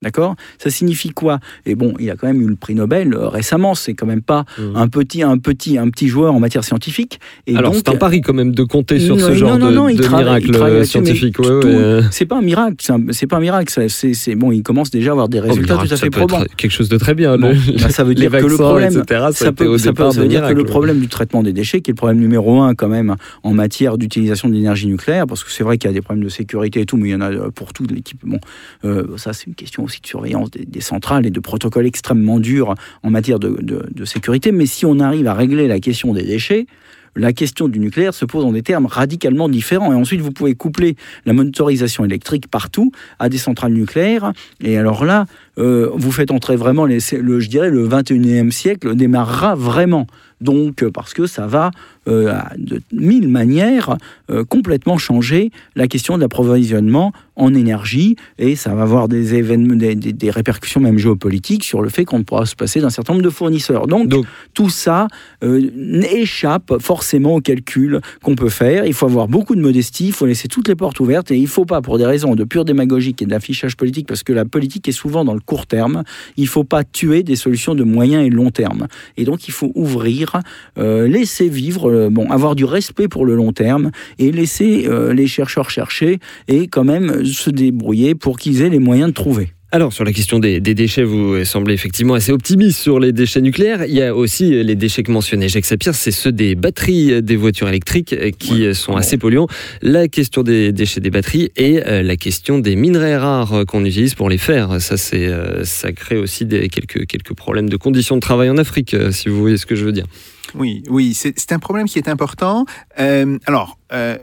D'accord? 0.01 0.37
Ça 0.59 0.71
signifie 0.71 1.11
quoi? 1.11 1.41
Et 1.67 1.75
bon, 1.75 1.95
il 1.99 2.09
a 2.09 2.15
quand 2.15 2.29
même 2.29 2.41
eu 2.41 2.47
le 2.47 2.55
prix 2.55 2.77
Nobel 2.77 3.15
euh, 3.15 3.29
récemment. 3.29 3.75
C'est 3.75 3.95
quand 3.95 4.07
même 4.07 4.23
pas 4.23 4.45
mmh. 4.57 4.77
un 4.77 4.87
petit, 4.87 5.23
un 5.25 5.39
petit, 5.39 5.77
un 5.77 5.91
petit 5.91 6.07
joueur 6.07 6.35
en 6.35 6.39
matière 6.39 6.63
scientifique. 6.63 7.19
Et 7.49 7.57
Alors 7.57 7.75
c'est 7.75 7.89
un 7.89 7.97
pari 7.97 8.21
quand 8.21 8.33
même 8.33 8.55
de 8.55 8.63
compter 8.63 9.01
sur 9.01 9.19
ce 9.21 9.35
genre 9.35 9.59
non, 9.59 9.73
non, 9.73 9.89
de, 9.89 9.95
de 9.95 10.07
miracle 10.07 10.87
scientifique. 10.87 11.37
C'est 12.13 12.27
pas 12.27 12.37
un 12.37 12.43
miracle. 12.43 12.77
C'est 13.11 13.27
pas 13.27 13.39
un 13.39 13.41
miracle. 13.41 13.73
C'est 13.89 14.35
bon. 14.37 14.53
Il 14.53 14.63
commence 14.63 14.91
déjà 14.91 15.11
à 15.11 15.13
avoir 15.13 15.29
des 15.29 15.41
oh, 15.41 15.49
résultats 15.49 15.79
tout 15.79 15.93
à 15.93 15.97
fait 15.97 16.11
probants. 16.11 16.45
Quelque 16.57 16.71
chose 16.71 16.89
de 16.89 16.97
très 16.97 17.15
bien. 17.15 17.37
Bah, 17.37 17.51
ça 17.91 18.05
veut 18.05 18.15
dire 18.15 18.31
que 18.31 18.47
le 18.47 18.57
problème, 18.57 18.93
ça, 18.93 19.53
peut, 19.53 19.79
ça 19.79 19.93
peut 19.93 20.29
dire 20.29 20.47
que 20.47 20.55
le 20.55 20.65
problème 20.65 21.01
du 21.01 21.09
traitement 21.09 21.43
des 21.43 21.53
déchets, 21.53 21.81
qui 21.81 21.91
est 21.91 21.93
le 21.93 21.97
problème 21.97 22.19
numéro 22.19 22.61
un 22.61 22.77
quand 22.77 22.89
même 22.89 23.17
en 23.43 23.53
matière 23.53 23.99
d'utilisation 23.99 24.49
d'énergie 24.49 24.87
nucléaire, 24.87 25.27
parce 25.27 25.43
que 25.43 25.51
c'est 25.51 25.65
vrai 25.65 25.77
qu'il 25.77 25.91
y 25.91 25.93
a 25.93 25.95
des 25.95 26.03
problèmes 26.03 26.25
de 26.25 26.29
sécurité 26.29 26.83
et 26.83 26.87
tout, 26.87 26.97
mais 26.97 27.09
il 27.09 27.13
y 27.13 27.15
en 27.17 27.21
a 27.21 27.51
pour 27.51 27.73
tout 27.73 27.85
l'équipe. 27.91 28.21
Bon, 28.25 28.39
euh, 28.85 29.17
ça 29.17 29.33
c'est 29.33 29.47
une 29.47 29.55
question 29.55 29.88
aussi 29.89 30.01
de 30.01 30.07
surveillance 30.07 30.51
des, 30.51 30.81
centrales 30.81 31.27
et 31.27 31.31
de 31.31 31.41
protocoles 31.41 31.87
extrêmement 31.87 32.39
durs 32.39 32.75
en 33.03 33.11
matière 33.11 33.39
de, 33.39 34.05
sécurité. 34.05 34.53
Mais 34.53 34.67
si 34.67 34.87
on 34.87 35.01
arrive 35.01 35.27
à 35.27 35.35
régler 35.35 35.67
la 35.67 35.81
question 35.81 36.15
des 36.15 36.23
déchets, 36.23 36.67
la 37.17 37.33
question 37.33 37.69
du 37.69 37.81
nucléaire 37.81 38.15
se 38.15 38.25
pose 38.25 38.45
en 38.45 38.53
des 38.53 38.63
termes 38.63 38.87
radicalement 38.87 39.49
différents. 39.49 39.93
Et 39.93 39.97
ensuite, 39.97 40.21
vous 40.21 40.31
pouvez 40.31 40.55
coupler 40.55 40.95
la 41.27 41.33
motorisation 41.33 42.05
électrique 42.05 42.49
partout 42.49 42.93
à 43.19 43.29
des 43.29 43.39
centrales 43.39 43.73
nucléaires. 43.73 44.33
Et 44.63 44.79
alors 44.79 45.05
là, 45.05 45.27
euh, 45.59 45.91
vous 45.95 46.13
faites 46.13 46.31
entrer 46.31 46.57
vraiment, 46.57 46.87
le, 46.87 46.99
je 47.01 47.49
dirais, 47.49 47.71
le 47.71 47.89
21e 47.89 48.51
siècle 48.51 48.95
démarrera 48.95 49.55
vraiment. 49.55 50.07
Donc, 50.41 50.85
parce 50.89 51.15
que 51.15 51.27
ça 51.27 51.47
va 51.47 51.71
euh, 52.09 52.33
de 52.57 52.81
mille 52.93 53.29
manières 53.29 53.97
euh, 54.31 54.45
complètement 54.45 54.99
changer 54.99 55.51
la 55.77 55.89
question 55.89 56.17
de 56.17 56.23
l'approvisionnement 56.23 57.13
en 57.37 57.55
énergie 57.55 58.17
et 58.39 58.57
ça 58.57 58.75
va 58.75 58.83
avoir 58.83 59.09
des 59.09 59.35
événements, 59.35 59.75
des, 59.77 60.31
répercussions 60.31 60.81
même 60.81 60.99
géopolitiques 60.99 61.65
sur 61.65 61.83
le 61.83 61.89
fait 61.89 62.05
qu'on 62.05 62.19
ne 62.19 62.25
pourra 62.25 62.47
se 62.47 62.57
passer 62.57 62.81
d'un 62.81 62.91
certain 62.91 63.13
nombre 63.13 63.25
de 63.25 63.31
fournisseurs. 63.31 63.87
Donc, 63.87 64.13
tout 64.55 64.71
ça 64.71 65.09
euh, 65.45 65.71
échappe 66.03 66.75
forcément 66.81 67.37
au 67.37 67.41
calcul 67.41 68.01
qu'on 68.23 68.35
peut 68.35 68.49
faire. 68.49 68.87
Il 68.87 68.95
faut 68.95 69.07
avoir 69.07 69.29
beaucoup 69.29 69.55
de 69.55 69.61
modestie, 69.61 70.09
il 70.09 70.13
faut 70.13 70.27
laisser 70.27 70.49
toutes 70.49 70.69
les 70.69 70.75
portes 70.75 71.01
ouvertes 71.01 71.31
et 71.31 71.37
il 71.37 71.43
ne 71.43 71.47
faut 71.47 71.65
pas, 71.65 71.81
pour 71.83 71.99
des 71.99 72.07
raisons 72.07 72.35
de 72.35 72.45
pure 72.45 72.65
démagogie 72.65 73.15
et 73.21 73.27
d'affichage 73.27 73.77
politique, 73.77 74.07
parce 74.07 74.23
que 74.23 74.33
la 74.33 74.45
politique 74.45 74.89
est 74.89 74.93
souvent 74.93 75.25
dans 75.25 75.35
le 75.35 75.41
court 75.41 75.67
terme, 75.67 76.05
il 76.37 76.45
ne 76.45 76.49
faut 76.49 76.65
pas 76.65 76.85
tuer 76.85 77.23
des 77.23 77.37
solutions 77.37 77.75
de 77.75 77.85
moyen 77.85 78.23
et 78.23 78.31
long 78.31 78.51
terme. 78.51 78.89
Et 79.17 79.25
donc 79.25 79.49
il 79.49 79.53
faut 79.53 79.73
ouvrir, 79.75 80.28
laisser 80.77 81.49
vivre 81.49 81.91
euh, 81.91 82.11
bon, 82.11 82.31
avoir 82.31 82.55
du 82.55 82.65
respect 82.65 83.09
pour 83.09 83.27
le 83.27 83.35
long 83.35 83.53
terme 83.53 83.91
et 84.19 84.33
laisser 84.33 84.87
euh, 84.87 85.13
les 85.13 85.27
chercheurs 85.27 85.71
chercher 85.71 86.19
et 86.47 86.69
quand 86.69 86.85
même 86.85 87.25
se 87.25 87.51
débrouiller 87.51 88.15
pour 88.15 88.39
qu'ils 88.39 88.63
aient 88.63 88.71
les 88.71 88.79
moyens 88.79 89.11
de 89.11 89.15
trouver. 89.15 89.53
Alors, 89.71 89.93
sur 89.93 90.05
la 90.05 90.15
question 90.15 90.39
des, 90.39 90.61
déchets, 90.61 91.05
vous 91.05 91.45
semblez 91.45 91.75
effectivement 91.75 92.15
assez 92.15 92.33
optimiste 92.33 92.79
sur 92.79 92.99
les 92.99 93.13
déchets 93.13 93.43
nucléaires. 93.43 93.85
Il 93.85 93.93
y 93.93 94.03
a 94.03 94.15
aussi 94.15 94.65
les 94.65 94.75
déchets 94.77 95.03
que 95.03 95.13
mentionnait 95.13 95.51
Jacques 95.51 95.67
Sapir, 95.67 95.95
c'est 95.95 96.11
ceux 96.11 96.33
des 96.33 96.55
batteries 96.55 97.23
des 97.23 97.37
voitures 97.37 97.69
électriques 97.69 98.17
qui 98.39 98.75
sont 98.75 98.97
assez 98.97 99.19
polluants. 99.19 99.47
La 99.83 100.09
question 100.09 100.43
des 100.43 100.73
déchets 100.73 101.01
des 101.01 101.11
batteries 101.11 101.51
et 101.57 101.87
euh, 101.87 102.03
la 102.03 102.17
question 102.17 102.59
des 102.59 102.77
minerais 102.77 103.19
rares 103.19 103.67
qu'on 103.67 103.85
utilise 103.85 104.15
pour 104.15 104.31
les 104.31 104.39
faire. 104.39 104.81
Ça, 104.81 104.97
c'est, 104.97 105.31
ça 105.65 105.93
crée 105.93 106.17
aussi 106.17 106.47
des, 106.47 106.71
quelques, 106.71 107.07
quelques 107.07 107.35
problèmes 107.35 107.69
de 107.69 107.77
conditions 107.77 108.17
de 108.17 108.21
travail 108.21 108.49
en 108.49 108.57
Afrique, 108.57 108.97
si 109.11 109.29
vous 109.29 109.39
voyez 109.39 109.59
ce 109.59 109.67
que 109.67 109.75
je 109.75 109.85
veux 109.85 109.93
dire. 109.93 110.07
Oui, 110.55 110.83
oui, 110.89 111.15
c'est 111.15 111.53
un 111.53 111.59
problème 111.59 111.87
qui 111.87 111.99
est 111.99 112.09
important. 112.09 112.65
Euh, 112.99 113.39
alors, 113.47 113.79
euh, 113.93 114.17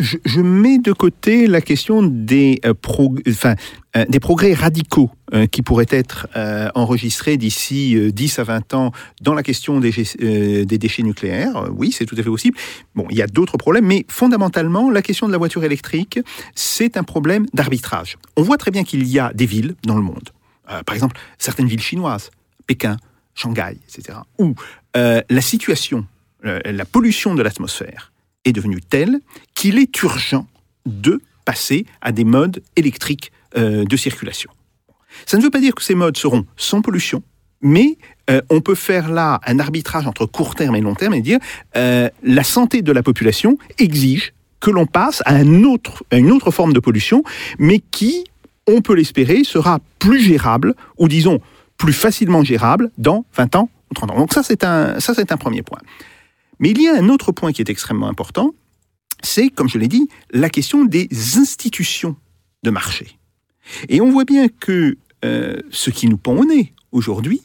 je, 0.00 0.40
mets 0.40 0.78
de 0.78 0.92
côté 0.92 1.46
la 1.46 1.60
question 1.60 2.02
des, 2.02 2.60
euh, 2.64 4.04
des 4.08 4.20
progrès 4.20 4.54
radicaux 4.54 5.10
qui 5.52 5.62
pourraient 5.62 5.86
être 5.90 6.26
enregistrés 6.74 7.36
d'ici 7.36 7.96
10 8.12 8.38
à 8.40 8.44
20 8.44 8.74
ans 8.74 8.92
dans 9.20 9.32
la 9.32 9.44
question 9.44 9.78
des, 9.78 9.92
des 10.64 10.78
déchets 10.78 11.04
nucléaires. 11.04 11.68
Oui, 11.72 11.92
c'est 11.92 12.04
tout 12.04 12.16
à 12.18 12.22
fait 12.22 12.30
possible. 12.30 12.58
Bon, 12.96 13.06
il 13.10 13.16
y 13.16 13.22
a 13.22 13.28
d'autres 13.28 13.56
problèmes, 13.56 13.86
mais 13.86 14.04
fondamentalement, 14.08 14.90
la 14.90 15.02
question 15.02 15.28
de 15.28 15.32
la 15.32 15.38
voiture 15.38 15.62
électrique, 15.62 16.18
c'est 16.56 16.96
un 16.96 17.04
problème 17.04 17.46
d'arbitrage. 17.54 18.16
On 18.36 18.42
voit 18.42 18.56
très 18.56 18.72
bien 18.72 18.82
qu'il 18.82 19.06
y 19.06 19.20
a 19.20 19.32
des 19.32 19.46
villes 19.46 19.76
dans 19.84 19.94
le 19.94 20.02
monde, 20.02 20.30
par 20.84 20.94
exemple 20.96 21.16
certaines 21.38 21.68
villes 21.68 21.80
chinoises, 21.80 22.30
Pékin, 22.66 22.96
Shanghai, 23.34 23.78
etc., 23.88 24.18
où 24.38 24.54
euh, 24.96 25.22
la 25.28 25.40
situation, 25.40 26.06
euh, 26.44 26.60
la 26.64 26.84
pollution 26.84 27.34
de 27.34 27.42
l'atmosphère 27.42 28.09
est 28.44 28.52
devenue 28.52 28.80
telle 28.80 29.20
qu'il 29.54 29.78
est 29.78 30.02
urgent 30.02 30.46
de 30.86 31.20
passer 31.44 31.86
à 32.00 32.12
des 32.12 32.24
modes 32.24 32.62
électriques 32.76 33.32
euh, 33.56 33.84
de 33.84 33.96
circulation. 33.96 34.50
Ça 35.26 35.36
ne 35.36 35.42
veut 35.42 35.50
pas 35.50 35.60
dire 35.60 35.74
que 35.74 35.82
ces 35.82 35.94
modes 35.94 36.16
seront 36.16 36.46
sans 36.56 36.82
pollution, 36.82 37.22
mais 37.60 37.98
on 38.48 38.60
peut 38.60 38.76
faire 38.76 39.10
là 39.10 39.40
un 39.44 39.58
arbitrage 39.58 40.06
entre 40.06 40.24
court 40.24 40.54
terme 40.54 40.76
et 40.76 40.80
long 40.80 40.94
terme 40.94 41.14
et 41.14 41.20
dire 41.20 41.40
la 41.74 42.44
santé 42.44 42.80
de 42.80 42.92
la 42.92 43.02
population 43.02 43.58
exige 43.76 44.32
que 44.60 44.70
l'on 44.70 44.86
passe 44.86 45.22
à, 45.24 45.34
un 45.34 45.64
autre, 45.64 46.04
à 46.10 46.18
une 46.18 46.30
autre 46.30 46.50
forme 46.50 46.72
de 46.72 46.80
pollution, 46.80 47.24
mais 47.58 47.80
qui, 47.80 48.24
on 48.68 48.82
peut 48.82 48.94
l'espérer, 48.94 49.42
sera 49.42 49.80
plus 49.98 50.20
gérable, 50.20 50.74
ou 50.98 51.08
disons 51.08 51.40
plus 51.78 51.94
facilement 51.94 52.44
gérable 52.44 52.90
dans 52.98 53.24
20 53.34 53.56
ans 53.56 53.70
ou 53.90 53.94
30 53.94 54.10
ans. 54.12 54.18
Donc 54.18 54.34
ça, 54.34 54.42
c'est 54.42 54.64
un, 54.64 55.00
ça, 55.00 55.14
c'est 55.14 55.32
un 55.32 55.36
premier 55.36 55.62
point. 55.62 55.80
Mais 56.60 56.70
il 56.70 56.80
y 56.80 56.88
a 56.88 56.94
un 56.94 57.08
autre 57.08 57.32
point 57.32 57.52
qui 57.52 57.62
est 57.62 57.70
extrêmement 57.70 58.08
important, 58.08 58.54
c'est, 59.22 59.48
comme 59.48 59.68
je 59.68 59.78
l'ai 59.78 59.88
dit, 59.88 60.08
la 60.30 60.48
question 60.48 60.84
des 60.84 61.08
institutions 61.36 62.16
de 62.62 62.70
marché. 62.70 63.18
Et 63.88 64.00
on 64.00 64.10
voit 64.10 64.24
bien 64.24 64.48
que 64.48 64.96
euh, 65.24 65.56
ce 65.70 65.90
qui 65.90 66.06
nous 66.06 66.16
pend 66.16 66.36
au 66.36 66.44
nez 66.44 66.72
aujourd'hui, 66.92 67.42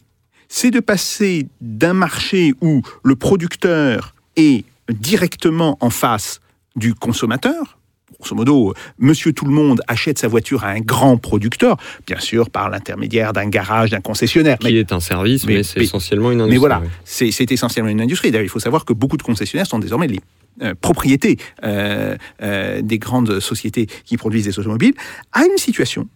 c'est 0.47 0.71
de 0.71 0.79
passer 0.79 1.47
d'un 1.61 1.93
marché 1.93 2.53
où 2.61 2.81
le 3.03 3.15
producteur 3.15 4.15
est 4.35 4.63
directement 4.89 5.77
en 5.81 5.89
face 5.89 6.39
du 6.75 6.93
consommateur, 6.93 7.77
grosso 8.19 8.35
modo, 8.35 8.73
monsieur 8.97 9.33
tout 9.33 9.45
le 9.45 9.51
monde 9.51 9.81
achète 9.87 10.19
sa 10.19 10.27
voiture 10.27 10.63
à 10.63 10.69
un 10.69 10.79
grand 10.79 11.17
producteur, 11.17 11.77
bien 12.07 12.19
sûr 12.19 12.49
par 12.49 12.69
l'intermédiaire 12.69 13.33
d'un 13.33 13.47
garage, 13.47 13.91
d'un 13.91 14.01
concessionnaire. 14.01 14.57
Qui 14.59 14.77
est 14.77 14.91
un 14.91 14.99
service, 14.99 15.45
mais, 15.45 15.63
c'est 15.63 15.81
essentiellement 15.81 16.31
une 16.31 16.41
industrie. 16.41 16.55
Mais 16.55 16.59
voilà, 16.59 16.81
c'est 17.03 17.51
essentiellement 17.51 17.89
une 17.89 18.01
industrie. 18.01 18.31
D'ailleurs, 18.31 18.45
il 18.45 18.49
faut 18.49 18.59
savoir 18.59 18.85
que 18.85 18.93
beaucoup 18.93 19.17
de 19.17 19.23
concessionnaires 19.23 19.67
sont 19.67 19.79
désormais 19.79 20.07
les 20.07 20.19
euh, 20.61 20.73
propriétés 20.79 21.37
euh, 21.65 22.15
euh, 22.41 22.81
des 22.81 22.97
grandes 22.97 23.41
sociétés 23.41 23.87
qui 24.05 24.15
produisent 24.15 24.45
des 24.45 24.57
automobiles, 24.57 24.93
à 25.33 25.43
une 25.43 25.57
situation 25.57 26.07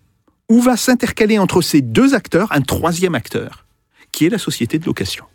où 0.47 0.62
va 0.62 0.77
s'intercaler 0.77 1.38
entre 1.38 1.62
ces 1.62 1.81
deux 1.81 2.15
acteurs 2.15 2.49
un 2.53 2.62
troisième 2.62 3.15
acteur, 3.15 3.65
qui 4.13 4.25
est 4.25 4.29
la 4.29 4.38
société 4.38 4.79
de 4.79 4.85
location. 4.85 5.25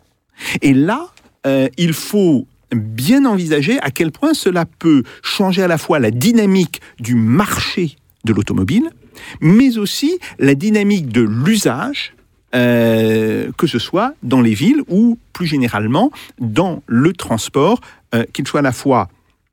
Et 0.63 0.73
là, 0.73 1.09
il 1.77 1.93
faut 1.93 2.47
bien 2.79 3.25
envisager 3.25 3.79
à 3.79 3.91
quel 3.91 4.11
point 4.11 4.33
cela 4.33 4.65
peut 4.65 5.03
changer 5.23 5.63
à 5.63 5.67
la 5.67 5.77
fois 5.77 5.99
la 5.99 6.11
dynamique 6.11 6.81
du 6.99 7.15
marché 7.15 7.95
de 8.23 8.33
l'automobile, 8.33 8.89
mais 9.41 9.77
aussi 9.77 10.19
la 10.39 10.55
dynamique 10.55 11.09
de 11.09 11.21
l'usage, 11.21 12.13
euh, 12.53 13.51
que 13.57 13.67
ce 13.67 13.79
soit 13.79 14.13
dans 14.23 14.41
les 14.41 14.53
villes 14.53 14.81
ou 14.87 15.19
plus 15.33 15.45
généralement 15.45 16.11
dans 16.39 16.83
le 16.87 17.13
transport, 17.13 17.79
euh, 18.13 18.23
qu'il 18.33 18.47
soit 18.47 18.61
à 18.61 18.63
la 18.63 18.71
fois 18.71 19.09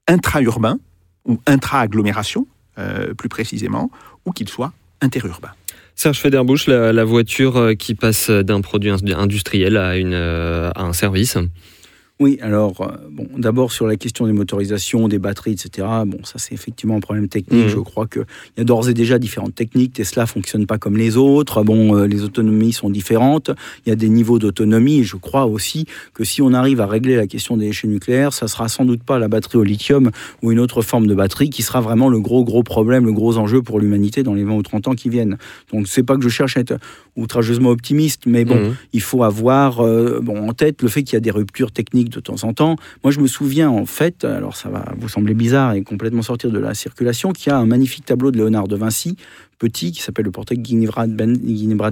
intra-urbain 0.08 0.78
ou 1.24 1.40
intra-agglomération, 1.46 2.46
euh, 2.78 3.14
plus 3.14 3.28
précisément, 3.28 3.90
ou 4.24 4.32
qu'il 4.32 4.48
soit 4.48 4.72
interurbain. 5.00 5.50
Serge 5.94 6.18
Federbush, 6.18 6.68
la, 6.68 7.04
voiture 7.04 7.72
qui 7.78 7.94
passe 7.94 8.30
d'un 8.30 8.60
produit 8.60 8.90
industriel 8.90 9.76
à 9.76 10.72
un 10.82 10.92
service 10.92 11.36
oui, 12.22 12.38
alors, 12.40 12.80
euh, 12.82 12.86
bon, 13.10 13.26
d'abord 13.36 13.72
sur 13.72 13.88
la 13.88 13.96
question 13.96 14.26
des 14.26 14.32
motorisations, 14.32 15.08
des 15.08 15.18
batteries, 15.18 15.52
etc. 15.52 15.88
Bon, 16.06 16.18
ça 16.22 16.34
c'est 16.38 16.54
effectivement 16.54 16.94
un 16.94 17.00
problème 17.00 17.28
technique. 17.28 17.66
Mmh. 17.66 17.70
Je 17.70 17.78
crois 17.78 18.06
qu'il 18.06 18.24
y 18.56 18.60
a 18.60 18.64
d'ores 18.64 18.88
et 18.88 18.94
déjà 18.94 19.18
différentes 19.18 19.56
techniques. 19.56 19.94
Tesla 19.94 20.26
fonctionne 20.26 20.66
pas 20.66 20.78
comme 20.78 20.96
les 20.96 21.16
autres. 21.16 21.64
Bon, 21.64 21.96
euh, 21.96 22.06
les 22.06 22.22
autonomies 22.22 22.72
sont 22.72 22.90
différentes. 22.90 23.50
Il 23.84 23.88
y 23.88 23.92
a 23.92 23.96
des 23.96 24.08
niveaux 24.08 24.38
d'autonomie. 24.38 25.02
Je 25.02 25.16
crois 25.16 25.46
aussi 25.46 25.86
que 26.14 26.22
si 26.22 26.42
on 26.42 26.54
arrive 26.54 26.80
à 26.80 26.86
régler 26.86 27.16
la 27.16 27.26
question 27.26 27.56
des 27.56 27.66
déchets 27.66 27.88
nucléaires, 27.88 28.32
ça 28.32 28.46
sera 28.46 28.68
sans 28.68 28.84
doute 28.84 29.02
pas 29.02 29.18
la 29.18 29.26
batterie 29.26 29.58
au 29.58 29.64
lithium 29.64 30.12
ou 30.42 30.52
une 30.52 30.60
autre 30.60 30.80
forme 30.80 31.08
de 31.08 31.14
batterie 31.16 31.50
qui 31.50 31.62
sera 31.62 31.80
vraiment 31.80 32.08
le 32.08 32.20
gros, 32.20 32.44
gros 32.44 32.62
problème, 32.62 33.04
le 33.04 33.12
gros 33.12 33.36
enjeu 33.36 33.62
pour 33.62 33.80
l'humanité 33.80 34.22
dans 34.22 34.34
les 34.34 34.44
20 34.44 34.54
ou 34.54 34.62
30 34.62 34.86
ans 34.86 34.94
qui 34.94 35.08
viennent. 35.08 35.38
Donc, 35.72 35.88
c'est 35.88 36.04
pas 36.04 36.16
que 36.16 36.22
je 36.22 36.28
cherche 36.28 36.56
à 36.56 36.60
être 36.60 36.74
outrageusement 37.16 37.70
optimiste, 37.70 38.22
mais 38.26 38.44
bon, 38.44 38.54
mmh. 38.54 38.76
il 38.92 39.00
faut 39.00 39.24
avoir 39.24 39.80
euh, 39.80 40.20
bon, 40.22 40.48
en 40.48 40.52
tête 40.52 40.82
le 40.82 40.88
fait 40.88 41.02
qu'il 41.02 41.14
y 41.14 41.16
a 41.16 41.20
des 41.20 41.32
ruptures 41.32 41.72
techniques 41.72 42.11
de 42.12 42.20
temps 42.20 42.44
en 42.44 42.52
temps. 42.52 42.76
Moi, 43.02 43.12
je 43.12 43.20
me 43.20 43.26
souviens, 43.26 43.70
en 43.70 43.86
fait, 43.86 44.24
alors 44.24 44.56
ça 44.56 44.68
va 44.68 44.84
vous 44.98 45.08
sembler 45.08 45.34
bizarre 45.34 45.74
et 45.74 45.82
complètement 45.82 46.22
sortir 46.22 46.50
de 46.50 46.58
la 46.58 46.74
circulation, 46.74 47.32
qu'il 47.32 47.50
y 47.50 47.52
a 47.52 47.58
un 47.58 47.66
magnifique 47.66 48.04
tableau 48.04 48.30
de 48.30 48.36
Léonard 48.36 48.68
de 48.68 48.76
Vinci, 48.76 49.16
petit, 49.62 49.92
qui 49.92 50.02
s'appelle 50.02 50.24
le 50.24 50.32
portrait 50.32 50.56
Ginevra 50.60 51.06
ben, 51.06 51.38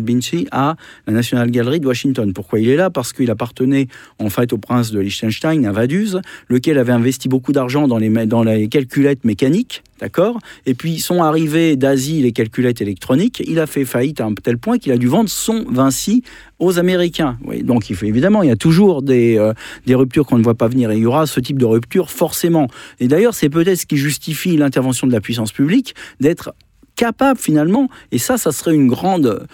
Vinci, 0.04 0.48
à 0.50 0.74
la 1.06 1.12
National 1.12 1.52
Gallery 1.52 1.78
de 1.78 1.86
Washington. 1.86 2.32
Pourquoi 2.32 2.58
il 2.58 2.68
est 2.68 2.74
là? 2.74 2.90
Parce 2.90 3.12
qu'il 3.12 3.30
appartenait 3.30 3.86
en 4.18 4.28
fait 4.28 4.52
au 4.52 4.58
prince 4.58 4.90
de 4.90 4.98
Liechtenstein, 4.98 5.64
à 5.64 5.70
Vaduz, 5.70 6.20
lequel 6.48 6.78
avait 6.78 6.92
investi 6.92 7.28
beaucoup 7.28 7.52
d'argent 7.52 7.86
dans 7.86 7.98
les, 7.98 8.10
dans 8.26 8.42
les 8.42 8.66
calculettes 8.66 9.24
mécaniques, 9.24 9.84
d'accord? 10.00 10.40
Et 10.66 10.74
puis 10.74 10.98
sont 10.98 11.22
arrivés 11.22 11.76
d'Asie 11.76 12.20
les 12.22 12.32
calculettes 12.32 12.80
électroniques. 12.80 13.40
Il 13.46 13.60
a 13.60 13.68
fait 13.68 13.84
faillite 13.84 14.20
à 14.20 14.24
un 14.24 14.34
tel 14.34 14.58
point 14.58 14.78
qu'il 14.78 14.90
a 14.90 14.98
dû 14.98 15.06
vendre 15.06 15.30
son 15.30 15.64
Vinci 15.70 16.24
aux 16.58 16.80
Américains. 16.80 17.38
Oui, 17.44 17.62
donc 17.62 17.88
il 17.88 17.94
faut 17.94 18.06
évidemment, 18.06 18.42
il 18.42 18.48
y 18.48 18.52
a 18.52 18.56
toujours 18.56 19.02
des, 19.02 19.38
euh, 19.38 19.52
des 19.86 19.94
ruptures 19.94 20.26
qu'on 20.26 20.38
ne 20.38 20.42
voit 20.42 20.56
pas 20.56 20.66
venir 20.66 20.90
et 20.90 20.96
il 20.96 21.02
y 21.02 21.06
aura 21.06 21.26
ce 21.26 21.38
type 21.38 21.58
de 21.58 21.66
rupture 21.66 22.10
forcément. 22.10 22.66
Et 22.98 23.06
d'ailleurs, 23.06 23.34
c'est 23.34 23.48
peut-être 23.48 23.78
ce 23.78 23.86
qui 23.86 23.96
justifie 23.96 24.56
l'intervention 24.56 25.06
de 25.06 25.12
la 25.12 25.20
puissance 25.20 25.52
publique 25.52 25.94
d'être 26.18 26.52
capable 27.00 27.40
finalement, 27.40 27.88
et 28.12 28.18
ça, 28.18 28.36
ça 28.36 28.52
serait 28.52 28.74
une 28.74 28.86
grande, 28.86 29.46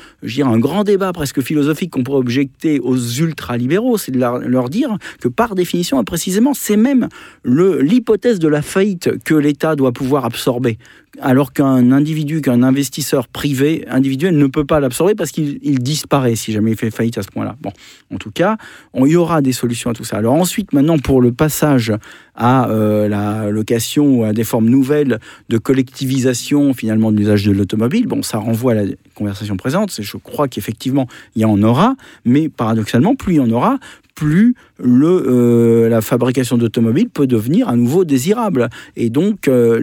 un 0.42 0.58
grand 0.58 0.82
débat 0.82 1.12
presque 1.12 1.40
philosophique 1.42 1.92
qu'on 1.92 2.02
pourrait 2.02 2.18
objecter 2.18 2.80
aux 2.80 2.98
ultralibéraux, 2.98 3.98
c'est 3.98 4.10
de 4.10 4.18
leur 4.18 4.68
dire 4.68 4.98
que 5.20 5.28
par 5.28 5.54
définition, 5.54 6.02
précisément, 6.02 6.54
c'est 6.54 6.76
même 6.76 7.08
l'hypothèse 7.44 8.40
de 8.40 8.48
la 8.48 8.62
faillite 8.62 9.22
que 9.22 9.34
l'État 9.34 9.76
doit 9.76 9.92
pouvoir 9.92 10.24
absorber 10.24 10.76
alors 11.20 11.52
qu'un 11.52 11.92
individu, 11.92 12.40
qu'un 12.40 12.62
investisseur 12.62 13.28
privé 13.28 13.84
individuel 13.88 14.36
ne 14.36 14.46
peut 14.46 14.64
pas 14.64 14.80
l'absorber 14.80 15.14
parce 15.14 15.30
qu'il 15.30 15.78
disparaît 15.78 16.36
si 16.36 16.52
jamais 16.52 16.72
il 16.72 16.76
fait 16.76 16.90
faillite 16.90 17.18
à 17.18 17.22
ce 17.22 17.28
point-là. 17.28 17.56
Bon, 17.60 17.72
en 18.14 18.18
tout 18.18 18.30
cas, 18.30 18.56
il 18.94 19.06
y 19.06 19.16
aura 19.16 19.42
des 19.42 19.52
solutions 19.52 19.90
à 19.90 19.94
tout 19.94 20.04
ça. 20.04 20.16
Alors 20.16 20.34
ensuite, 20.34 20.72
maintenant, 20.72 20.98
pour 20.98 21.20
le 21.20 21.32
passage 21.32 21.92
à 22.34 22.68
euh, 22.68 23.08
la 23.08 23.50
location 23.50 24.18
ou 24.18 24.24
à 24.24 24.32
des 24.32 24.44
formes 24.44 24.68
nouvelles 24.68 25.18
de 25.48 25.58
collectivisation 25.58 26.74
finalement 26.74 27.12
de 27.12 27.18
l'usage 27.18 27.44
de 27.44 27.52
l'automobile, 27.52 28.06
bon, 28.06 28.22
ça 28.22 28.38
renvoie 28.38 28.72
à 28.72 28.74
la 28.76 28.84
conversation 29.16 29.56
présente. 29.56 30.00
Je 30.00 30.16
crois 30.16 30.46
qu'effectivement, 30.46 31.08
il 31.34 31.42
y 31.42 31.44
en 31.44 31.60
aura, 31.62 31.96
mais 32.24 32.48
paradoxalement, 32.48 33.16
plus 33.16 33.34
il 33.34 33.36
y 33.38 33.40
en 33.40 33.50
aura, 33.50 33.78
plus 34.14 34.54
le, 34.78 35.24
euh, 35.26 35.88
la 35.88 36.00
fabrication 36.00 36.56
d'automobiles 36.56 37.10
peut 37.10 37.26
devenir 37.26 37.68
à 37.68 37.76
nouveau 37.76 38.04
désirable. 38.04 38.68
Et 38.96 39.10
donc, 39.10 39.46
euh, 39.46 39.78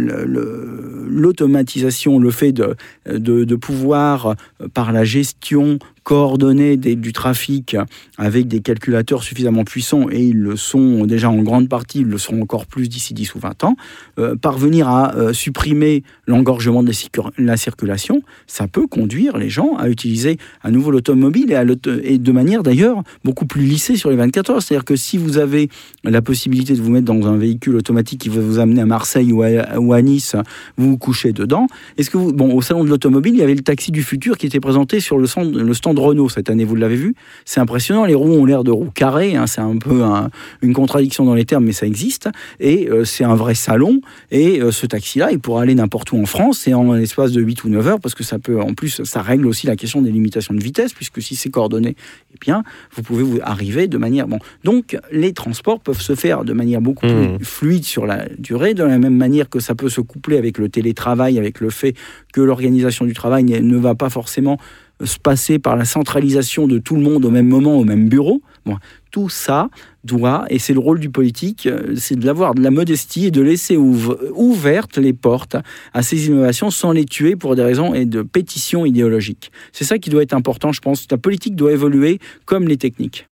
l'automatisation, 1.08 2.20
le, 2.20 2.32
fait 2.32 2.52
de, 2.52 3.56
pouvoir, 3.56 4.36
par 4.74 4.92
la 4.92 5.04
gestion 5.04 5.80
coordonner 6.04 6.78
du 6.78 7.14
trafic 7.14 7.78
avec 8.18 8.48
des 8.48 8.60
calculateurs 8.60 9.24
suffisamment 9.24 9.64
puissants, 9.64 10.08
et 10.12 10.22
ils 10.22 10.38
le 10.38 10.56
sont 10.56 11.06
déjà 11.06 11.30
en 11.30 11.42
grande 11.42 11.70
partie, 11.70 12.02
ils 12.02 12.08
le 12.08 12.18
seront 12.18 12.42
encore 12.42 12.66
plus 12.66 12.90
d'ici 12.90 13.14
10 13.14 13.36
ou 13.36 13.40
20 13.40 13.64
ans, 13.64 13.76
euh, 14.20 14.36
parvenir 14.36 14.88
à 14.88 15.16
euh, 15.16 15.34
supprimer 15.34 16.04
l'engorgement 16.28 16.84
de 16.84 16.92
la 17.38 17.58
circulation, 17.58 18.22
ça 18.48 18.68
peut 18.68 18.88
conduire 18.88 19.38
les 19.38 19.50
gens 19.50 19.76
à 19.78 19.90
utiliser 19.90 20.38
à 20.62 20.72
nouveau 20.72 20.92
l'automobile 20.92 21.58
et, 22.04 22.18
de 22.18 22.32
manière 22.32 22.64
d'ailleurs 22.64 23.04
beaucoup 23.24 23.46
plus 23.46 23.64
lissée 23.64 23.96
sur 23.96 24.10
les 24.10 24.16
24 24.16 24.50
heures. 24.50 24.62
C'est-à-dire 24.62 24.86
que 24.86 24.96
si 24.96 25.18
vous 25.18 25.38
avez 25.38 25.70
la 26.04 26.22
possibilité 26.22 26.74
de 26.74 26.82
vous 26.82 26.92
mettre 26.92 27.06
dans 27.06 27.28
un 27.28 27.38
véhicule 27.38 27.76
automatique 27.76 28.22
qui 28.22 28.30
va 28.30 28.42
vous 28.42 28.60
amener 28.60 28.82
à 28.82 28.86
Marseille 28.86 29.32
ou 29.32 29.42
à, 29.44 30.02
Nice, 30.02 30.36
vous 30.78 30.92
vous 30.92 30.98
couchez 30.98 31.32
dedans. 31.32 31.68
Est-ce 31.98 32.10
que 32.10 32.18
vous, 32.18 32.34
bon, 32.34 32.54
au 32.54 32.62
salon 32.62 32.84
de 32.84 32.90
l'automobile, 32.90 33.34
il 33.34 33.40
y 33.40 33.44
avait 33.44 33.56
le 33.56 33.62
taxi 33.62 33.92
du 33.92 34.04
futur 34.04 34.38
qui 34.38 34.46
était 34.46 34.60
présenté 34.60 35.00
sur 35.00 35.18
le 35.18 35.28
stand 35.28 35.93
de 35.94 36.00
Renault 36.00 36.30
cette 36.30 36.50
année, 36.50 36.66
vous 36.66 36.76
l'avez 36.76 36.96
vu. 36.96 37.16
C'est 37.46 37.60
impressionnant, 37.60 38.06
les 38.06 38.16
roues 38.16 38.34
ont 38.34 38.46
l'air 38.46 38.64
de 38.64 38.72
roues 38.72 38.92
carrées, 38.94 39.36
hein. 39.36 39.48
c'est 39.48 39.62
un 39.62 39.78
peu 39.78 40.02
une 40.62 40.74
contradiction 40.74 41.26
dans 41.26 41.34
les 41.34 41.46
termes, 41.46 41.66
mais 41.66 41.72
ça 41.72 41.86
existe. 41.86 42.30
Et 42.60 42.90
euh, 42.90 43.06
c'est 43.06 43.24
un 43.24 43.36
vrai 43.36 43.56
salon. 43.56 44.02
Et 44.32 44.62
euh, 44.62 44.72
ce 44.72 44.86
taxi-là, 44.86 45.32
il 45.32 45.40
pourra 45.40 45.62
aller 45.62 45.76
n'importe 45.76 46.12
où 46.12 46.18
en 46.18 46.26
France, 46.26 46.68
et 46.68 46.74
en 46.74 46.94
l'espace 46.94 47.32
de 47.32 47.42
8 47.42 47.64
ou 47.64 47.70
9 47.70 47.88
heures, 47.88 48.00
parce 48.00 48.16
que 48.16 48.24
ça 48.24 48.40
peut, 48.40 48.60
en 48.60 48.74
plus, 48.74 49.04
ça 49.04 49.22
règle 49.22 49.48
aussi 49.48 49.68
la 49.68 49.76
question 49.76 50.02
des 50.02 50.12
limitations 50.12 50.54
de 50.54 50.64
vitesse, 50.64 50.94
puisque 50.94 51.22
si 51.22 51.36
c'est 51.36 51.50
coordonné, 51.50 51.96
eh 52.34 52.38
bien, 52.40 52.64
vous 52.96 53.04
pouvez 53.04 53.24
vous 53.24 53.40
arriver 53.42 53.88
de 53.88 53.98
manière... 53.98 54.28
Bon, 54.28 54.40
donc, 54.64 54.98
les 55.12 55.34
transports 55.34 55.80
peuvent 55.80 56.02
se 56.02 56.16
faire 56.16 56.44
de 56.44 56.54
manière 56.54 56.82
beaucoup 56.82 57.06
mmh. 57.06 57.38
plus 57.38 57.46
fluide 57.46 57.86
sur 57.86 58.06
la 58.06 58.28
durée, 58.38 58.74
de 58.74 58.84
la 58.84 58.98
même 58.98 59.16
manière 59.16 59.50
que 59.50 59.60
ça 59.60 59.76
peut 59.76 59.90
se 59.90 60.02
coupler 60.02 60.38
avec 60.38 60.58
le 60.58 60.70
télétravail, 60.70 61.38
avec 61.38 61.60
le 61.60 61.70
fait 61.70 61.94
que 62.34 62.42
l'organisation 62.42 63.06
du 63.06 63.14
travail 63.14 63.44
ne 63.44 63.78
va 63.78 63.96
pas 63.96 64.10
forcément 64.10 64.58
se 65.06 65.20
passer 65.20 65.60
par 65.60 65.76
la 65.76 65.86
centralisation 65.86 66.68
de 66.68 66.78
tout 66.78 66.96
le 66.96 67.02
monde 67.02 67.26
au 67.26 67.30
même 67.30 67.48
moment, 67.48 67.78
au 67.78 67.84
même 67.84 68.10
bureau. 68.10 68.42
Tout 69.12 69.30
ça 69.30 69.70
doit, 70.04 70.46
et 70.50 70.58
c'est 70.58 70.74
le 70.74 70.80
rôle 70.80 71.00
du 71.00 71.10
politique, 71.10 71.68
euh, 71.68 71.94
c'est 71.96 72.16
de 72.16 72.26
l'avoir 72.26 72.56
de 72.56 72.62
la 72.62 72.72
modestie 72.72 73.28
et 73.28 73.32
de 73.32 73.42
laisser 73.42 73.78
ouvertes 73.78 74.98
les 74.98 75.14
portes 75.14 75.56
à 75.94 76.02
ces 76.02 76.28
innovations 76.28 76.72
sans 76.72 76.92
les 76.92 77.06
tuer 77.06 77.36
pour 77.36 77.56
des 77.56 77.62
raisons 77.62 77.94
et 77.94 78.06
de 78.06 78.24
pétition 78.24 78.86
idéologique. 78.86 79.52
C'est 79.72 79.84
ça 79.84 80.00
qui 80.00 80.10
doit 80.10 80.24
être 80.24 80.34
important, 80.34 80.72
je 80.72 80.82
pense. 80.82 81.06
La 81.12 81.18
politique 81.18 81.56
doit 81.56 81.74
évoluer 81.74 82.20
comme 82.46 82.68
les 82.68 82.78
techniques. 82.78 83.28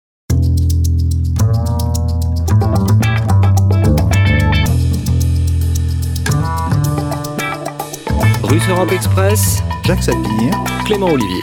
Russe 8.50 8.68
Europe 8.68 8.90
Express, 8.90 9.62
Jacques 9.84 10.02
Sapir, 10.02 10.50
Clément 10.84 11.12
Olivier. 11.12 11.42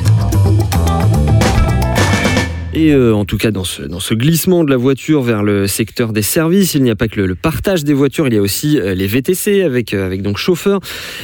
Et 2.77 2.93
euh, 2.93 3.15
en 3.15 3.25
tout 3.25 3.37
cas, 3.37 3.49
dans 3.49 3.63
ce, 3.63 4.13
glissement 4.13 4.63
de 4.63 4.69
la 4.69 4.77
voiture 4.77 5.23
vers 5.23 5.41
le 5.41 5.65
secteur 5.65 6.13
des 6.13 6.21
services, 6.21 6.75
il 6.75 6.83
n'y 6.83 6.91
a 6.91 6.95
pas 6.95 7.07
que 7.07 7.19
le, 7.19 7.33
partage 7.33 7.83
des 7.83 7.93
voitures, 7.95 8.27
il 8.27 8.35
y 8.35 8.37
a 8.37 8.41
aussi 8.41 8.79
euh, 8.79 8.93
les 8.93 9.07
VTC 9.07 9.63
avec, 9.63 9.95
euh, 9.95 10.05
avec 10.05 10.21
donc 10.21 10.37
chauffeurs. 10.37 10.79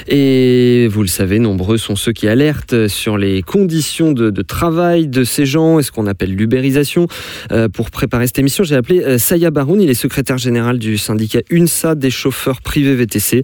Et 0.08 0.88
vous 0.90 1.04
le 1.04 1.08
savez, 1.08 1.38
nombreux 1.38 1.78
sont 1.78 1.96
ceux 1.96 2.12
qui 2.12 2.28
alertent 2.28 2.88
sur 2.88 3.20
les 3.20 3.44
conditions 3.44 4.14
de, 4.14 4.32
travail 4.42 5.08
de 5.08 5.24
ces 5.24 5.46
gens 5.46 5.80
ce 5.84 5.92
qu'on 5.92 6.08
appelle 6.08 6.36
l'ubérisation. 6.36 7.08
pour 7.74 7.92
préparer 7.92 8.26
cette 8.26 8.40
émission, 8.40 8.64
j'ai 8.64 8.76
appelé 8.76 9.20
Saya 9.20 9.52
Baroun, 9.52 9.80
il 9.80 9.90
est 9.90 9.94
secrétaire 9.94 10.40
général 10.40 10.80
du 10.80 10.98
syndicat 10.98 11.42
UNSA 11.52 11.94
des 11.94 12.10
chauffeurs 12.10 12.62
privés 12.62 12.96
VTC. 12.96 13.44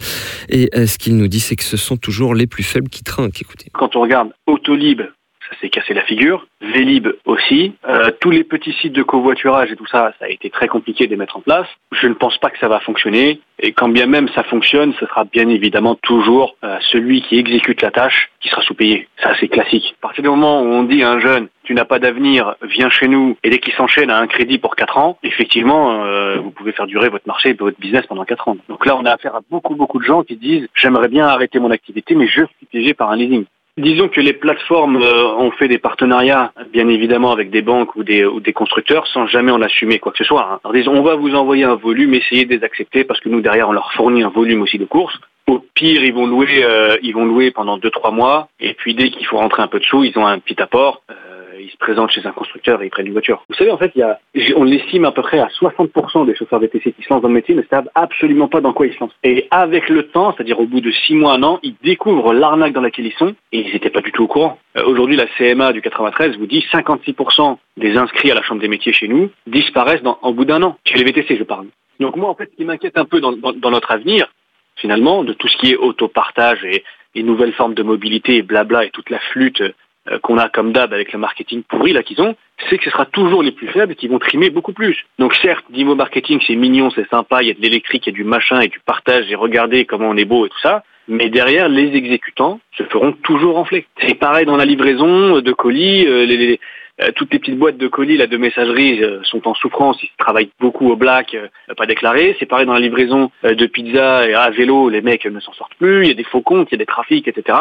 Et 0.49 0.69
ce 0.73 0.97
qu'il 0.97 1.15
nous 1.15 1.27
dit, 1.27 1.39
c'est 1.39 1.55
que 1.55 1.63
ce 1.63 1.77
sont 1.77 1.97
toujours 1.97 2.33
les 2.33 2.47
plus 2.47 2.63
faibles 2.63 2.89
qui 2.89 3.03
trinquent. 3.03 3.41
Écoutez. 3.41 3.67
Quand 3.73 3.95
on 3.95 4.01
regarde 4.01 4.29
Autolib, 4.47 5.01
ça 5.49 5.59
s'est 5.59 5.69
cassé 5.69 5.93
la 5.93 6.03
figure. 6.03 6.45
Vélib 6.61 7.07
aussi. 7.25 7.73
Euh, 7.87 8.11
tous 8.19 8.29
les 8.29 8.43
petits 8.43 8.73
sites 8.73 8.93
de 8.93 9.03
covoiturage 9.03 9.71
et 9.71 9.75
tout 9.75 9.87
ça, 9.87 10.13
ça 10.19 10.25
a 10.25 10.29
été 10.29 10.49
très 10.49 10.67
compliqué 10.67 11.05
de 11.05 11.11
les 11.11 11.17
mettre 11.17 11.37
en 11.37 11.41
place. 11.41 11.67
Je 11.91 12.07
ne 12.07 12.13
pense 12.13 12.37
pas 12.37 12.49
que 12.49 12.59
ça 12.59 12.67
va 12.67 12.79
fonctionner. 12.79 13.41
Et 13.61 13.73
quand 13.73 13.89
bien 13.89 14.05
même 14.05 14.29
ça 14.29 14.43
fonctionne, 14.43 14.93
ce 14.99 15.05
sera 15.05 15.25
bien 15.25 15.49
évidemment 15.49 15.95
toujours 15.95 16.55
euh, 16.63 16.77
celui 16.91 17.21
qui 17.21 17.37
exécute 17.37 17.81
la 17.81 17.91
tâche 17.91 18.29
qui 18.39 18.49
sera 18.49 18.61
sous-payé. 18.61 19.07
Ça, 19.21 19.33
c'est 19.39 19.49
classique. 19.49 19.95
À 19.99 20.01
partir 20.03 20.23
du 20.23 20.29
moment 20.29 20.61
où 20.61 20.65
on 20.65 20.83
dit 20.83 21.03
à 21.03 21.11
un 21.11 21.19
jeune, 21.19 21.49
tu 21.63 21.73
n'as 21.73 21.85
pas 21.85 21.99
d'avenir, 21.99 22.55
viens 22.63 22.89
chez 22.89 23.07
nous, 23.07 23.37
et 23.43 23.49
dès 23.49 23.59
qu'il 23.59 23.73
s'enchaîne 23.73 24.09
à 24.09 24.17
un 24.17 24.27
crédit 24.27 24.57
pour 24.57 24.75
4 24.75 24.97
ans, 24.97 25.17
effectivement, 25.23 26.03
euh, 26.03 26.37
vous 26.37 26.51
pouvez 26.51 26.71
faire 26.71 26.87
durer 26.87 27.09
votre 27.09 27.27
marché 27.27 27.49
et 27.49 27.53
votre 27.53 27.79
business 27.79 28.05
pendant 28.07 28.23
4 28.23 28.47
ans. 28.47 28.57
Donc 28.69 28.85
là, 28.85 28.95
on 28.97 29.05
a 29.05 29.11
affaire 29.11 29.35
à 29.35 29.41
beaucoup, 29.51 29.75
beaucoup 29.75 29.99
de 29.99 30.05
gens 30.05 30.23
qui 30.23 30.37
disent, 30.37 30.67
j'aimerais 30.73 31.09
bien 31.09 31.27
arrêter 31.27 31.59
mon 31.59 31.71
activité, 31.71 32.15
mais 32.15 32.27
je 32.27 32.43
suis 32.57 32.65
piégé 32.71 32.93
par 32.93 33.11
un 33.11 33.17
leasing. 33.17 33.45
Disons 33.79 34.09
que 34.09 34.19
les 34.19 34.33
plateformes 34.33 34.97
ont 34.97 35.51
fait 35.51 35.69
des 35.69 35.77
partenariats, 35.77 36.51
bien 36.73 36.89
évidemment, 36.89 37.31
avec 37.31 37.49
des 37.49 37.61
banques 37.61 37.95
ou 37.95 38.03
des, 38.03 38.25
ou 38.25 38.41
des 38.41 38.51
constructeurs, 38.51 39.07
sans 39.07 39.25
jamais 39.25 39.51
en 39.51 39.61
assumer 39.61 39.99
quoi 39.99 40.11
que 40.11 40.17
ce 40.17 40.25
soit. 40.25 40.43
Hein. 40.43 40.59
Alors 40.65 40.73
disons, 40.73 40.91
on 40.91 41.01
va 41.01 41.15
vous 41.15 41.33
envoyer 41.33 41.63
un 41.63 41.75
volume, 41.75 42.13
essayez 42.13 42.43
de 42.43 42.53
les 42.53 42.63
accepter 42.65 43.05
parce 43.05 43.21
que 43.21 43.29
nous 43.29 43.39
derrière 43.39 43.69
on 43.69 43.71
leur 43.71 43.93
fournit 43.93 44.21
un 44.21 44.29
volume 44.29 44.61
aussi 44.63 44.77
de 44.77 44.83
courses. 44.83 45.17
Au 45.47 45.63
pire, 45.73 46.03
ils 46.03 46.13
vont 46.13 46.27
louer, 46.27 46.61
ils 47.01 47.13
vont 47.13 47.23
louer 47.23 47.51
pendant 47.51 47.77
deux 47.77 47.89
trois 47.89 48.11
mois, 48.11 48.49
et 48.59 48.73
puis 48.73 48.95
dès 48.95 49.11
qu'il 49.11 49.25
faut 49.25 49.37
rentrer 49.37 49.63
un 49.63 49.67
peu 49.67 49.79
de 49.79 49.85
sous, 49.85 50.03
ils 50.03 50.17
ont 50.19 50.27
un 50.27 50.39
petit 50.39 50.61
apport 50.61 51.01
ils 51.59 51.71
se 51.71 51.77
présentent 51.77 52.11
chez 52.11 52.25
un 52.25 52.31
constructeur 52.31 52.81
et 52.81 52.85
ils 52.85 52.89
prennent 52.89 53.07
une 53.07 53.13
voiture. 53.13 53.43
Vous 53.49 53.55
savez, 53.55 53.71
en 53.71 53.77
fait, 53.77 53.91
il 53.95 53.99
y 53.99 54.03
a, 54.03 54.19
on 54.55 54.63
l'estime 54.63 55.05
à 55.05 55.11
peu 55.11 55.21
près 55.21 55.39
à 55.39 55.47
60% 55.47 56.25
des 56.25 56.35
chauffeurs 56.35 56.59
VTC 56.59 56.93
qui 56.93 57.03
se 57.03 57.13
lancent 57.13 57.21
dans 57.21 57.27
le 57.27 57.33
métier 57.33 57.55
ne 57.55 57.63
savent 57.69 57.89
absolument 57.95 58.47
pas 58.47 58.61
dans 58.61 58.73
quoi 58.73 58.87
ils 58.87 58.93
se 58.93 58.99
lancent. 58.99 59.15
Et 59.23 59.47
avec 59.51 59.89
le 59.89 60.07
temps, 60.07 60.33
c'est-à-dire 60.35 60.59
au 60.59 60.65
bout 60.65 60.81
de 60.81 60.91
6 60.91 61.15
mois, 61.15 61.33
un 61.33 61.43
an, 61.43 61.59
ils 61.63 61.75
découvrent 61.83 62.33
l'arnaque 62.33 62.73
dans 62.73 62.81
laquelle 62.81 63.05
ils 63.05 63.13
sont 63.13 63.35
et 63.51 63.67
ils 63.67 63.73
n'étaient 63.73 63.89
pas 63.89 64.01
du 64.01 64.11
tout 64.11 64.23
au 64.23 64.27
courant. 64.27 64.57
Euh, 64.77 64.83
aujourd'hui, 64.85 65.15
la 65.15 65.27
CMA 65.37 65.73
du 65.73 65.81
93 65.81 66.37
vous 66.37 66.47
dit 66.47 66.65
56% 66.71 67.57
des 67.77 67.97
inscrits 67.97 68.31
à 68.31 68.35
la 68.35 68.41
Chambre 68.41 68.61
des 68.61 68.67
métiers 68.67 68.93
chez 68.93 69.07
nous 69.07 69.29
disparaissent 69.47 70.01
au 70.21 70.33
bout 70.33 70.45
d'un 70.45 70.63
an. 70.63 70.77
Chez 70.85 70.97
les 70.97 71.03
VTC, 71.03 71.37
je 71.37 71.43
parle. 71.43 71.67
Donc 71.99 72.15
moi, 72.15 72.29
en 72.29 72.35
fait, 72.35 72.49
ce 72.51 72.55
qui 72.55 72.65
m'inquiète 72.65 72.97
un 72.97 73.05
peu 73.05 73.19
dans, 73.19 73.33
dans, 73.33 73.71
notre 73.71 73.91
avenir, 73.91 74.31
finalement, 74.77 75.23
de 75.23 75.33
tout 75.33 75.47
ce 75.47 75.57
qui 75.57 75.71
est 75.71 75.75
autopartage 75.75 76.63
et, 76.63 76.83
et 77.15 77.23
nouvelles 77.23 77.53
formes 77.53 77.73
de 77.73 77.83
mobilité 77.83 78.37
et 78.37 78.41
blabla 78.41 78.85
et 78.85 78.89
toute 78.89 79.09
la 79.09 79.19
flûte 79.19 79.61
euh, 79.61 79.73
qu'on 80.23 80.37
a 80.37 80.49
comme 80.49 80.71
d'hab 80.71 80.93
avec 80.93 81.13
le 81.13 81.19
marketing 81.19 81.63
pourri 81.63 81.93
là 81.93 82.03
qu'ils 82.03 82.21
ont, 82.21 82.35
c'est 82.69 82.77
que 82.77 82.83
ce 82.83 82.89
sera 82.89 83.05
toujours 83.05 83.43
les 83.43 83.51
plus 83.51 83.67
faibles 83.67 83.95
qui 83.95 84.07
vont 84.07 84.19
trimer 84.19 84.49
beaucoup 84.49 84.73
plus. 84.73 85.05
Donc 85.17 85.35
certes, 85.35 85.65
niveau 85.69 85.95
marketing, 85.95 86.39
c'est 86.45 86.55
mignon, 86.55 86.89
c'est 86.91 87.07
sympa, 87.09 87.41
il 87.41 87.47
y 87.47 87.51
a 87.51 87.53
de 87.53 87.61
l'électrique, 87.61 88.07
il 88.07 88.11
y 88.11 88.13
a 88.13 88.15
du 88.15 88.23
machin 88.23 88.61
et 88.61 88.67
du 88.67 88.79
partage 88.79 89.29
et 89.29 89.35
regardez 89.35 89.85
comment 89.85 90.09
on 90.09 90.17
est 90.17 90.25
beau 90.25 90.45
et 90.45 90.49
tout 90.49 90.59
ça, 90.59 90.83
mais 91.07 91.29
derrière, 91.29 91.69
les 91.69 91.95
exécutants 91.95 92.59
se 92.77 92.83
feront 92.83 93.11
toujours 93.11 93.57
enfler. 93.57 93.87
C'est 94.01 94.15
pareil 94.15 94.45
dans 94.45 94.57
la 94.57 94.65
livraison 94.65 95.41
de 95.41 95.51
colis, 95.51 96.05
euh, 96.05 96.25
les, 96.25 96.59
euh, 97.01 97.11
toutes 97.15 97.33
les 97.33 97.39
petites 97.39 97.57
boîtes 97.57 97.77
de 97.77 97.87
colis 97.87 98.17
là, 98.17 98.27
de 98.27 98.37
messagerie 98.37 99.01
sont 99.23 99.47
en 99.47 99.55
souffrance, 99.55 99.97
ils 100.03 100.09
travaillent 100.17 100.51
beaucoup 100.59 100.89
au 100.89 100.95
black, 100.95 101.35
pas 101.77 101.85
déclaré. 101.85 102.35
C'est 102.39 102.45
pareil 102.45 102.65
dans 102.65 102.73
la 102.73 102.79
livraison 102.79 103.31
de 103.43 103.65
pizza 103.65 104.27
et 104.27 104.33
à 104.33 104.49
vélo, 104.49 104.89
les 104.89 105.01
mecs 105.01 105.25
ne 105.25 105.39
s'en 105.39 105.53
sortent 105.53 105.75
plus, 105.75 106.03
il 106.03 106.07
y 106.09 106.11
a 106.11 106.15
des 106.15 106.23
faux 106.23 106.41
comptes, 106.41 106.67
il 106.71 106.73
y 106.73 106.75
a 106.75 106.79
des 106.79 106.85
trafics, 106.85 107.27
etc. 107.27 107.57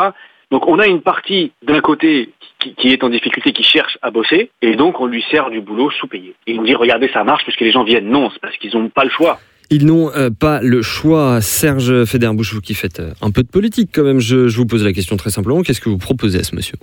Donc 0.51 0.67
on 0.67 0.79
a 0.79 0.87
une 0.87 1.03
partie 1.03 1.53
d'un 1.63 1.81
côté 1.81 2.31
qui, 2.59 2.89
est 2.89 3.05
en 3.05 3.09
difficulté, 3.09 3.53
qui 3.53 3.63
cherche 3.63 3.99
à 4.03 4.11
bosser, 4.11 4.51
et 4.63 4.75
donc 4.75 5.01
on 5.01 5.07
lui 5.07 5.25
sert 5.31 5.51
du 5.51 5.61
boulot 5.61 5.91
sous-payé. 5.91 6.35
Il 6.47 6.57
nous 6.57 6.65
dit 6.65 6.75
regardez 6.75 7.09
ça 7.13 7.23
marche 7.25 7.45
puisque 7.45 7.61
les 7.61 7.71
gens 7.71 7.85
viennent. 7.85 8.09
Non, 8.09 8.31
c'est 8.33 8.41
parce 8.41 8.57
qu'ils 8.57 8.75
n'ont 8.75 8.89
pas 8.89 9.05
le 9.05 9.11
choix. 9.11 9.41
Ils 9.71 9.85
n'ont 9.87 10.11
euh, 10.17 10.31
pas 10.31 10.61
le 10.63 10.81
choix. 10.81 11.41
Serge 11.43 12.05
Federbouch, 12.05 12.55
vous 12.55 12.61
qui 12.61 12.75
faites 12.75 13.01
euh, 13.01 13.13
un 13.21 13.31
peu 13.31 13.43
de 13.43 13.49
politique 13.49 13.91
quand 13.93 14.03
même, 14.03 14.19
je, 14.19 14.49
je 14.49 14.57
vous 14.57 14.67
pose 14.67 14.83
la 14.83 14.93
question 14.93 15.17
très 15.17 15.31
simplement. 15.31 15.63
Qu'est-ce 15.63 15.81
que 15.81 15.91
vous 15.91 15.99
proposez 15.99 16.39
à 16.39 16.43
ce 16.43 16.57
monsieur? 16.57 16.77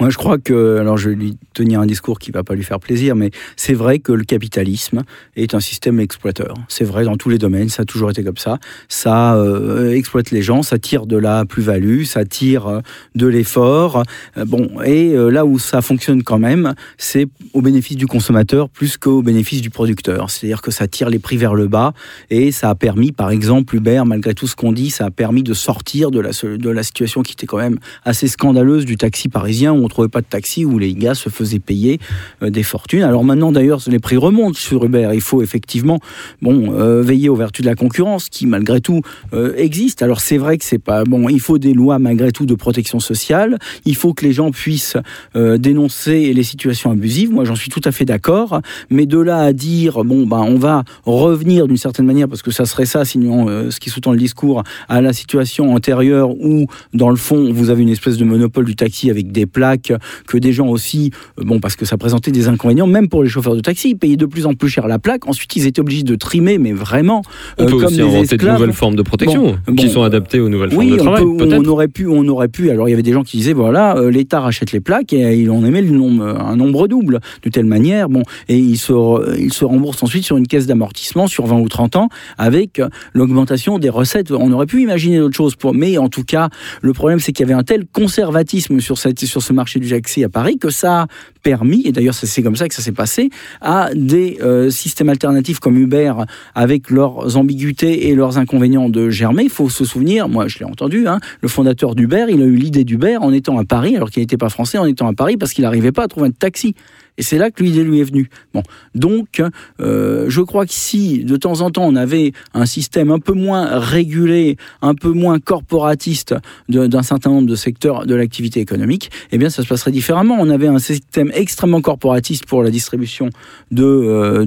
Moi, 0.00 0.10
je 0.10 0.16
crois 0.16 0.38
que, 0.38 0.78
alors 0.78 0.96
je 0.96 1.10
vais 1.10 1.16
lui 1.16 1.36
tenir 1.54 1.80
un 1.80 1.86
discours 1.86 2.20
qui 2.20 2.30
va 2.30 2.44
pas 2.44 2.54
lui 2.54 2.62
faire 2.62 2.78
plaisir, 2.78 3.16
mais 3.16 3.30
c'est 3.56 3.74
vrai 3.74 3.98
que 3.98 4.12
le 4.12 4.22
capitalisme 4.22 5.02
est 5.34 5.54
un 5.54 5.60
système 5.60 5.98
exploiteur. 5.98 6.54
C'est 6.68 6.84
vrai 6.84 7.04
dans 7.04 7.16
tous 7.16 7.30
les 7.30 7.38
domaines, 7.38 7.68
ça 7.68 7.82
a 7.82 7.84
toujours 7.84 8.10
été 8.10 8.22
comme 8.22 8.36
ça. 8.36 8.58
Ça 8.88 9.34
euh, 9.34 9.92
exploite 9.92 10.30
les 10.30 10.40
gens, 10.40 10.62
ça 10.62 10.78
tire 10.78 11.06
de 11.06 11.16
la 11.16 11.44
plus-value, 11.44 12.04
ça 12.04 12.24
tire 12.24 12.68
euh, 12.68 12.80
de 13.16 13.26
l'effort. 13.26 14.04
Euh, 14.36 14.44
bon, 14.44 14.68
et 14.84 15.14
là 15.14 15.44
où 15.44 15.58
ça 15.58 15.82
fonctionne 15.82 16.22
quand 16.22 16.38
même, 16.38 16.74
c'est 16.96 17.26
au 17.52 17.60
bénéfice 17.60 17.96
du 17.96 18.06
consommateur 18.06 18.68
plus 18.68 18.96
qu'au 18.96 19.22
bénéfice 19.22 19.62
du 19.62 19.70
producteur. 19.70 20.30
C'est-à-dire 20.30 20.62
que 20.62 20.70
ça 20.70 20.86
tire 20.86 21.10
les 21.10 21.18
prix 21.18 21.36
vers 21.36 21.54
le 21.54 21.66
bas 21.66 21.92
et 22.30 22.52
ça 22.52 22.70
a 22.70 22.74
permis, 22.76 23.10
par 23.10 23.30
exemple, 23.30 23.74
Uber, 23.74 24.02
malgré 24.06 24.34
tout 24.34 24.46
ce 24.46 24.54
qu'on 24.54 24.72
dit, 24.72 24.90
ça 24.90 25.06
a 25.06 25.10
permis 25.10 25.42
de 25.42 25.54
sortir 25.54 26.10
de 26.12 26.20
la, 26.20 26.30
de 26.30 26.70
la 26.70 26.82
situation 26.84 27.22
qui 27.22 27.32
était 27.32 27.46
quand 27.46 27.58
même 27.58 27.78
assez 28.04 28.28
scandaleuse 28.28 28.84
du 28.84 28.96
taxi 28.96 29.28
parisien 29.28 29.72
où 29.72 29.84
on 29.84 29.87
trouvait 29.88 30.08
pas 30.08 30.20
de 30.20 30.26
taxi, 30.26 30.64
où 30.64 30.78
les 30.78 30.94
gars 30.94 31.14
se 31.14 31.28
faisaient 31.28 31.58
payer 31.58 31.98
euh, 32.42 32.50
des 32.50 32.62
fortunes. 32.62 33.02
Alors 33.02 33.24
maintenant, 33.24 33.52
d'ailleurs, 33.52 33.80
les 33.86 33.98
prix 33.98 34.16
remontent 34.16 34.58
sur 34.58 34.84
Uber. 34.84 35.10
Il 35.14 35.20
faut 35.20 35.42
effectivement 35.42 36.00
bon, 36.42 36.72
euh, 36.72 37.02
veiller 37.02 37.28
aux 37.28 37.36
vertus 37.36 37.64
de 37.64 37.70
la 37.70 37.74
concurrence, 37.74 38.28
qui 38.28 38.46
malgré 38.46 38.80
tout 38.80 39.02
euh, 39.32 39.54
existe. 39.56 40.02
Alors 40.02 40.20
c'est 40.20 40.38
vrai 40.38 40.58
que 40.58 40.64
c'est 40.64 40.78
pas 40.78 41.04
bon. 41.04 41.28
Il 41.28 41.40
faut 41.40 41.58
des 41.58 41.74
lois 41.74 41.98
malgré 41.98 42.32
tout 42.32 42.46
de 42.46 42.54
protection 42.54 43.00
sociale. 43.00 43.58
Il 43.84 43.96
faut 43.96 44.14
que 44.14 44.24
les 44.24 44.32
gens 44.32 44.50
puissent 44.50 44.96
dénoncer 45.34 46.32
les 46.32 46.42
situations 46.42 46.90
abusives. 46.90 47.30
Moi, 47.30 47.44
j'en 47.44 47.54
suis 47.54 47.70
tout 47.70 47.80
à 47.84 47.92
fait 47.92 48.04
d'accord. 48.04 48.60
Mais 48.90 49.06
de 49.06 49.18
là 49.18 49.38
à 49.40 49.52
dire 49.52 50.04
bon 50.04 50.26
ben 50.26 50.38
on 50.40 50.56
va 50.56 50.84
revenir 51.04 51.66
d'une 51.66 51.76
certaine 51.76 52.06
manière 52.06 52.28
parce 52.28 52.42
que 52.42 52.50
ça 52.50 52.66
serait 52.66 52.86
ça, 52.86 53.04
sinon 53.04 53.70
ce 53.70 53.78
qui 53.80 53.90
sous-tend 53.90 54.12
le 54.12 54.18
discours 54.18 54.62
à 54.88 55.00
la 55.00 55.12
situation 55.12 55.74
antérieure 55.74 56.30
où 56.30 56.66
dans 56.92 57.10
le 57.10 57.16
fond 57.16 57.52
vous 57.52 57.70
avez 57.70 57.82
une 57.82 57.88
espèce 57.88 58.16
de 58.16 58.24
monopole 58.24 58.64
du 58.64 58.76
taxi 58.76 59.10
avec 59.10 59.32
des 59.32 59.46
plaques 59.46 59.77
que 59.78 60.38
des 60.38 60.52
gens 60.52 60.68
aussi, 60.68 61.10
euh, 61.38 61.44
bon, 61.44 61.60
parce 61.60 61.76
que 61.76 61.84
ça 61.84 61.96
présentait 61.96 62.30
des 62.30 62.48
inconvénients, 62.48 62.86
même 62.86 63.08
pour 63.08 63.22
les 63.22 63.28
chauffeurs 63.28 63.54
de 63.54 63.60
taxi, 63.60 63.90
ils 63.90 63.96
payaient 63.96 64.16
de 64.16 64.26
plus 64.26 64.46
en 64.46 64.54
plus 64.54 64.68
cher 64.68 64.86
la 64.88 64.98
plaque. 64.98 65.26
Ensuite, 65.26 65.54
ils 65.56 65.66
étaient 65.66 65.80
obligés 65.80 66.02
de 66.02 66.14
trimer, 66.14 66.58
mais 66.58 66.72
vraiment, 66.72 67.22
on 67.58 67.66
peut 67.66 67.74
euh, 67.74 67.78
comme 67.78 67.84
aussi 67.84 68.00
inventer 68.00 68.36
de 68.36 68.48
nouvelles 68.48 68.72
formes 68.72 68.96
de 68.96 69.02
protection 69.02 69.58
qui 69.76 69.88
sont 69.88 70.02
adaptées 70.02 70.40
aux 70.40 70.48
nouvelles 70.48 70.70
formes 70.70 70.90
de 70.90 70.96
travail. 70.96 71.24
on 71.24 71.64
aurait 71.66 71.88
pu, 71.88 72.06
on 72.06 72.26
aurait 72.28 72.48
pu. 72.48 72.70
Alors, 72.70 72.88
il 72.88 72.92
y 72.92 72.94
avait 72.94 73.02
des 73.02 73.12
gens 73.12 73.22
qui 73.22 73.36
disaient, 73.36 73.52
voilà, 73.52 73.96
euh, 73.96 74.10
l'État 74.10 74.40
rachète 74.40 74.72
les 74.72 74.80
plaques 74.80 75.12
et 75.12 75.38
il 75.38 75.50
en 75.50 75.64
émet 75.64 75.82
le 75.82 75.90
nombre, 75.90 76.24
un 76.24 76.56
nombre 76.56 76.88
double 76.88 77.20
de 77.42 77.50
telle 77.50 77.66
manière, 77.66 78.08
bon, 78.08 78.22
et 78.48 78.58
il 78.58 78.78
se, 78.78 79.38
il 79.38 79.52
se 79.52 79.64
rembourse 79.64 80.02
ensuite 80.02 80.24
sur 80.24 80.36
une 80.36 80.46
caisse 80.46 80.66
d'amortissement 80.66 81.26
sur 81.26 81.46
20 81.46 81.58
ou 81.60 81.68
30 81.68 81.96
ans 81.96 82.08
avec 82.36 82.80
l'augmentation 83.12 83.78
des 83.78 83.88
recettes. 83.88 84.30
On 84.30 84.52
aurait 84.52 84.66
pu 84.66 84.82
imaginer 84.82 85.18
d'autres 85.18 85.36
choses, 85.36 85.56
pour, 85.56 85.74
mais 85.74 85.98
en 85.98 86.08
tout 86.08 86.24
cas, 86.24 86.48
le 86.82 86.92
problème, 86.92 87.20
c'est 87.20 87.32
qu'il 87.32 87.46
y 87.46 87.50
avait 87.50 87.58
un 87.58 87.64
tel 87.64 87.84
conservatisme 87.86 88.80
sur, 88.80 88.98
cette, 88.98 89.24
sur 89.24 89.42
ce 89.42 89.52
marché 89.52 89.67
marché 89.68 89.80
du 89.80 89.86
Jaxi 89.86 90.24
à 90.24 90.30
Paris 90.30 90.56
que 90.56 90.70
ça 90.70 91.02
a 91.02 91.06
permis, 91.42 91.82
et 91.84 91.92
d'ailleurs 91.92 92.14
c'est 92.14 92.42
comme 92.42 92.56
ça 92.56 92.68
que 92.68 92.74
ça 92.74 92.80
s'est 92.80 92.92
passé, 92.92 93.28
à 93.60 93.90
des 93.94 94.38
euh, 94.40 94.70
systèmes 94.70 95.10
alternatifs 95.10 95.58
comme 95.58 95.76
Uber, 95.76 96.14
avec 96.54 96.88
leurs 96.88 97.36
ambiguïtés 97.36 98.08
et 98.08 98.14
leurs 98.14 98.38
inconvénients 98.38 98.88
de 98.88 99.10
germer. 99.10 99.42
Il 99.42 99.50
faut 99.50 99.68
se 99.68 99.84
souvenir, 99.84 100.26
moi 100.26 100.48
je 100.48 100.58
l'ai 100.58 100.64
entendu, 100.64 101.06
hein, 101.06 101.20
le 101.42 101.48
fondateur 101.48 101.94
d'Uber, 101.94 102.26
il 102.30 102.40
a 102.40 102.46
eu 102.46 102.56
l'idée 102.56 102.84
d'Uber 102.84 103.18
en 103.18 103.30
étant 103.30 103.58
à 103.58 103.64
Paris, 103.64 103.94
alors 103.94 104.10
qu'il 104.10 104.22
n'était 104.22 104.38
pas 104.38 104.48
français, 104.48 104.78
en 104.78 104.86
étant 104.86 105.06
à 105.06 105.12
Paris, 105.12 105.36
parce 105.36 105.52
qu'il 105.52 105.64
n'arrivait 105.64 105.92
pas 105.92 106.04
à 106.04 106.08
trouver 106.08 106.28
un 106.28 106.30
taxi. 106.30 106.74
Et 107.18 107.22
c'est 107.22 107.36
là 107.36 107.50
que 107.50 107.62
l'idée 107.62 107.84
lui 107.84 108.00
est 108.00 108.04
venue. 108.04 108.30
Bon, 108.54 108.62
donc, 108.94 109.42
euh, 109.80 110.26
je 110.28 110.40
crois 110.40 110.64
que 110.64 110.72
si 110.72 111.24
de 111.24 111.36
temps 111.36 111.60
en 111.60 111.70
temps 111.70 111.84
on 111.86 111.96
avait 111.96 112.32
un 112.54 112.64
système 112.64 113.10
un 113.10 113.18
peu 113.18 113.32
moins 113.32 113.78
régulé, 113.78 114.56
un 114.82 114.94
peu 114.94 115.10
moins 115.10 115.38
corporatiste 115.40 116.34
d'un 116.68 117.02
certain 117.02 117.30
nombre 117.30 117.48
de 117.48 117.56
secteurs 117.56 118.06
de 118.06 118.14
l'activité 118.14 118.60
économique, 118.60 119.10
eh 119.32 119.38
bien, 119.38 119.50
ça 119.50 119.62
se 119.62 119.68
passerait 119.68 119.90
différemment. 119.90 120.36
On 120.38 120.48
avait 120.48 120.68
un 120.68 120.78
système 120.78 121.30
extrêmement 121.34 121.80
corporatiste 121.80 122.46
pour 122.46 122.62
la 122.62 122.70
distribution 122.70 123.30
de 123.70 123.84
euh, 123.84 124.46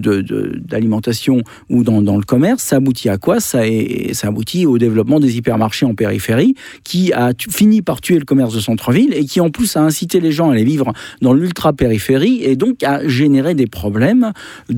d'alimentation 0.65 1.41
ou 1.69 1.83
dans, 1.83 2.01
dans, 2.01 2.17
le 2.17 2.23
commerce. 2.23 2.63
Ça 2.63 2.77
aboutit 2.77 3.09
à 3.09 3.17
quoi? 3.17 3.39
Ça, 3.39 3.67
est, 3.67 4.13
ça 4.13 4.27
aboutit 4.27 4.65
au 4.65 4.77
développement 4.77 5.19
des 5.19 5.37
hypermarchés 5.37 5.85
en 5.85 5.93
périphérie, 5.93 6.55
qui 6.83 7.11
a 7.11 7.31
fini 7.49 7.81
par 7.81 7.99
tuer 7.99 8.17
le 8.17 8.25
commerce 8.25 8.53
de 8.53 8.59
centre-ville 8.59 9.13
et 9.13 9.25
qui 9.25 9.41
en 9.41 9.49
plus 9.49 9.75
a 9.75 9.81
incité 9.81 10.19
les 10.19 10.31
gens 10.31 10.49
à 10.49 10.53
aller 10.53 10.63
vivre 10.63 10.93
dans 11.21 11.33
l'ultra 11.33 11.73
périphérie 11.73 12.43
et 12.43 12.55
donc 12.61 12.83
à 12.83 13.07
générer 13.07 13.55
des 13.55 13.65
problèmes 13.65 14.33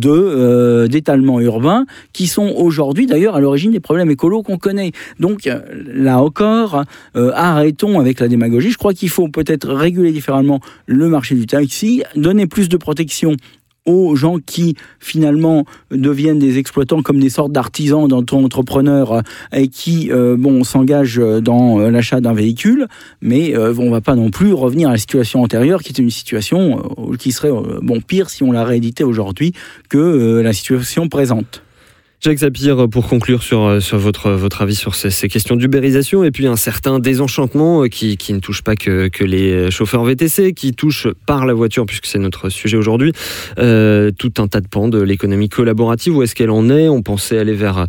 euh, 0.06 0.88
d'étalement 0.88 1.42
urbain 1.42 1.86
qui 2.14 2.28
sont 2.28 2.54
aujourd'hui 2.56 3.08
d'ailleurs 3.08 3.36
à 3.36 3.42
l'origine 3.42 3.72
des 3.72 3.82
problèmes 3.82 4.10
écolos 4.10 4.42
qu'on 4.42 4.58
connaît. 4.58 4.94
Donc 5.20 5.48
euh, 5.48 5.60
là 5.94 6.22
encore, 6.22 6.84
euh, 7.18 7.32
arrêtons 7.36 8.00
avec 8.00 8.22
la 8.22 8.30
démagogie. 8.30 8.72
Je 8.72 8.78
crois 8.78 8.94
qu'il 8.94 9.10
faut 9.10 9.28
peut-être 9.28 9.68
réguler 9.70 10.14
différemment 10.14 10.62
le 10.86 11.10
marché 11.10 11.36
du 11.36 11.46
taxi, 11.46 12.04
donner 12.16 12.48
plus 12.48 12.70
de 12.70 12.78
protection 12.78 13.36
aux 13.86 14.16
gens 14.16 14.38
qui 14.44 14.76
finalement 15.00 15.66
deviennent 15.92 16.40
des 16.40 16.58
exploitants 16.58 17.02
comme 17.02 17.20
des 17.20 17.30
sortes 17.30 17.52
d'artisans 17.52 18.08
d'entrepreneurs 18.08 19.12
euh, 19.12 19.22
et 19.54 19.68
qui 19.68 20.12
euh, 20.12 20.36
bon 20.38 20.64
s'engagent 20.64 21.22
dans 21.42 21.80
euh, 21.80 21.90
l'achat 21.90 22.22
d'un 22.22 22.34
véhicule 22.34 22.88
mais 23.22 23.56
on 23.58 23.90
va 23.90 24.02
pas 24.02 24.16
non 24.16 24.30
plus 24.30 24.54
revenir 24.54 24.90
à 24.90 24.94
la 24.94 24.98
situation 24.98 25.42
antérieure 25.42 25.82
qui 25.82 25.92
était 25.92 26.02
une 26.02 26.10
situation 26.10 26.82
qui 27.20 27.32
serait 27.32 27.52
bon 27.82 28.02
pire 28.02 28.30
si 28.30 28.44
on 28.44 28.52
la 28.52 28.64
rééditait 28.64 29.04
aujourd'hui 29.04 29.54
que 29.90 30.42
la 30.42 30.54
situation 30.54 31.10
présente. 31.10 31.64
Jacques 32.24 32.40
Sapir, 32.40 32.88
pour 32.88 33.10
conclure 33.10 33.44
sur, 33.44 33.66
euh, 33.66 33.80
sur 33.82 33.98
votre, 33.98 34.32
votre 34.32 34.62
avis 34.62 34.76
sur 34.76 34.96
ces, 34.96 35.10
ces 35.10 35.28
questions 35.28 35.58
d'ubérisation 35.58 36.24
et 36.24 36.32
puis 36.32 36.48
un 36.48 36.56
certain 36.56 37.00
désenchantement 37.00 37.84
euh, 37.84 37.88
qui, 37.90 38.16
qui 38.16 38.32
ne 38.32 38.40
touche 38.40 38.62
pas 38.62 38.78
que, 38.78 39.10
que, 39.10 39.26
les 39.26 39.70
chauffeurs 39.70 40.06
VTC, 40.06 40.54
qui 40.54 40.72
touche 40.72 41.10
par 41.26 41.46
la 41.46 41.54
voiture, 41.54 41.86
puisque 41.86 42.06
c'est 42.06 42.20
notre 42.20 42.48
sujet 42.48 42.78
aujourd'hui, 42.78 43.12
euh, 43.60 44.10
tout 44.18 44.32
un 44.38 44.48
tas 44.48 44.62
de 44.62 44.70
pans 44.70 44.88
de 44.88 45.02
l'économie 45.02 45.50
collaborative. 45.50 46.16
Où 46.16 46.24
est-ce 46.24 46.34
qu'elle 46.34 46.52
en 46.52 46.70
est? 46.70 46.88
On 46.88 47.02
pensait 47.02 47.38
aller 47.38 47.56
vers 47.56 47.88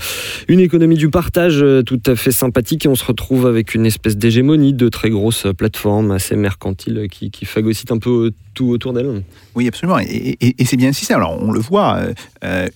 une 0.48 0.58
économie 0.58 0.96
du 0.96 1.10
partage 1.10 1.64
tout 1.86 2.02
à 2.04 2.16
fait 2.16 2.32
sympathique 2.32 2.86
et 2.86 2.88
on 2.88 2.96
se 2.96 3.04
retrouve 3.04 3.46
avec 3.46 3.76
une 3.76 3.86
espèce 3.86 4.16
d'hégémonie 4.16 4.72
de 4.72 4.88
très 4.88 5.10
grosses 5.10 5.46
plateformes 5.56 6.10
assez 6.10 6.34
mercantiles 6.34 7.06
qui, 7.08 7.30
qui 7.30 7.44
phagocytent 7.44 7.92
un 7.92 7.98
peu 7.98 8.32
tout 8.54 8.70
autour 8.70 8.92
d'elle. 8.92 9.22
Oui, 9.54 9.68
absolument. 9.68 9.98
Et, 9.98 10.36
c'est 10.64 10.76
bien 10.76 10.88
ainsi. 10.88 11.12
Alors, 11.12 11.36
on 11.42 11.50
le 11.50 11.60
voit, 11.60 12.00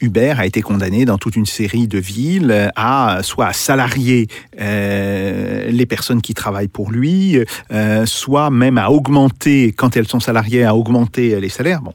Uber 0.01 0.35
a 0.37 0.47
été 0.47 0.61
condamné 0.61 1.05
dans 1.05 1.19
toute 1.19 1.37
une 1.37 1.47
série 1.47 1.89
de 1.89 1.99
villes 1.99 2.71
à 2.77 3.21
soit 3.23 3.53
salarier 3.53 4.27
les 4.59 5.87
personnes 5.89 6.21
qui 6.21 6.35
travaillent 6.35 6.69
pour 6.69 6.91
lui, 6.91 7.39
soit 8.05 8.51
même 8.51 8.79
à 8.79 8.91
augmenter, 8.91 9.73
quand 9.73 9.97
elles 9.97 10.09
sont 10.09 10.21
salariées, 10.21 10.65
à 10.65 10.75
augmenter 10.75 11.41
les 11.41 11.49
salaires. 11.49 11.81
Bon, 11.81 11.95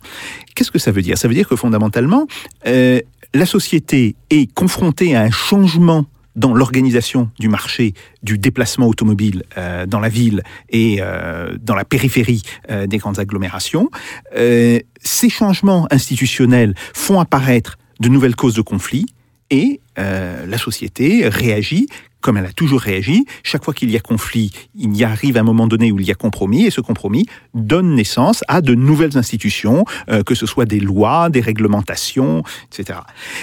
qu'est-ce 0.55 0.71
que 0.71 0.79
ça 0.79 0.91
veut 0.91 1.01
dire? 1.01 1.17
Ça 1.17 1.27
veut 1.27 1.35
dire 1.35 1.47
que 1.47 1.55
fondamentalement, 1.55 2.25
la 2.65 3.45
société 3.45 4.15
est 4.29 4.51
confrontée 4.53 5.15
à 5.15 5.21
un 5.21 5.31
changement 5.31 6.05
dans 6.35 6.53
l'organisation 6.53 7.29
du 7.39 7.47
marché 7.47 7.93
du 8.23 8.37
déplacement 8.37 8.87
automobile 8.87 9.43
euh, 9.57 9.85
dans 9.85 9.99
la 9.99 10.09
ville 10.09 10.43
et 10.69 10.97
euh, 10.99 11.55
dans 11.61 11.75
la 11.75 11.85
périphérie 11.85 12.41
euh, 12.69 12.87
des 12.87 12.97
grandes 12.97 13.19
agglomérations. 13.19 13.89
ces 14.35 15.29
changements 15.29 15.87
institutionnels 15.91 16.73
font 16.93 17.19
apparaître 17.19 17.77
de 17.99 18.09
nouvelles 18.09 18.35
causes 18.35 18.55
de 18.55 18.61
conflits 18.61 19.05
et 19.49 19.81
la 19.97 20.57
société 20.57 21.27
réagit 21.27 21.87
comme 22.23 22.37
elle 22.37 22.45
a 22.45 22.53
toujours 22.53 22.79
réagi. 22.79 23.25
Chaque 23.43 23.63
fois 23.63 23.75
qu'il 23.75 23.91
y 23.91 23.97
a 23.97 23.99
conflit, 23.99 24.51
il 24.73 24.95
y 24.95 25.03
arrive 25.03 25.37
un 25.37 25.43
moment 25.43 25.67
donné 25.67 25.91
où 25.91 25.99
il 25.99 26.07
y 26.07 26.11
a 26.11 26.15
compromis, 26.15 26.65
et 26.65 26.71
ce 26.71 26.81
compromis 26.81 27.27
donne 27.53 27.93
naissance 27.93 28.43
à 28.47 28.61
de 28.61 28.73
nouvelles 28.73 29.17
institutions, 29.17 29.85
euh, 30.09 30.23
que 30.23 30.33
ce 30.33 30.47
soit 30.47 30.65
des 30.65 30.79
lois, 30.79 31.29
des 31.29 31.41
réglementations, 31.41 32.43
etc. 32.71 32.99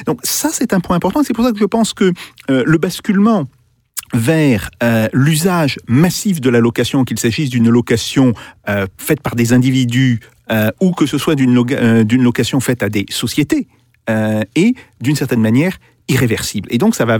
Donc 0.06 0.18
ça, 0.24 0.48
c'est 0.50 0.72
un 0.72 0.80
point 0.80 0.96
important. 0.96 1.22
C'est 1.22 1.34
pour 1.34 1.44
ça 1.44 1.52
que 1.52 1.58
je 1.58 1.64
pense 1.66 1.92
que 1.92 2.12
euh, 2.50 2.64
le 2.66 2.78
basculement 2.78 3.46
vers 4.14 4.70
euh, 4.82 5.08
l'usage 5.12 5.78
massif 5.86 6.40
de 6.40 6.50
la 6.50 6.58
location, 6.58 7.04
qu'il 7.04 7.18
s'agisse 7.18 7.50
d'une 7.50 7.68
location 7.68 8.32
faite 8.96 9.20
par 9.20 9.36
des 9.36 9.52
individus 9.52 10.20
ou 10.80 10.90
que 10.92 11.06
ce 11.06 11.16
soit 11.16 11.36
d'une 11.36 12.22
location 12.22 12.58
faite 12.58 12.82
à 12.82 12.88
des 12.88 13.06
sociétés, 13.08 13.68
est 14.08 14.74
d'une 15.00 15.14
certaine 15.14 15.40
manière 15.40 15.76
irréversible. 16.08 16.68
Et 16.72 16.78
donc 16.78 16.96
ça 16.96 17.04
va 17.04 17.18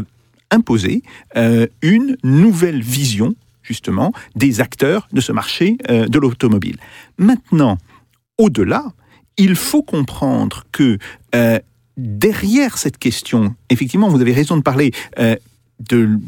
imposer 0.51 1.03
euh, 1.37 1.67
une 1.83 2.17
nouvelle 2.23 2.83
vision 2.83 3.35
justement 3.63 4.13
des 4.35 4.61
acteurs 4.61 5.09
de 5.13 5.21
ce 5.21 5.33
marché 5.33 5.79
euh, 5.89 6.07
de 6.07 6.19
l'automobile. 6.19 6.77
Maintenant, 7.19 7.79
au-delà, 8.39 8.93
il 9.37 9.55
faut 9.55 9.83
comprendre 9.83 10.65
que 10.73 10.99
euh, 11.35 11.59
derrière 11.97 12.79
cette 12.79 12.99
question, 12.99 13.55
effectivement, 13.69 14.09
vous 14.09 14.21
avez 14.21 14.33
raison 14.33 14.57
de 14.57 14.63
parler 14.63 14.93
de 15.79 16.19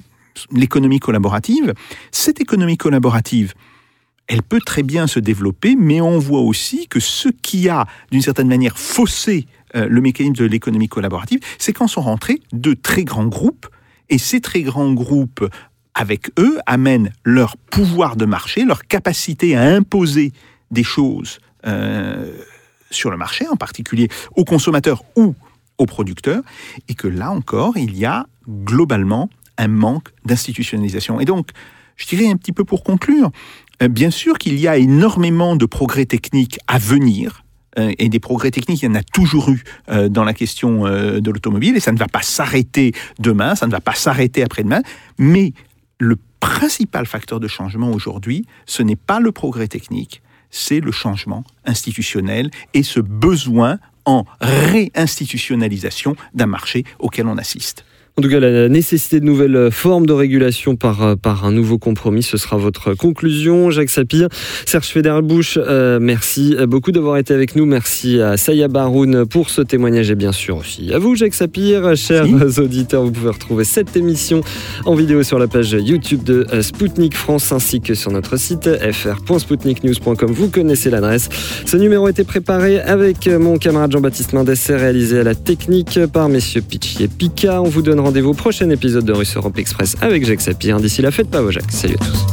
l'économie 0.50 1.00
collaborative. 1.00 1.74
Cette 2.10 2.40
économie 2.40 2.76
collaborative, 2.76 3.54
elle 4.28 4.42
peut 4.42 4.60
très 4.64 4.82
bien 4.82 5.06
se 5.06 5.18
développer, 5.18 5.74
mais 5.76 6.00
on 6.00 6.18
voit 6.18 6.40
aussi 6.40 6.86
que 6.88 7.00
ce 7.00 7.28
qui 7.28 7.68
a, 7.68 7.86
d'une 8.10 8.22
certaine 8.22 8.48
manière, 8.48 8.78
faussé 8.78 9.46
le 9.74 10.00
mécanisme 10.00 10.34
de 10.34 10.44
l'économie 10.44 10.88
collaborative, 10.88 11.40
c'est 11.58 11.72
quand 11.72 11.86
sont 11.86 12.02
rentrés 12.02 12.40
de 12.52 12.74
très 12.74 13.04
grands 13.04 13.26
groupes 13.26 13.66
et 14.12 14.18
ces 14.18 14.42
très 14.42 14.60
grands 14.60 14.92
groupes, 14.92 15.48
avec 15.94 16.30
eux, 16.38 16.58
amènent 16.66 17.12
leur 17.24 17.56
pouvoir 17.56 18.14
de 18.14 18.26
marché, 18.26 18.64
leur 18.64 18.84
capacité 18.84 19.56
à 19.56 19.62
imposer 19.62 20.32
des 20.70 20.84
choses 20.84 21.38
euh, 21.66 22.30
sur 22.90 23.10
le 23.10 23.16
marché, 23.16 23.48
en 23.48 23.56
particulier 23.56 24.08
aux 24.36 24.44
consommateurs 24.44 25.02
ou 25.16 25.34
aux 25.78 25.86
producteurs, 25.86 26.42
et 26.88 26.94
que 26.94 27.08
là 27.08 27.30
encore, 27.30 27.78
il 27.78 27.96
y 27.96 28.04
a 28.04 28.26
globalement 28.46 29.30
un 29.56 29.68
manque 29.68 30.10
d'institutionnalisation. 30.26 31.18
Et 31.18 31.24
donc, 31.24 31.48
je 31.96 32.06
dirais 32.06 32.28
un 32.28 32.36
petit 32.36 32.52
peu 32.52 32.64
pour 32.64 32.84
conclure, 32.84 33.30
euh, 33.82 33.88
bien 33.88 34.10
sûr 34.10 34.36
qu'il 34.36 34.60
y 34.60 34.68
a 34.68 34.76
énormément 34.76 35.56
de 35.56 35.64
progrès 35.64 36.04
techniques 36.04 36.58
à 36.66 36.78
venir, 36.78 37.44
et 37.76 38.08
des 38.08 38.20
progrès 38.20 38.50
techniques, 38.50 38.82
il 38.82 38.86
y 38.86 38.88
en 38.88 38.94
a 38.94 39.02
toujours 39.02 39.48
eu 39.50 39.62
euh, 39.88 40.08
dans 40.08 40.24
la 40.24 40.34
question 40.34 40.86
euh, 40.86 41.20
de 41.20 41.30
l'automobile, 41.30 41.76
et 41.76 41.80
ça 41.80 41.92
ne 41.92 41.98
va 41.98 42.08
pas 42.08 42.22
s'arrêter 42.22 42.92
demain, 43.18 43.54
ça 43.54 43.66
ne 43.66 43.72
va 43.72 43.80
pas 43.80 43.94
s'arrêter 43.94 44.42
après-demain, 44.42 44.82
mais 45.18 45.52
le 45.98 46.16
principal 46.40 47.06
facteur 47.06 47.40
de 47.40 47.48
changement 47.48 47.90
aujourd'hui, 47.90 48.44
ce 48.66 48.82
n'est 48.82 48.96
pas 48.96 49.20
le 49.20 49.32
progrès 49.32 49.68
technique, 49.68 50.22
c'est 50.50 50.80
le 50.80 50.92
changement 50.92 51.44
institutionnel 51.64 52.50
et 52.74 52.82
ce 52.82 53.00
besoin 53.00 53.78
en 54.04 54.24
réinstitutionnalisation 54.40 56.16
d'un 56.34 56.46
marché 56.46 56.84
auquel 56.98 57.26
on 57.26 57.38
assiste. 57.38 57.84
En 58.18 58.20
tout 58.20 58.28
cas, 58.28 58.40
la 58.40 58.68
nécessité 58.68 59.20
de 59.20 59.24
nouvelles 59.24 59.70
formes 59.70 60.04
de 60.04 60.12
régulation 60.12 60.76
par, 60.76 61.02
euh, 61.02 61.16
par 61.16 61.46
un 61.46 61.50
nouveau 61.50 61.78
compromis, 61.78 62.22
ce 62.22 62.36
sera 62.36 62.58
votre 62.58 62.92
conclusion. 62.92 63.70
Jacques 63.70 63.88
Sapir, 63.88 64.28
Serge 64.66 64.88
Federbusch, 64.88 65.56
euh, 65.56 65.98
merci 65.98 66.54
beaucoup 66.68 66.92
d'avoir 66.92 67.16
été 67.16 67.32
avec 67.32 67.56
nous. 67.56 67.64
Merci 67.64 68.20
à 68.20 68.36
Saya 68.36 68.68
Baroun 68.68 69.24
pour 69.24 69.48
ce 69.48 69.62
témoignage 69.62 70.10
et 70.10 70.14
bien 70.14 70.32
sûr 70.32 70.58
aussi 70.58 70.92
à 70.92 70.98
vous, 70.98 71.14
Jacques 71.14 71.32
Sapir. 71.32 71.96
Chers 71.96 72.26
auditeurs, 72.58 73.02
vous 73.02 73.12
pouvez 73.12 73.30
retrouver 73.30 73.64
cette 73.64 73.96
émission 73.96 74.42
en 74.84 74.94
vidéo 74.94 75.22
sur 75.22 75.38
la 75.38 75.46
page 75.46 75.72
YouTube 75.72 76.22
de 76.22 76.46
euh, 76.52 76.60
Spoutnik 76.60 77.16
France 77.16 77.50
ainsi 77.50 77.80
que 77.80 77.94
sur 77.94 78.10
notre 78.10 78.36
site 78.36 78.68
fr.spoutniknews.com. 78.92 80.30
Vous 80.32 80.50
connaissez 80.50 80.90
l'adresse. 80.90 81.30
Ce 81.64 81.78
numéro 81.78 82.04
a 82.04 82.10
été 82.10 82.24
préparé 82.24 82.78
avec 82.78 83.26
mon 83.26 83.56
camarade 83.56 83.92
Jean-Baptiste 83.92 84.34
Mendes 84.34 84.50
et 84.50 84.76
réalisé 84.76 85.20
à 85.20 85.22
la 85.22 85.34
technique 85.34 85.98
par 86.12 86.28
messieurs 86.28 86.60
Pitchy 86.60 87.04
et 87.04 87.08
Pika. 87.08 87.62
On 87.62 87.70
vous 87.70 87.80
donne 87.80 88.01
rendez-vous 88.02 88.30
au 88.30 88.34
prochain 88.34 88.68
épisode 88.70 89.04
de 89.04 89.12
Russe 89.12 89.36
Europe 89.36 89.58
Express 89.58 89.96
avec 90.00 90.24
Jacques 90.26 90.40
Sapir. 90.40 90.80
D'ici 90.80 91.02
là, 91.02 91.10
faites 91.10 91.30
pas 91.30 91.40
vos 91.40 91.50
Jacques. 91.50 91.70
Salut 91.70 91.96
à 92.00 92.04
tous. 92.04 92.26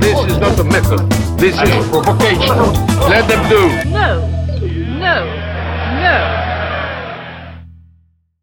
This 0.00 0.18
is 0.30 0.38
not 0.38 0.58
a 0.58 0.64
method. 0.64 1.00
This 1.38 1.54
is 1.54 1.88
provocation. 1.88 2.56
Let 3.08 3.28
them 3.28 3.48
do. 3.50 4.35